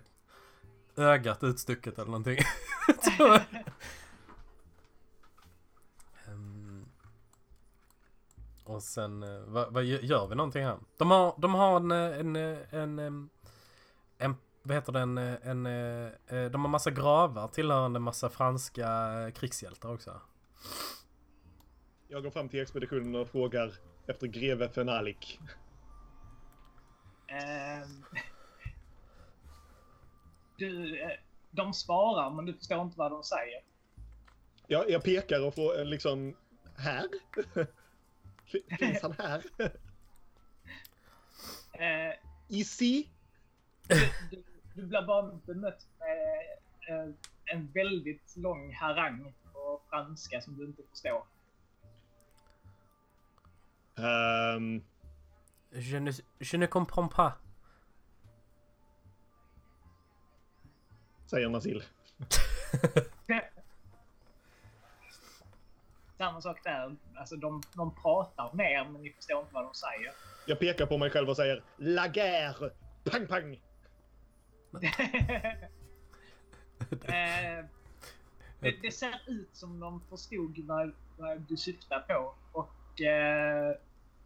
ögat 0.96 1.44
utstucket 1.44 1.98
eller 1.98 2.06
någonting. 2.06 2.38
Ehm, 6.26 6.86
och 8.64 8.82
sen, 8.82 9.22
eh, 9.22 9.40
vad, 9.46 9.72
vad 9.72 9.84
gör 9.84 10.26
vi 10.26 10.34
någonting 10.34 10.64
här? 10.64 10.78
De 10.96 11.10
har, 11.10 11.34
de 11.38 11.54
har 11.54 11.76
en, 11.76 11.90
en, 11.90 12.36
en, 12.70 12.98
en, 12.98 13.30
vad 14.62 14.76
heter 14.76 14.92
det, 14.92 15.00
en, 15.00 15.18
eh, 15.18 15.34
en, 15.42 15.66
eh, 15.66 16.12
eh, 16.26 16.50
de 16.50 16.64
har 16.64 16.68
massa 16.68 16.90
gravar 16.90 17.48
tillhörande 17.48 18.00
massa 18.00 18.30
franska 18.30 19.30
krigshjältar 19.34 19.94
också. 19.94 20.20
Jag 22.08 22.22
går 22.22 22.30
fram 22.30 22.48
till 22.48 22.62
expeditionen 22.62 23.14
och 23.14 23.28
frågar 23.28 23.74
efter 24.06 24.26
greve 24.26 24.68
Fenalik. 24.68 25.40
Ehm, 27.28 28.04
du, 30.56 31.00
de 31.50 31.72
svarar, 31.72 32.30
men 32.30 32.44
du 32.44 32.54
förstår 32.54 32.82
inte 32.82 32.98
vad 32.98 33.10
de 33.10 33.24
säger. 33.24 33.60
Jag, 34.66 34.90
jag 34.90 35.04
pekar 35.04 35.46
och 35.46 35.54
får 35.54 35.84
liksom... 35.84 36.36
Här? 36.76 37.06
Finns 38.78 39.02
han 39.02 39.14
här? 39.18 39.42
Ici? 42.48 43.08
du, 44.30 44.30
du 44.30 44.51
blir 44.74 45.02
bara 45.06 45.22
bemött 45.46 45.86
med 45.98 46.18
eh, 46.88 47.08
en 47.44 47.72
väldigt 47.72 48.36
lång 48.36 48.72
harang 48.74 49.34
på 49.52 49.80
franska 49.90 50.40
som 50.40 50.56
du 50.58 50.64
inte 50.64 50.82
förstår. 50.90 51.24
Um, 53.96 54.84
Je 55.74 56.00
ne, 56.00 56.12
je 56.38 56.58
ne 56.58 56.66
comprends 56.66 57.14
pas. 57.16 57.32
säger 61.26 61.48
Nasil. 61.48 61.82
Samma 66.18 66.40
sak 66.40 66.64
där. 66.64 66.96
Alltså 67.16 67.36
de, 67.36 67.62
de 67.74 67.94
pratar 67.94 68.50
mer, 68.52 68.84
men 68.84 69.02
ni 69.02 69.12
förstår 69.12 69.40
inte 69.40 69.54
vad 69.54 69.64
de 69.64 69.74
säger. 69.74 70.12
Jag 70.46 70.58
pekar 70.58 70.86
på 70.86 70.98
mig 70.98 71.10
själv 71.10 71.28
och 71.28 71.36
säger 71.36 71.62
La 71.76 72.08
guerre! 72.08 72.70
Pang 73.04 73.26
pang! 73.26 73.60
Eh, 76.90 77.64
det, 78.60 78.74
det 78.82 78.92
ser 78.92 79.20
ut 79.26 79.48
som 79.52 79.80
de 79.80 80.00
förstod 80.10 80.58
vad, 80.58 80.92
vad 81.16 81.40
du 81.40 81.56
syftar 81.56 82.00
på 82.00 82.34
och 82.52 83.00
eh, 83.00 83.76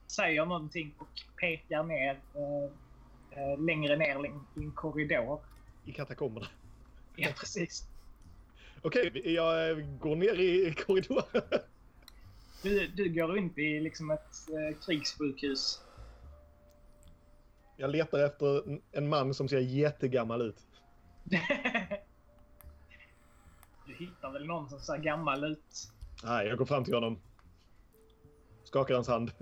säger 0.07 0.45
någonting 0.45 0.95
och 0.99 1.09
pekar 1.41 1.83
ner 1.83 2.21
eh, 2.35 2.71
eh, 3.31 3.59
längre 3.61 3.97
ner 3.97 4.27
i 4.27 4.63
en 4.63 4.73
korridor. 4.73 5.41
I 5.85 5.93
katakomberna. 5.93 6.47
Ja, 7.17 7.29
precis. 7.39 7.89
Okej, 8.83 9.35
jag 9.35 9.71
eh, 9.71 9.77
går 9.77 10.17
ner 10.17 10.41
i 10.41 10.75
korridoren. 10.75 11.43
Du, 12.63 12.87
du 12.87 13.09
går 13.09 13.27
runt 13.27 13.59
i 13.59 13.81
liksom 13.81 14.11
ett 14.11 14.37
eh, 14.49 14.79
krigssjukhus. 14.87 15.83
Jag 17.77 17.91
letar 17.91 18.19
efter 18.19 18.79
en- 18.93 19.09
man 19.09 19.35
som 19.35 19.49
ser 19.49 19.59
jättegammal 19.61 20.43
ut. 20.43 20.67
Du 23.87 23.95
hittar 23.95 24.31
väl 24.31 24.47
någon 24.47 24.69
som 24.69 24.81
ser 24.81 24.97
gammal 24.99 25.45
ut. 25.45 25.93
Nej, 26.25 26.47
jag 26.47 26.59
går 26.59 26.65
fram 26.67 26.85
till 26.85 26.95
honom. 26.95 27.19
Skakar 28.65 28.95
hans 28.95 29.09
hand. 29.09 29.33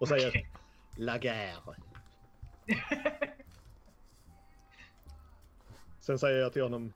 Och 0.00 0.08
säger 0.08 0.28
Okej. 0.28 0.50
La 0.96 1.18
guerre. 1.18 1.76
Sen 6.00 6.18
säger 6.18 6.40
jag 6.40 6.52
till 6.52 6.62
honom 6.62 6.92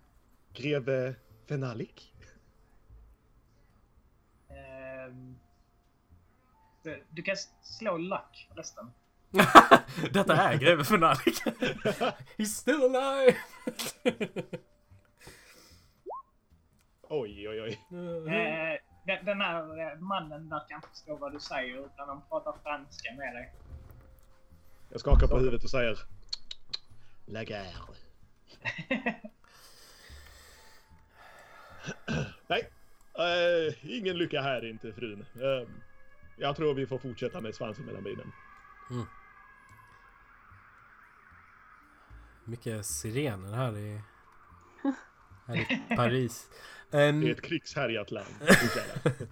Greve 0.52 1.14
Fenalik. 1.48 2.14
Ehm, 4.48 5.38
du, 6.82 7.04
du 7.10 7.22
kan 7.22 7.36
slå 7.62 7.96
luck 7.96 8.48
förresten. 8.54 8.90
Detta 10.12 10.36
är 10.36 10.58
greve 10.58 10.84
Fenalik. 10.84 11.42
He's 12.36 12.44
still 12.44 12.96
alive! 12.96 13.36
Oj, 17.14 17.48
oj, 17.48 17.62
oj. 17.62 17.72
Eh, 18.34 18.78
den, 19.06 19.24
den 19.24 19.40
här 19.40 19.92
eh, 19.92 19.98
mannen 19.98 20.48
verkar 20.48 20.74
inte 20.74 20.88
förstå 20.88 21.16
vad 21.16 21.32
du 21.32 21.40
säger 21.40 21.86
utan 21.86 22.08
han 22.08 22.22
pratar 22.28 22.54
franska 22.62 23.12
med 23.12 23.34
dig. 23.34 23.52
Jag 24.90 25.00
skakar 25.00 25.26
på 25.26 25.38
huvudet 25.38 25.64
och 25.64 25.70
säger 25.70 25.98
La 27.26 27.44
guerre. 27.44 27.94
Nej, 32.46 32.68
eh, 33.18 33.74
ingen 33.98 34.18
lycka 34.18 34.42
här 34.42 34.70
inte 34.70 34.92
frun. 34.92 35.26
Eh, 35.34 35.68
jag 36.36 36.56
tror 36.56 36.74
vi 36.74 36.86
får 36.86 36.98
fortsätta 36.98 37.40
med 37.40 37.54
svansen 37.54 37.84
mellan 37.84 38.02
benen. 38.02 38.32
Mycket 42.44 42.86
sirener 42.86 43.52
här 43.52 43.78
i, 43.78 44.00
här 45.46 45.56
i 45.56 45.96
Paris. 45.96 46.48
Ehm, 46.90 47.20
Det 47.20 47.28
är 47.28 47.32
ett 47.32 47.42
krigshärjat 47.42 48.10
land. 48.10 48.34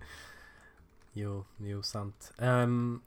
Jo, 1.12 1.44
jo, 1.56 1.82
sant. 1.82 2.32
Um, 2.38 3.02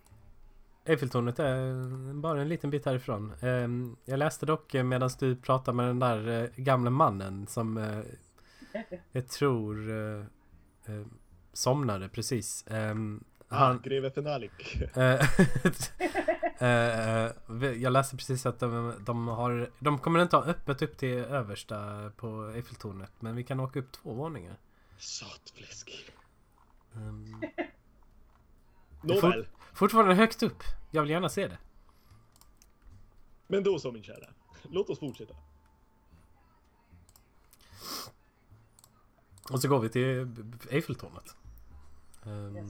Eiffeltornet 0.85 1.39
är 1.39 2.13
bara 2.13 2.41
en 2.41 2.49
liten 2.49 2.69
bit 2.69 2.85
härifrån. 2.85 3.33
Ehm, 3.41 3.95
jag 4.05 4.19
läste 4.19 4.45
dock 4.45 4.73
medan 4.73 5.09
du 5.19 5.35
pratade 5.35 5.75
med 5.75 5.87
den 5.87 5.99
där 5.99 6.43
eh, 6.43 6.49
gamla 6.55 6.89
mannen 6.89 7.47
som 7.47 7.77
eh, 7.77 7.99
jag 9.11 9.27
tror 9.27 9.91
eh, 9.91 10.25
somnade 11.53 12.09
precis. 12.09 12.65
Um, 12.67 13.23
ah, 13.47 13.55
han, 13.57 13.81
greve 13.83 14.11
Fenalik. 14.11 14.81
Eh, 16.57 17.25
eh, 17.25 17.31
jag 17.61 17.93
läste 17.93 18.17
precis 18.17 18.45
att 18.45 18.59
de, 18.59 18.93
de 18.99 19.27
har 19.27 19.69
De 19.79 19.99
kommer 19.99 20.21
inte 20.21 20.35
ha 20.35 20.43
öppet 20.43 20.81
upp 20.81 20.97
till 20.97 21.17
översta 21.17 22.11
på 22.17 22.51
Eiffeltornet 22.55 23.11
Men 23.19 23.35
vi 23.35 23.43
kan 23.43 23.59
åka 23.59 23.79
upp 23.79 23.91
två 23.91 24.13
våningar 24.13 24.57
Satfläsk. 24.97 26.11
um, 26.93 27.41
Nåväl, 29.01 29.47
Fortfarande 29.73 30.15
högt 30.15 30.43
upp 30.43 30.63
Jag 30.91 31.01
vill 31.01 31.11
gärna 31.11 31.29
se 31.29 31.47
det 31.47 31.57
men 33.47 33.63
då 33.63 33.79
så 33.79 33.91
min 33.91 34.03
kära. 34.03 34.29
Låt 34.61 34.89
oss 34.89 34.99
fortsätta. 34.99 35.33
Och 39.51 39.61
så 39.61 39.67
går 39.67 39.79
vi 39.79 39.89
till 39.89 40.35
Eiffeltornet 40.69 41.35
um, 42.23 42.57
Yes. 42.57 42.65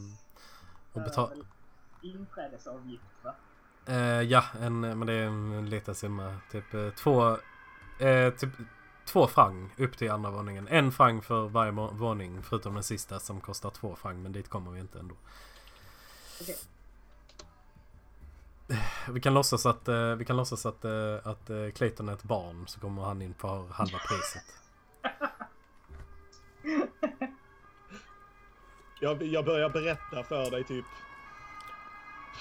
Och 0.93 0.99
Det 0.99 0.99
är 0.99 1.03
betal 1.03 1.29
väl 1.29 1.45
Inträdesavgift 2.01 3.03
va? 3.23 3.35
Eh, 3.85 4.21
Ja, 4.21 4.43
en, 4.61 4.79
men 4.79 5.05
det 5.05 5.13
är 5.13 5.23
en 5.23 5.69
liten 5.69 5.95
summa 5.95 6.35
Typ 6.51 6.73
eh, 6.73 6.89
två 6.89 7.37
eh, 7.99 8.33
Typ 8.33 8.49
två 9.05 9.27
franc 9.27 9.71
upp 9.77 9.97
till 9.97 10.11
andra 10.11 10.31
våningen 10.31 10.67
En 10.67 10.91
franc 10.91 11.25
för 11.25 11.47
varje 11.47 11.71
våning 11.71 12.43
Förutom 12.43 12.73
den 12.73 12.83
sista 12.83 13.19
som 13.19 13.41
kostar 13.41 13.69
två 13.69 13.95
franc 13.95 14.23
Men 14.23 14.31
dit 14.31 14.49
kommer 14.49 14.71
vi 14.71 14.79
inte 14.79 14.99
ändå 14.99 15.15
Okej. 16.41 16.55
Vi 19.09 19.21
kan 19.21 19.33
låtsas 19.33 19.65
att, 19.65 19.87
eh, 19.87 20.15
vi 20.15 20.25
kan 20.25 20.37
låtsas 20.37 20.65
att, 20.65 20.85
eh, 20.85 21.15
att 21.23 21.49
eh, 21.49 21.69
Clayton 21.75 22.09
är 22.09 22.13
ett 22.13 22.23
barn 22.23 22.67
så 22.67 22.79
kommer 22.79 23.01
han 23.03 23.21
in 23.21 23.33
på 23.33 23.47
halva 23.47 23.97
priset. 23.97 24.59
Jag, 29.01 29.23
jag 29.23 29.45
börjar 29.45 29.69
berätta 29.69 30.23
för 30.23 30.51
dig 30.51 30.63
typ. 30.63 30.85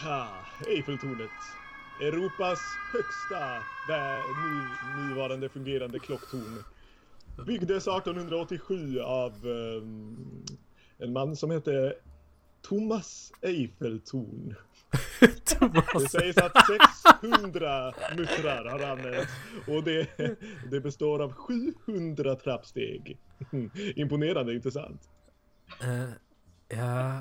Ha, 0.01 0.28
Eiffeltornet. 0.66 1.30
Europas 2.01 2.61
högsta 2.93 3.62
nu, 3.88 4.66
nuvarande 5.03 5.49
fungerande 5.49 5.99
klocktorn. 5.99 6.64
Byggdes 7.47 7.88
1887 7.88 9.01
av 9.01 9.32
ehm, 9.32 10.45
en 10.99 11.12
man 11.12 11.36
som 11.36 11.51
hette 11.51 11.95
Thomas 12.62 13.32
Eiffeltorn. 13.40 14.55
Det 15.20 15.45
Thomas. 15.45 16.12
sägs 16.12 16.38
att 16.38 16.53
600 17.20 17.93
muttrar 18.16 18.64
har 18.64 18.80
använts 18.80 19.32
och 19.66 19.84
det, 19.84 20.09
det 20.70 20.80
består 20.80 21.22
av 21.22 21.32
700 21.32 22.36
trappsteg. 22.36 23.18
Imponerande, 23.97 24.55
inte 24.55 24.70
sant? 24.70 25.11
Eh, 25.82 26.11
ja, 26.78 27.20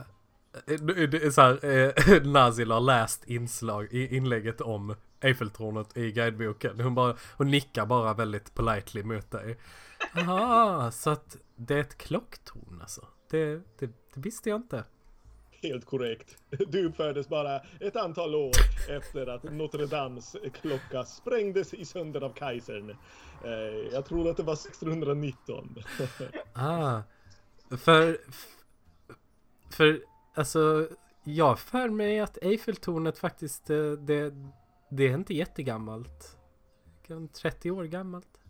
Eh, 0.54 1.30
så 1.32 1.42
här, 1.42 1.66
eh, 1.66 2.24
Nazil 2.24 2.72
har 2.72 2.80
läst 2.80 3.30
inslag, 3.30 3.88
i 3.92 4.16
inlägget 4.16 4.62
om 4.62 4.96
Eiffeltornet 5.22 5.98
i 5.98 6.12
guideboken. 6.12 6.80
Hon, 6.80 6.96
bara, 6.96 7.16
hon 7.38 7.52
nickar 7.52 7.86
bara 7.86 8.14
väldigt 8.14 8.54
politely 8.54 9.04
mot 9.04 9.32
dig. 9.32 9.58
Jaha, 10.16 10.92
så 10.92 11.10
att 11.10 11.38
det 11.56 11.76
är 11.76 11.80
ett 11.80 11.98
klocktorn 11.98 12.82
alltså. 12.82 13.08
Det, 13.30 13.56
det, 13.80 13.86
det 13.86 14.22
visste 14.22 14.50
jag 14.50 14.58
inte. 14.58 14.84
Helt 15.62 15.86
korrekt. 15.86 16.38
Du 16.68 16.86
uppfördes 16.86 17.30
bara 17.30 17.62
ett 17.80 17.96
antal 17.96 18.36
år 18.36 18.52
efter 18.90 19.28
att 19.28 19.44
Notre 19.44 19.86
Dames 19.86 20.36
klocka 20.62 21.04
sprängdes 21.04 21.74
i 21.74 21.86
sönder 21.86 22.22
av 22.22 22.34
kejsaren. 22.40 22.90
Eh, 23.46 23.50
Jag 23.94 24.06
tror 24.06 24.30
att 24.30 24.38
det 24.38 24.44
var 24.44 24.54
1619. 24.54 25.76
Ah, 26.54 27.02
för, 27.78 28.18
för 29.70 30.02
alltså, 30.34 30.88
jag 31.24 31.60
för 31.60 31.90
mig 31.90 32.20
att 32.20 32.38
Eiffeltornet 32.38 33.18
faktiskt, 33.18 33.70
eh, 33.70 33.92
det, 33.92 34.34
det 34.90 35.08
är 35.08 35.14
inte 35.14 35.34
jättegammalt. 35.34 36.38
Kan 37.08 37.28
30 37.28 37.72
år 37.72 37.84
gammalt. 37.84 38.42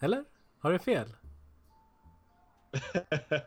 Eller? 0.00 0.24
Har 0.58 0.72
jag 0.72 0.82
fel? 0.82 1.16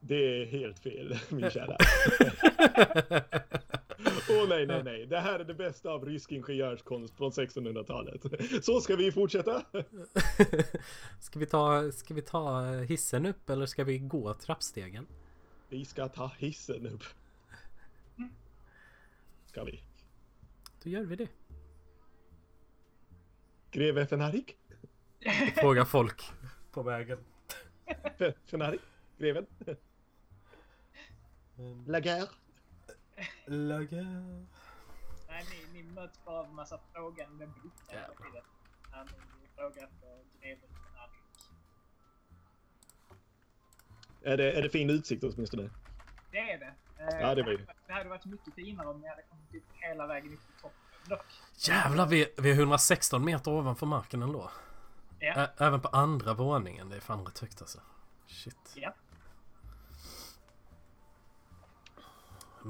Det 0.00 0.42
är 0.42 0.46
helt 0.46 0.78
fel, 0.78 1.18
min 1.30 1.50
kära. 1.50 1.76
Åh 4.30 4.48
nej, 4.48 4.66
nej, 4.66 4.82
nej. 4.82 5.06
Det 5.06 5.20
här 5.20 5.38
är 5.38 5.44
det 5.44 5.54
bästa 5.54 5.90
av 5.90 6.04
rysk 6.04 6.32
ingenjörskonst 6.32 7.16
från 7.16 7.30
1600-talet. 7.30 8.22
Så 8.64 8.80
ska 8.80 8.96
vi 8.96 9.12
fortsätta? 9.12 9.62
ska, 11.20 11.38
vi 11.38 11.46
ta, 11.46 11.92
ska 11.92 12.14
vi 12.14 12.22
ta 12.22 12.66
hissen 12.72 13.26
upp 13.26 13.50
eller 13.50 13.66
ska 13.66 13.84
vi 13.84 13.98
gå 13.98 14.34
trappstegen? 14.34 15.06
Vi 15.68 15.84
ska 15.84 16.08
ta 16.08 16.30
hissen 16.38 16.86
upp. 16.86 17.02
Ska 19.46 19.64
vi? 19.64 19.80
Då 20.82 20.90
gör 20.90 21.02
vi 21.04 21.16
det. 21.16 21.28
Greve 23.70 24.06
Fenarik? 24.06 24.56
Fråga 25.56 25.84
folk 25.84 26.22
på 26.72 26.82
vägen. 26.82 27.18
Fe- 28.18 28.34
Fenarik? 28.46 28.80
Greven? 29.18 29.46
Laguerre? 31.86 32.26
Lager. 33.46 34.04
Nej, 35.28 35.44
ni, 35.72 35.82
ni 35.82 35.82
möts 35.92 36.24
bara 36.24 36.38
av 36.40 36.46
en 36.46 36.54
massa 36.54 36.80
frågande 36.92 37.46
blickar 37.46 38.00
hela 38.00 38.06
tiden. 38.14 38.42
Ni 39.42 39.48
frågar 39.56 39.84
efter 39.84 40.24
greven. 40.40 40.68
Är 44.22 44.36
det, 44.36 44.52
är 44.52 44.62
det 44.62 44.68
fin 44.70 44.90
utsikt 44.90 45.24
åtminstone? 45.24 45.70
Det 46.30 46.38
är 46.38 46.58
det. 46.58 46.74
Eh, 46.98 47.20
Ja, 47.20 47.34
det 47.34 47.42
var 47.42 47.50
ju- 47.50 47.66
Det 47.86 47.92
hade 47.92 48.08
varit 48.08 48.24
mycket 48.24 48.54
finare 48.54 48.88
om 48.88 49.00
ni 49.00 49.08
hade 49.08 49.22
kommit 49.22 49.54
upp 49.54 49.70
hela 49.72 50.06
vägen 50.06 50.32
upp 50.32 50.40
till 50.46 50.54
toppen. 50.62 50.78
dock. 51.08 51.26
Jävlar, 51.68 52.06
vi, 52.06 52.26
vi 52.38 52.50
är 52.50 52.54
116 52.54 53.24
meter 53.24 53.50
ovanför 53.50 53.86
marken 53.86 54.22
ändå. 54.22 54.50
Ja. 55.18 55.34
Ä- 55.34 55.50
även 55.58 55.80
på 55.80 55.88
andra 55.88 56.34
våningen. 56.34 56.88
Det 56.88 56.96
är 56.96 57.00
fan 57.00 57.24
rätt 57.26 57.38
högt 57.38 57.60
alltså. 57.60 57.80
Shit. 58.26 58.72
Ja. 58.74 58.94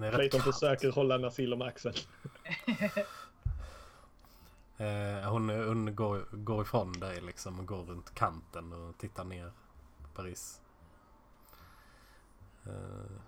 Clayton 0.01 0.41
försöker 0.41 0.93
hålla 0.93 1.19
Nasil 1.19 1.53
om 1.53 1.63
axeln. 1.63 1.95
Eh, 4.79 5.31
hon 5.31 5.51
hon 5.51 5.95
går, 5.95 6.27
går 6.33 6.63
ifrån 6.63 6.93
dig 6.93 7.21
liksom 7.21 7.61
och 7.61 7.67
går 7.67 7.85
runt 7.85 8.15
kanten 8.15 8.73
och 8.73 8.99
tittar 8.99 9.25
ner 9.25 9.53
på 10.03 10.09
Paris. 10.09 10.61
Eh. 12.67 13.21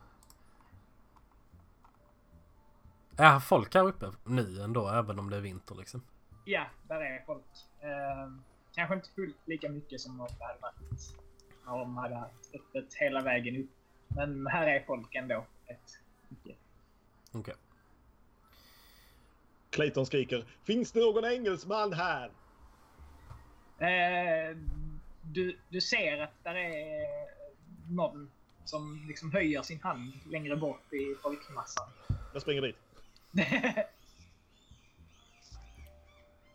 Är 3.16 3.40
folk 3.40 3.74
här 3.74 3.86
uppe 3.86 4.12
nu 4.24 4.62
ändå 4.62 4.88
även 4.88 5.18
om 5.18 5.30
det 5.30 5.36
är 5.36 5.40
vinter 5.40 5.74
liksom? 5.74 6.02
Ja, 6.44 6.66
där 6.88 7.00
är 7.00 7.24
folk. 7.26 7.44
Eh, 7.80 8.32
kanske 8.74 8.94
inte 8.94 9.10
fullt 9.10 9.48
lika 9.48 9.68
mycket 9.68 10.00
som 10.00 10.20
om 10.20 10.28
det 10.38 10.44
hade 10.44 10.58
varit 10.60 11.16
när 11.66 11.78
de 11.78 11.96
hade 11.96 12.14
haft 12.14 12.54
öppet 12.54 12.94
hela 12.94 13.22
vägen 13.22 13.56
upp. 13.56 13.70
Men 14.08 14.46
här 14.46 14.66
är 14.66 14.84
folk 14.86 15.14
ändå 15.14 15.46
rätt 15.66 15.98
Okej. 17.33 17.55
Clayton 19.70 20.07
skriker. 20.07 20.45
Finns 20.64 20.93
det 20.93 21.01
någon 21.01 21.24
engelsman 21.24 21.93
här? 21.93 22.31
Eh, 23.79 24.57
du, 25.22 25.59
du 25.68 25.81
ser 25.81 26.22
att 26.22 26.45
där 26.45 26.55
är 26.55 27.07
någon 27.91 28.31
som 28.64 29.05
liksom 29.09 29.33
höjer 29.33 29.62
sin 29.62 29.81
hand 29.81 30.12
längre 30.31 30.57
bort 30.57 30.93
i 30.93 31.14
folkmassan. 31.22 31.89
Jag 32.33 32.43
springer 32.43 32.62
dit. 32.62 32.76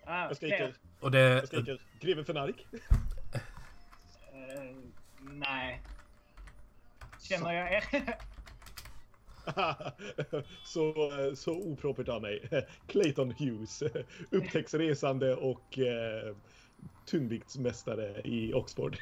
ah, 0.05 0.27
Jag 0.27 0.35
skriker. 0.35 0.75
Och 0.99 1.11
det... 1.11 1.19
Jag 1.19 1.47
skriker. 1.47 1.81
Greve 1.99 2.23
Fenark. 2.23 2.67
Eh, 2.73 2.79
nej. 5.19 5.81
Känner 7.21 7.53
jag 7.53 7.73
er? 7.73 8.17
så, 10.63 11.11
så 11.35 11.71
opropert 11.71 12.09
av 12.09 12.21
mig. 12.21 12.49
Clayton 12.87 13.31
Hughes. 13.31 13.83
Upptäcktsresande 14.31 15.35
och 15.35 15.79
eh, 15.79 16.35
tungviktsmästare 17.05 18.21
i 18.23 18.53
Oxford. 18.53 18.97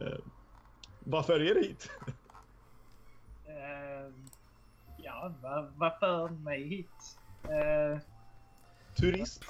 eh, 0.00 0.18
vad 1.00 1.26
följer 1.26 1.54
hit? 1.54 1.90
Eh, 3.46 4.12
ja, 4.96 5.34
vad, 5.42 5.72
vad 5.76 5.98
för 5.98 6.28
mig 6.28 6.68
hit? 6.68 7.18
Eh, 7.42 7.98
Turist? 8.96 9.44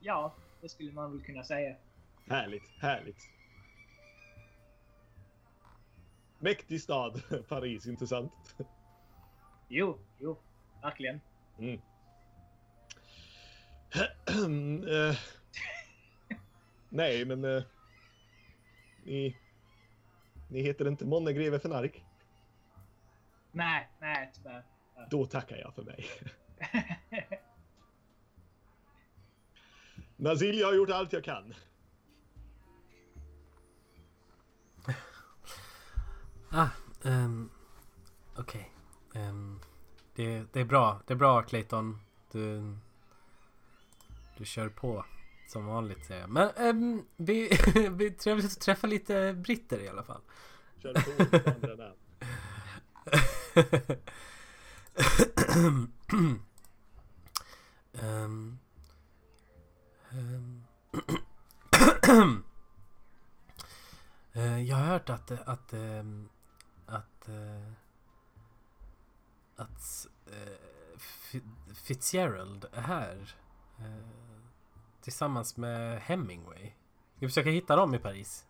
ja, 0.00 0.34
det 0.60 0.68
skulle 0.68 0.92
man 0.92 1.12
väl 1.12 1.22
kunna 1.22 1.44
säga. 1.44 1.76
Härligt, 2.28 2.70
härligt. 2.78 3.30
Mäktig 6.38 6.80
stad, 6.80 7.22
Paris, 7.48 7.86
intressant. 7.86 8.32
Jo, 9.68 9.98
jo, 10.18 10.38
verkligen. 10.82 11.20
Mm. 11.58 11.80
Eh, 14.88 15.16
nej, 16.88 17.24
men... 17.24 17.44
eh, 17.44 17.62
ni... 19.04 19.36
Ni 20.48 20.62
heter 20.62 20.88
inte 20.88 21.04
Månne 21.04 21.32
Greve 21.32 21.58
Fenark? 21.58 22.04
Nej, 23.52 23.88
nej 24.00 24.32
tyvärr. 24.34 24.64
Då 25.10 25.26
tackar 25.26 25.56
jag 25.56 25.74
för 25.74 25.82
mig. 25.82 26.06
Nazil, 30.16 30.58
jag 30.58 30.66
har 30.66 30.74
gjort 30.74 30.90
allt 30.90 31.12
jag 31.12 31.24
kan. 31.24 31.54
Ah, 36.50 36.68
um, 37.02 37.50
okej. 38.36 38.60
Ehm, 38.60 38.75
det, 40.14 40.44
det 40.52 40.60
är 40.60 40.64
bra. 40.64 41.00
Det 41.06 41.14
är 41.14 41.18
bra 41.18 41.42
Clayton. 41.42 42.00
Du, 42.32 42.76
du 44.38 44.44
kör 44.44 44.68
på 44.68 45.04
som 45.46 45.66
vanligt 45.66 46.06
säger 46.06 46.20
jag. 46.20 46.30
Men 46.30 46.50
um, 46.56 47.06
vi, 47.16 47.48
vi 47.90 48.10
trevligt 48.10 48.52
att 48.52 48.60
träffa 48.60 48.86
lite 48.86 49.32
britter 49.32 49.80
i 49.80 49.88
alla 49.88 50.02
fall. 50.02 50.20
Kör 50.82 50.94
på 50.94 51.50
andra 51.50 51.74
namn. 51.76 51.96
Ehm, 58.00 58.58
ehm, 60.10 60.64
eh, 64.32 64.62
jag 64.62 64.76
har 64.76 64.84
hört 64.84 65.10
att, 65.10 65.30
att, 65.30 65.72
ehm, 65.72 66.28
att, 66.86 67.28
eh, 67.28 67.72
att 69.56 70.06
eh, 70.26 70.58
Fi- 70.98 71.74
Fitzgerald 71.74 72.64
är 72.72 72.80
här 72.80 73.34
eh, 73.78 74.06
tillsammans 75.00 75.56
med 75.56 76.00
Hemingway. 76.00 76.72
Vi 77.18 77.28
försöker 77.28 77.50
hitta 77.50 77.76
dem 77.76 77.94
i 77.94 77.98
Paris. 77.98 78.46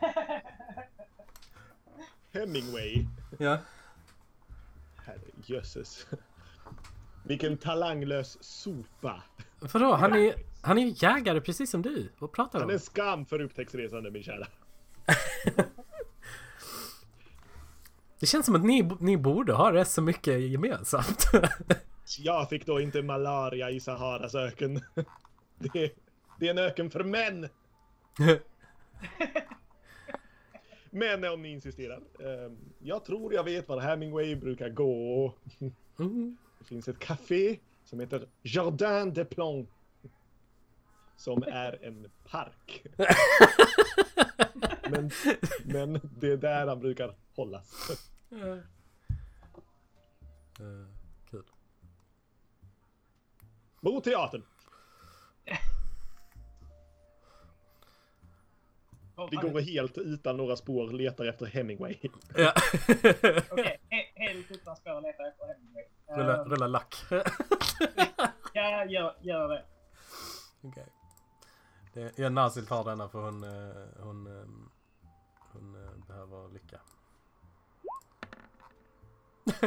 Hemingway. 2.32 3.06
Ja. 3.38 3.58
Herrejösses. 4.96 6.06
Vilken 7.24 7.58
talanglös 7.58 8.38
sopa. 8.44 9.22
Vadå? 9.60 9.94
Han 9.94 10.12
är, 10.14 10.34
han 10.62 10.78
är 10.78 11.02
jägare 11.04 11.40
precis 11.40 11.70
som 11.70 11.82
du. 11.82 12.12
Vad 12.18 12.32
pratar 12.32 12.58
du 12.58 12.62
Han 12.62 12.70
om? 12.70 12.74
är 12.74 12.78
skam 12.78 13.26
för 13.26 13.40
upptäcktsresande, 13.40 14.10
min 14.10 14.22
kära. 14.22 14.46
Det 18.20 18.26
känns 18.26 18.46
som 18.46 18.54
att 18.54 18.64
ni, 18.64 18.90
ni 19.00 19.16
borde 19.16 19.52
ha 19.52 19.72
rätt 19.72 19.88
så 19.88 20.02
mycket 20.02 20.40
gemensamt. 20.40 21.24
Jag 22.18 22.48
fick 22.48 22.66
då 22.66 22.80
inte 22.80 23.02
malaria 23.02 23.70
i 23.70 23.80
Saharas 23.80 24.34
öken. 24.34 24.80
Det, 25.58 25.92
det 26.40 26.46
är 26.46 26.50
en 26.50 26.58
öken 26.58 26.90
för 26.90 27.04
män. 27.04 27.48
Men 30.90 31.24
om 31.24 31.42
ni 31.42 31.48
insisterar. 31.52 31.96
eh, 32.20 32.52
Jag 32.78 33.04
tror 33.04 33.34
jag 33.34 33.44
vet 33.44 33.68
var 33.68 33.80
Hemingway 33.80 34.36
brukar 34.36 34.68
gå. 34.68 35.34
Mm. 35.98 36.36
Det 36.58 36.64
finns 36.64 36.88
ett 36.88 36.98
café 36.98 37.58
som 37.84 38.00
heter 38.00 38.28
Jardin 38.42 39.14
des 39.14 39.28
Plantes. 39.28 39.72
Som 41.16 41.42
är 41.42 41.84
en 41.84 42.10
park. 42.30 42.82
Men, 44.90 45.10
men 45.64 46.00
det 46.20 46.32
är 46.32 46.36
där 46.36 46.66
han 46.66 46.80
brukar 46.80 47.14
hållas. 47.34 47.90
Eh, 48.30 48.56
kul. 51.30 51.44
Mot 53.80 54.04
teatern. 54.04 54.42
Vi 59.30 59.36
går 59.36 59.60
helt 59.60 59.98
utan 59.98 60.36
några 60.36 60.56
spår 60.56 60.86
letar 60.90 61.24
efter 61.24 61.46
Hemingway. 61.46 61.96
Ja. 62.36 62.52
Okej, 63.50 63.80
he- 63.90 64.12
helt 64.14 64.50
utan 64.50 64.76
spår 64.76 65.00
letar 65.00 65.24
jag 65.24 65.28
efter 65.32 65.46
Hemingway. 65.46 65.84
rulla, 66.08 66.36
Eh, 66.36 66.44
rulla 66.44 66.66
lack. 66.66 66.94
Ja, 68.52 68.84
gör, 68.84 69.16
gör 69.20 69.48
det. 69.48 69.64
Okej. 70.62 70.86
Det- 71.94 72.12
Ja, 72.18 72.28
Nazil 72.28 72.66
tar 72.66 72.84
denna 72.84 73.08
för 73.08 73.18
hon, 73.22 73.44
eh, 73.44 73.50
hon, 73.98 74.26
eh, 74.26 74.32
hon 74.42 74.70
eh, 76.46 76.52
lycka. 76.52 76.80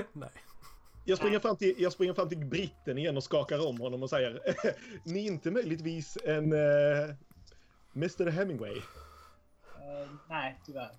Nej. 0.14 0.30
Jag 1.06 1.18
springer, 1.18 1.40
fram 1.40 1.58
till, 1.58 1.76
jag 1.78 1.94
springer 1.94 2.14
fram 2.14 2.30
till 2.30 2.46
britten 2.46 2.98
igen 2.98 3.18
och 3.18 3.24
skakar 3.24 3.68
om 3.68 3.80
honom 3.80 4.04
och 4.04 4.10
säger 4.10 4.42
Ni 5.04 5.20
är 5.20 5.32
inte 5.32 5.52
möjligtvis 5.52 6.18
en 6.26 6.54
uh, 6.54 7.16
Mr 7.96 8.30
Hemingway? 8.30 8.78
Eh, 8.78 10.10
nej, 10.30 10.60
tyvärr. 10.66 10.92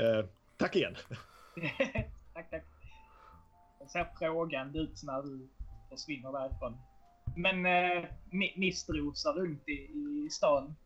Eh, 0.00 0.26
tack 0.56 0.76
igen. 0.76 0.96
tack, 2.34 2.50
tack. 2.50 2.64
Jag 3.78 3.90
ser 3.90 4.08
frågande 4.18 4.78
ut 4.78 5.02
när 5.02 5.22
du 5.22 5.48
försvinner 5.90 6.32
därifrån. 6.32 6.76
Men 7.36 7.66
eh, 7.66 8.04
ni, 8.30 8.54
ni 8.56 8.72
strosar 8.72 9.32
runt 9.32 9.68
i, 9.68 9.72
i 9.72 10.28
stan. 10.30 10.76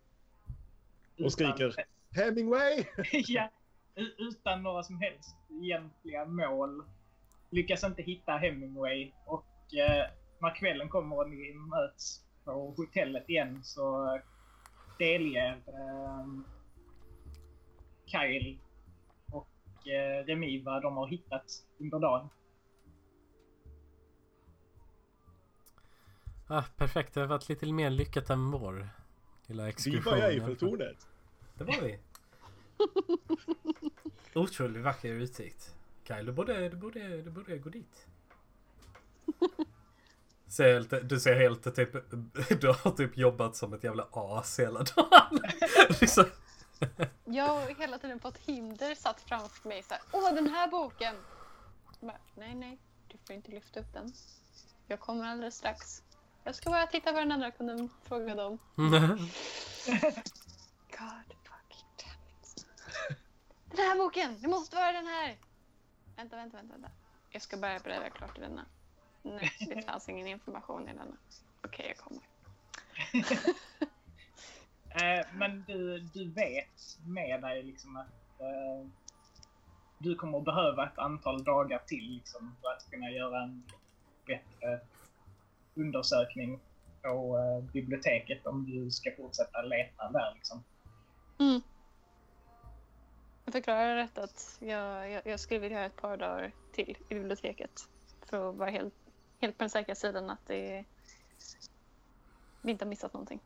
Och 1.24 1.32
skriker. 1.32 1.74
Hemingway! 2.14 2.84
ja, 3.12 3.50
utan 4.18 4.62
några 4.62 4.82
som 4.82 5.00
helst 5.00 5.36
egentliga 5.62 6.24
mål. 6.24 6.84
Lyckas 7.50 7.84
inte 7.84 8.02
hitta 8.02 8.32
Hemingway 8.32 9.12
och 9.26 9.74
eh, 9.74 10.10
när 10.40 10.54
kvällen 10.56 10.88
kommer 10.88 11.18
och 11.18 11.30
ni 11.30 11.54
möts 11.54 12.24
på 12.44 12.74
hotellet 12.76 13.28
igen 13.28 13.60
så 13.64 14.18
delger 14.98 15.50
eh, 15.52 16.26
Kyle 18.06 18.58
och 19.32 19.88
eh, 19.88 20.24
Remi 20.24 20.62
vad 20.62 20.82
de 20.82 20.96
har 20.96 21.08
hittat 21.08 21.44
under 21.78 21.98
dagen. 21.98 22.28
Ah, 26.48 26.64
perfekt, 26.76 27.14
det 27.14 27.20
har 27.20 27.26
varit 27.28 27.48
lite 27.48 27.72
mer 27.72 27.90
lyckat 27.90 28.30
än 28.30 28.50
vår 28.50 28.88
lilla 29.46 29.62
Vi 29.62 29.68
exkursion. 29.68 30.12
var 30.12 30.18
i. 30.18 30.34
Eiffeltornet. 30.34 31.09
Det 31.60 31.66
var 31.66 31.80
vi. 31.80 31.98
Otroligt 34.34 34.82
vacker 34.82 35.08
utsikt. 35.08 35.74
Kyle, 36.04 36.26
du 36.26 36.32
borde, 36.32 36.68
du 36.68 36.76
borde, 36.76 37.22
du 37.22 37.30
borde 37.30 37.58
gå 37.58 37.70
dit. 37.70 38.06
Ser 40.46 40.72
helt, 40.74 41.08
du 41.08 41.20
ser 41.20 41.36
helt 41.36 41.74
typ, 41.74 41.92
du 42.60 42.68
har 42.68 42.90
typ 42.90 43.16
jobbat 43.16 43.56
som 43.56 43.74
ett 43.74 43.84
jävla 43.84 44.08
as 44.12 44.58
hela 44.58 44.82
dagen. 44.82 45.40
liksom. 46.00 46.24
Jag 47.24 47.44
har 47.44 47.74
hela 47.74 47.98
tiden 47.98 48.20
fått 48.20 48.38
hinder 48.38 48.94
satt 48.94 49.20
framför 49.20 49.68
mig. 49.68 49.82
Så 49.82 49.94
här, 49.94 50.02
Åh, 50.12 50.34
den 50.34 50.48
här 50.48 50.68
boken! 50.68 51.14
Bara, 52.00 52.18
nej, 52.34 52.54
nej, 52.54 52.78
du 53.08 53.18
får 53.26 53.36
inte 53.36 53.50
lyfta 53.50 53.80
upp 53.80 53.92
den. 53.92 54.12
Jag 54.86 55.00
kommer 55.00 55.24
alldeles 55.24 55.54
strax. 55.54 56.02
Jag 56.44 56.54
ska 56.54 56.70
bara 56.70 56.86
titta 56.86 57.12
vad 57.12 57.22
den 57.22 57.32
andra 57.32 57.50
kunden 57.50 57.90
frågade 58.04 58.44
om. 58.44 58.58
God. 60.98 61.29
Den 63.70 63.86
här 63.86 63.98
boken! 63.98 64.40
Det 64.40 64.48
måste 64.48 64.76
vara 64.76 64.92
den 64.92 65.06
här! 65.06 65.36
Vänta, 66.16 66.36
vänta, 66.36 66.56
vänta. 66.56 66.72
vänta. 66.72 66.90
Jag 67.30 67.42
ska 67.42 67.56
bara 67.56 67.78
bläddra 67.78 68.10
klart 68.10 68.38
i 68.38 68.40
denna. 68.40 68.66
Nej, 69.22 69.52
det 69.58 69.82
fanns 69.82 70.08
ingen 70.08 70.26
information 70.26 70.88
i 70.88 70.92
denna. 70.92 71.16
Okej, 71.64 71.86
jag 71.88 71.96
kommer. 71.96 72.22
Eh, 74.94 75.26
men 75.32 75.64
du, 75.66 75.98
du 75.98 76.30
vet 76.30 76.98
med 77.06 77.42
dig 77.42 77.62
liksom 77.62 77.96
att 77.96 78.40
eh, 78.40 78.88
du 79.98 80.14
kommer 80.14 80.38
att 80.38 80.44
behöva 80.44 80.86
ett 80.86 80.98
antal 80.98 81.44
dagar 81.44 81.78
till 81.86 82.04
liksom, 82.04 82.56
för 82.60 82.68
att 82.68 82.90
kunna 82.90 83.10
göra 83.10 83.42
en 83.42 83.62
bättre 84.26 84.80
undersökning 85.74 86.60
på 87.02 87.38
eh, 87.38 87.72
biblioteket 87.72 88.46
om 88.46 88.70
du 88.70 88.90
ska 88.90 89.10
fortsätta 89.16 89.62
leta 89.62 90.10
där. 90.10 90.34
Liksom. 90.34 90.64
Mm. 91.38 91.60
Jag 93.50 93.54
förklarar 93.54 93.96
rätt 93.96 94.18
att 94.18 94.58
jag, 94.60 95.10
jag, 95.10 95.22
jag 95.24 95.40
skulle 95.40 95.60
vilja 95.60 95.78
ha 95.78 95.84
ett 95.84 95.96
par 95.96 96.16
dagar 96.16 96.52
till 96.72 96.96
i 97.08 97.14
biblioteket. 97.14 97.88
För 98.26 98.50
att 98.50 98.56
vara 98.56 98.70
helt, 98.70 98.94
helt 99.40 99.58
på 99.58 99.62
den 99.62 99.70
säkra 99.70 99.94
sidan 99.94 100.30
att 100.30 100.46
det, 100.46 100.84
vi 102.62 102.70
inte 102.70 102.84
har 102.84 102.88
missat 102.88 103.12
någonting. 103.12 103.40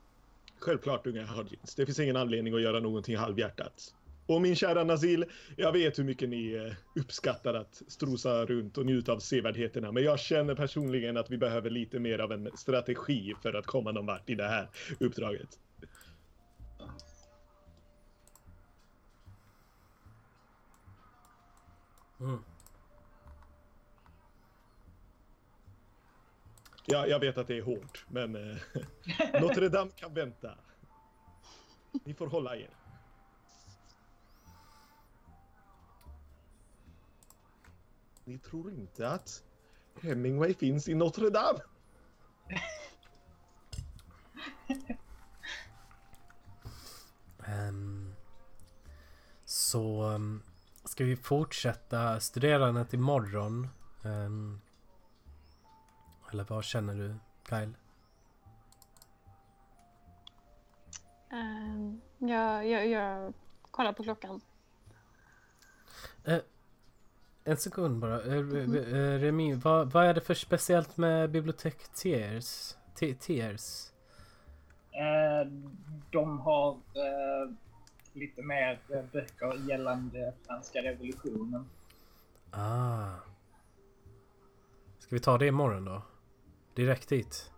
Självklart 0.59 1.07
unga 1.07 1.27
Hodgins. 1.27 1.75
Det 1.75 1.87
finns 1.87 1.99
ingen 1.99 2.17
anledning 2.17 2.55
att 2.55 2.61
göra 2.61 2.81
någonting 2.81 3.17
halvhjärtat. 3.17 3.95
Och 4.27 4.43
min 4.43 4.57
kära 4.57 4.85
Nazil, 4.85 5.25
jag 5.57 5.73
vet 5.73 5.99
hur 5.99 6.05
mycket 6.05 6.29
ni 6.29 6.53
eh, 6.53 7.01
uppskattar 7.03 7.55
att 7.55 7.83
strosa 7.89 8.45
runt 8.45 8.79
och 8.79 8.87
njuta 8.87 9.13
av 9.13 9.19
sevärdheterna, 9.19 9.93
men 9.93 10.03
jag 10.03 10.21
känner 10.21 10.55
personligen 10.55 11.17
att 11.17 11.31
vi 11.31 11.39
behöver 11.39 11.71
lite 11.71 11.99
mer 11.99 12.19
av 12.19 12.33
en 12.33 12.51
strategi 12.57 13.35
för 13.43 13.55
att 13.55 13.67
komma 13.67 13.93
någon 13.93 14.07
vart 14.07 14.31
i 14.31 14.35
det 14.35 14.49
här 14.49 14.69
uppdraget. 15.01 15.59
Mm. 22.25 22.39
Ja, 26.87 27.07
jag 27.07 27.21
vet 27.21 27.39
att 27.39 27.47
det 27.47 27.59
är 27.59 27.63
hårt, 27.63 28.05
men 28.09 28.37
eh, 28.37 28.57
Notre 29.41 29.69
Dame 29.69 29.91
kan 29.91 30.15
vänta. 30.15 30.59
Ni 32.05 32.15
får 32.15 32.27
hålla 32.27 32.57
er. 32.57 32.71
Ni 38.25 38.39
tror 38.39 38.71
inte 38.71 39.09
att 39.09 39.45
Hemingway 40.03 40.55
finns 40.55 40.89
i 40.89 40.95
Notre 40.95 41.31
Dame? 41.31 41.59
Ehm, 47.47 48.15
så 49.45 50.03
um, 50.03 50.43
ska 50.95 51.05
vi 51.05 51.17
fortsätta 51.17 52.21
studerandet 52.21 52.95
imorgon? 52.95 53.69
Um, 54.03 54.61
eller 56.31 56.45
vad 56.45 56.65
känner 56.65 56.95
du, 56.95 57.15
Kyle? 57.49 57.75
Um, 61.33 62.01
jag, 62.19 62.69
jag, 62.69 62.89
jag 62.89 63.33
kollar 63.71 63.93
på 63.93 64.03
klockan. 64.03 64.41
En 67.45 67.57
sekund 67.57 68.01
bara. 68.01 68.21
Uh, 68.21 68.55
uh, 68.55 69.21
Remi, 69.21 69.55
vad, 69.55 69.93
vad 69.93 70.07
är 70.07 70.15
det 70.15 70.21
för 70.21 70.35
speciellt 70.35 70.97
med 70.97 71.31
bibliotek 71.31 71.89
Tiers? 71.95 72.77
T- 72.95 73.15
Tiers? 73.15 73.93
Eh, 74.93 75.51
de 76.11 76.41
har 76.41 76.79
lite 78.15 78.43
mer 78.43 78.81
eh, 78.89 79.03
böcker 79.13 79.69
gällande 79.69 80.35
franska 80.47 80.83
revolutionen. 80.83 81.67
Ah. 82.51 83.15
Ska 84.99 85.17
vi 85.17 85.21
ta 85.21 85.39
det 85.39 85.47
imorgon 85.47 85.85
då? 85.85 86.03
Direkt 86.75 87.09
dit? 87.09 87.51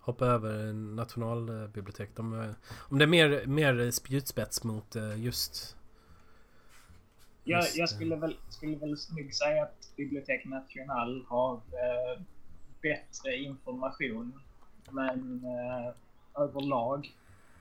Hoppa 0.00 0.26
över 0.26 0.72
nationalbibliotek. 0.72 2.10
De, 2.16 2.40
eh, 2.40 2.50
om 2.90 2.98
det 2.98 3.04
är 3.04 3.08
mer, 3.08 3.46
mer 3.46 3.90
spjutspets 3.90 4.64
mot 4.64 4.96
eh, 4.96 5.24
just... 5.24 5.76
Jag, 7.44 7.62
Just 7.62 7.76
jag 7.76 7.88
skulle 7.88 8.16
väl, 8.16 8.36
skulle 8.48 8.76
väl 8.76 8.96
snygg 8.96 9.34
säga 9.34 9.62
att 9.62 9.92
Bibliotek 9.96 10.44
National 10.44 11.24
har 11.28 11.54
eh, 11.54 12.22
bättre 12.82 13.36
information 13.36 14.40
men 14.90 15.44
eh, 15.44 15.94
överlag. 16.42 17.14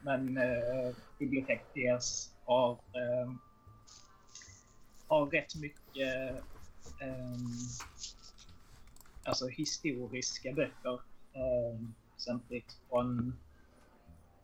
Men 0.06 0.38
eh, 0.38 0.96
Bibliotek 1.20 1.62
DS 1.74 2.32
har, 2.46 2.72
eh, 2.72 3.32
har 5.08 5.26
rätt 5.26 5.56
mycket 5.56 6.36
eh, 7.02 7.66
alltså 9.24 9.48
historiska 9.48 10.54
böcker. 10.54 10.94
Eh, 11.34 11.80
exempelvis 12.16 12.64
från 12.90 13.36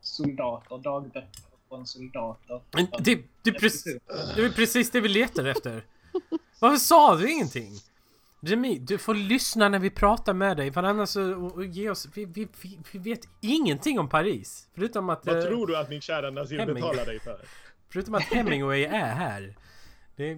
soldater, 0.01 0.77
dagböcker 0.77 1.43
från 1.69 1.87
soldater. 1.87 2.61
Men 2.71 2.87
Det, 3.03 3.23
det, 3.41 3.49
är 3.49 3.59
precis, 3.59 3.97
det 4.35 4.41
är 4.41 4.49
precis 4.49 4.91
det 4.91 5.01
vi 5.01 5.09
letar 5.09 5.45
efter. 5.45 5.85
Varför 6.59 6.77
sa 6.77 7.15
du 7.15 7.31
ingenting? 7.31 7.73
Remi, 8.43 8.77
du 8.79 8.97
får 8.97 9.15
lyssna 9.15 9.69
när 9.69 9.79
vi 9.79 9.89
pratar 9.89 10.33
med 10.33 10.57
dig. 10.57 10.71
För 10.71 10.83
annars 10.83 11.09
så 11.09 11.33
och, 11.33 11.51
och 11.51 11.65
ge 11.65 11.89
oss... 11.89 12.07
Vi, 12.13 12.25
vi, 12.25 12.47
vi, 12.61 12.79
vi 12.91 12.99
vet 12.99 13.27
ingenting 13.41 13.99
om 13.99 14.09
Paris. 14.09 14.69
Förutom 14.73 15.09
att... 15.09 15.25
Vad 15.25 15.37
eh, 15.37 15.43
tror 15.43 15.67
du 15.67 15.77
att 15.77 15.89
min 15.89 16.01
kära 16.01 16.29
Nazil 16.29 16.59
Hemming- 16.59 16.73
betalar 16.73 17.05
dig 17.05 17.19
för? 17.19 17.45
Förutom 17.89 18.15
att 18.15 18.23
Hemingway 18.23 18.83
är 18.83 19.13
här. 19.13 19.55
Det, 20.15 20.35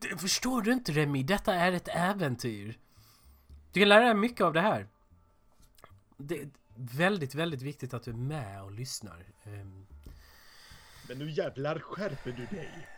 det, 0.00 0.20
förstår 0.20 0.62
du 0.62 0.72
inte 0.72 0.92
Remi? 0.92 1.22
Detta 1.22 1.54
är 1.54 1.72
ett 1.72 1.88
äventyr. 1.88 2.78
Du 3.72 3.80
kan 3.80 3.88
lära 3.88 4.04
dig 4.04 4.14
mycket 4.14 4.40
av 4.40 4.52
det 4.52 4.60
här. 4.60 4.86
Det 6.16 6.38
är 6.40 6.48
väldigt, 6.74 7.34
väldigt 7.34 7.62
viktigt 7.62 7.94
att 7.94 8.02
du 8.02 8.10
är 8.10 8.14
med 8.14 8.62
och 8.62 8.72
lyssnar. 8.72 9.24
Ehm, 9.44 9.86
Men 11.08 11.18
nu 11.18 11.30
jävlar 11.30 11.78
skärper 11.78 12.32
du 12.32 12.56
dig. 12.56 12.88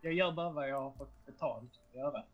Jag 0.00 0.12
gör 0.12 0.32
bara 0.32 0.50
vad 0.50 0.68
jag 0.68 0.80
har 0.80 0.90
fått 0.90 1.26
betalt 1.26 1.70
att 1.90 1.96
göra. 1.96 2.24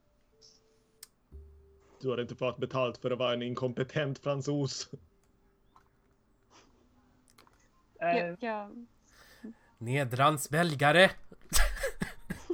Du 2.03 2.09
har 2.09 2.21
inte 2.21 2.35
fått 2.35 2.59
betalt 2.59 2.99
för 2.99 3.11
att 3.11 3.19
vara 3.19 3.33
en 3.33 3.43
inkompetent 3.43 4.19
fransos. 4.19 4.91
Eh, 8.01 8.19
Jag, 8.19 8.37
jag, 8.41 8.87
Nedransväljare! 9.79 11.11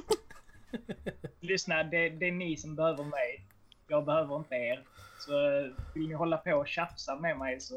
Lyssna, 1.39 1.83
det, 1.83 2.09
det 2.09 2.27
är 2.27 2.31
ni 2.31 2.57
som 2.57 2.75
behöver 2.75 3.03
mig. 3.03 3.45
Jag 3.87 4.05
behöver 4.05 4.35
inte 4.35 4.55
er. 4.55 4.83
Så 5.19 5.31
eh, 5.31 5.71
vill 5.93 6.07
ni 6.07 6.13
hålla 6.13 6.37
på 6.37 6.51
och 6.51 6.67
tjafsa 6.67 7.15
med 7.15 7.37
mig 7.37 7.59
så 7.59 7.75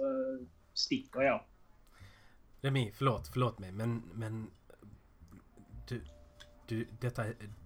sticker 0.75 1.21
jag. 1.21 1.45
Remi, 2.61 2.93
förlåt, 2.95 3.29
förlåt 3.33 3.59
mig, 3.59 3.73
men, 3.73 4.03
men... 4.15 4.51
Du, 5.89 6.03
du, 6.67 6.87
detta, 7.01 7.25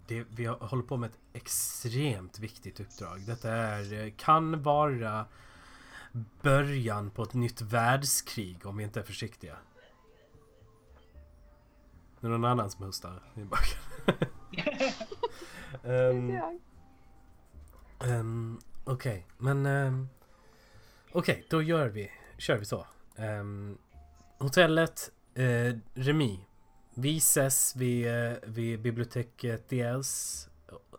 det, 0.09 0.25
vi 0.31 0.47
håller 0.47 0.83
på 0.83 0.97
med 0.97 1.11
ett 1.11 1.19
extremt 1.33 2.39
viktigt 2.39 2.81
uppdrag. 2.81 3.21
Detta 3.27 3.53
är, 3.53 3.93
eh, 3.93 4.13
kan 4.17 4.63
vara 4.63 5.27
början 6.43 7.11
på 7.11 7.23
ett 7.23 7.35
nytt 7.35 7.63
världskrig 7.63 8.67
om 8.67 8.77
vi 8.77 8.85
inte 8.85 9.01
är 9.01 9.05
försiktiga. 9.05 9.57
Det 12.21 12.27
är 12.27 12.31
någon 12.31 12.45
annan 12.45 12.71
som 12.71 12.85
hostar 12.85 13.23
i. 13.35 13.41
Ehm, 15.85 16.31
jag. 16.31 16.61
Um, 18.01 18.61
Okej, 18.85 19.27
men... 19.39 19.67
Um, 19.67 20.09
Okej, 21.13 21.47
då 21.51 21.63
gör 21.63 21.89
vi... 21.89 22.11
Kör 22.39 22.59
vi 22.59 22.65
så. 22.65 22.87
Ehm, 23.17 23.79
hotellet 24.39 25.11
uh, 25.39 25.79
Remi. 25.95 26.47
Vi 26.99 27.17
ses 27.17 27.77
vid, 27.77 28.07
eh, 28.07 28.39
vid 28.43 28.81
biblioteket 28.81 29.69
dels 29.69 30.49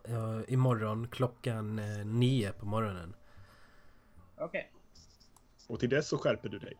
uh, 0.08 0.40
imorgon 0.48 1.08
klockan 1.08 1.78
uh, 1.78 2.06
nio 2.06 2.52
på 2.52 2.66
morgonen. 2.66 3.14
Okej. 4.36 4.72
Och 5.68 5.80
till 5.80 5.88
dess 5.88 6.08
så 6.08 6.18
skärper 6.18 6.48
du 6.48 6.58
dig. 6.58 6.76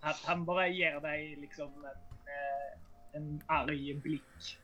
Han, 0.00 0.14
han 0.24 0.44
bara 0.44 0.68
ger 0.68 1.00
dig 1.00 1.36
liksom 1.36 1.68
en, 1.74 1.84
eh, 1.84 2.80
en 3.12 3.42
arg 3.46 3.94
blick. 3.94 4.58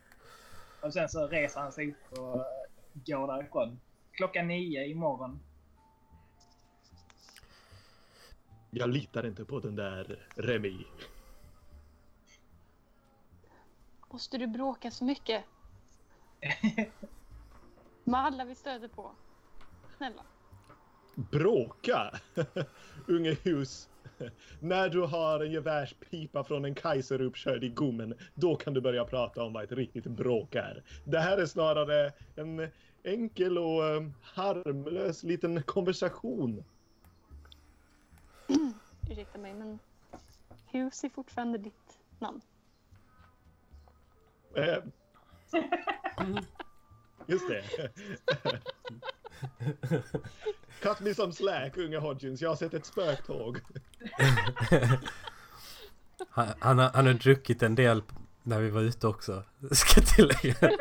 Och 0.81 0.93
sen 0.93 1.09
så 1.09 1.27
reser 1.27 1.61
han 1.61 1.71
sig 1.71 1.89
upp 1.89 2.19
och 2.19 2.35
eh, 2.35 2.45
går 2.93 3.27
därifrån. 3.27 3.79
Klockan 4.11 4.47
nio 4.47 4.85
imorgon. 4.85 5.39
Jag 8.71 8.89
litar 8.89 9.25
inte 9.25 9.45
på 9.45 9.59
den 9.59 9.75
där 9.75 10.27
Remi. 10.35 10.85
Måste 14.13 14.37
du 14.37 14.47
bråka 14.47 14.91
så 14.91 15.05
mycket? 15.05 15.43
Med 18.03 18.19
alla 18.19 18.45
vi 18.45 18.55
stöter 18.55 18.87
på. 18.87 19.11
Snälla. 19.97 20.23
Bråka! 21.15 22.19
Unge 23.07 23.37
hus. 23.43 23.89
När 24.59 24.89
du 24.89 25.01
har 25.01 25.39
en 25.39 25.51
gevärspipa 25.51 26.43
från 26.43 26.65
en 26.65 26.75
kaiser 26.75 27.21
uppkörd 27.21 27.63
i 27.63 27.69
gommen, 27.69 28.13
då 28.35 28.55
kan 28.55 28.73
du 28.73 28.81
börja 28.81 29.05
prata 29.05 29.43
om 29.43 29.53
vad 29.53 29.63
ett 29.63 29.71
riktigt 29.71 30.05
bråk 30.05 30.55
är. 30.55 30.83
Det 31.05 31.19
här 31.19 31.37
är 31.37 31.45
snarare 31.45 32.11
en 32.35 32.67
enkel 33.03 33.57
och 33.57 33.85
eh, 33.85 34.09
harmlös 34.21 35.23
liten 35.23 35.63
konversation. 35.63 36.63
Ursäkta 39.11 39.37
mig, 39.37 39.53
men 39.53 39.79
Hus 40.65 41.03
är 41.03 41.09
fortfarande 41.09 41.57
ditt 41.57 41.99
namn. 42.19 42.41
Eh, 44.55 44.77
Just 47.27 47.47
det. 47.49 47.63
Cut 50.81 50.99
me 50.99 51.13
some 51.13 51.33
slack, 51.33 51.77
unge 51.77 51.97
Hodgins. 51.97 52.41
Jag 52.41 52.49
har 52.49 52.55
sett 52.55 52.73
ett 52.73 52.85
spöktåg. 52.85 53.59
Han, 56.29 56.47
han, 56.59 56.79
har, 56.79 56.89
han 56.93 57.05
har 57.07 57.13
druckit 57.13 57.63
en 57.63 57.75
del 57.75 58.03
när 58.43 58.59
vi 58.59 58.69
var 58.69 58.81
ute 58.81 59.07
också. 59.07 59.43
Ska 59.71 60.01
tillägga. 60.01 60.71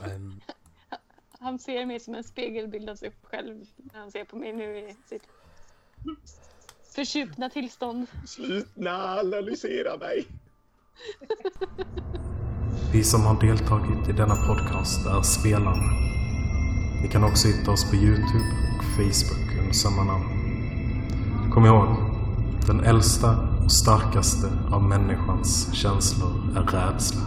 Men, 0.00 0.40
Han 1.38 1.58
ser 1.58 1.86
mig 1.86 2.00
som 2.00 2.14
en 2.14 2.24
spegelbild 2.24 2.90
av 2.90 2.96
sig 2.96 3.12
själv 3.22 3.66
när 3.76 4.00
han 4.00 4.10
ser 4.10 4.24
på 4.24 4.36
mig 4.36 4.52
nu 4.52 4.78
i 4.78 4.96
sitt 5.06 5.22
försupna 6.94 7.50
tillstånd. 7.50 8.06
Sluta 8.26 9.18
analysera 9.20 9.96
mig. 9.96 10.26
Vi 12.92 13.04
som 13.04 13.20
har 13.20 13.40
deltagit 13.40 14.08
i 14.08 14.12
denna 14.12 14.34
podcast 14.34 15.06
är 15.06 15.22
spelarna. 15.22 15.92
Ni 17.02 17.08
kan 17.12 17.24
också 17.24 17.48
hitta 17.48 17.70
oss 17.70 17.90
på 17.90 17.96
Youtube 17.96 18.44
och 18.78 18.84
Facebook 18.84 19.58
under 19.60 19.72
samma 19.72 20.04
namn. 20.04 20.24
Kom 21.52 21.66
ihåg, 21.66 21.88
den 22.66 22.80
äldsta 22.80 23.36
och 23.64 23.72
starkaste 23.72 24.46
av 24.70 24.82
människans 24.82 25.74
känslor 25.74 26.32
är 26.56 26.62
rädsla. 26.62 27.22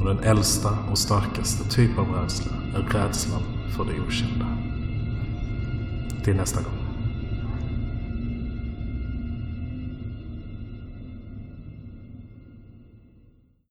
Och 0.00 0.06
den 0.06 0.18
äldsta 0.18 0.78
och 0.90 0.98
starkaste 0.98 1.70
typ 1.70 1.98
av 1.98 2.08
rädsla 2.08 2.52
är 2.74 2.82
rädslan 2.82 3.42
för 3.76 3.84
det 3.84 4.00
okända. 4.00 4.46
Till 6.24 6.36
nästa 6.36 6.62
gång. 6.62 6.85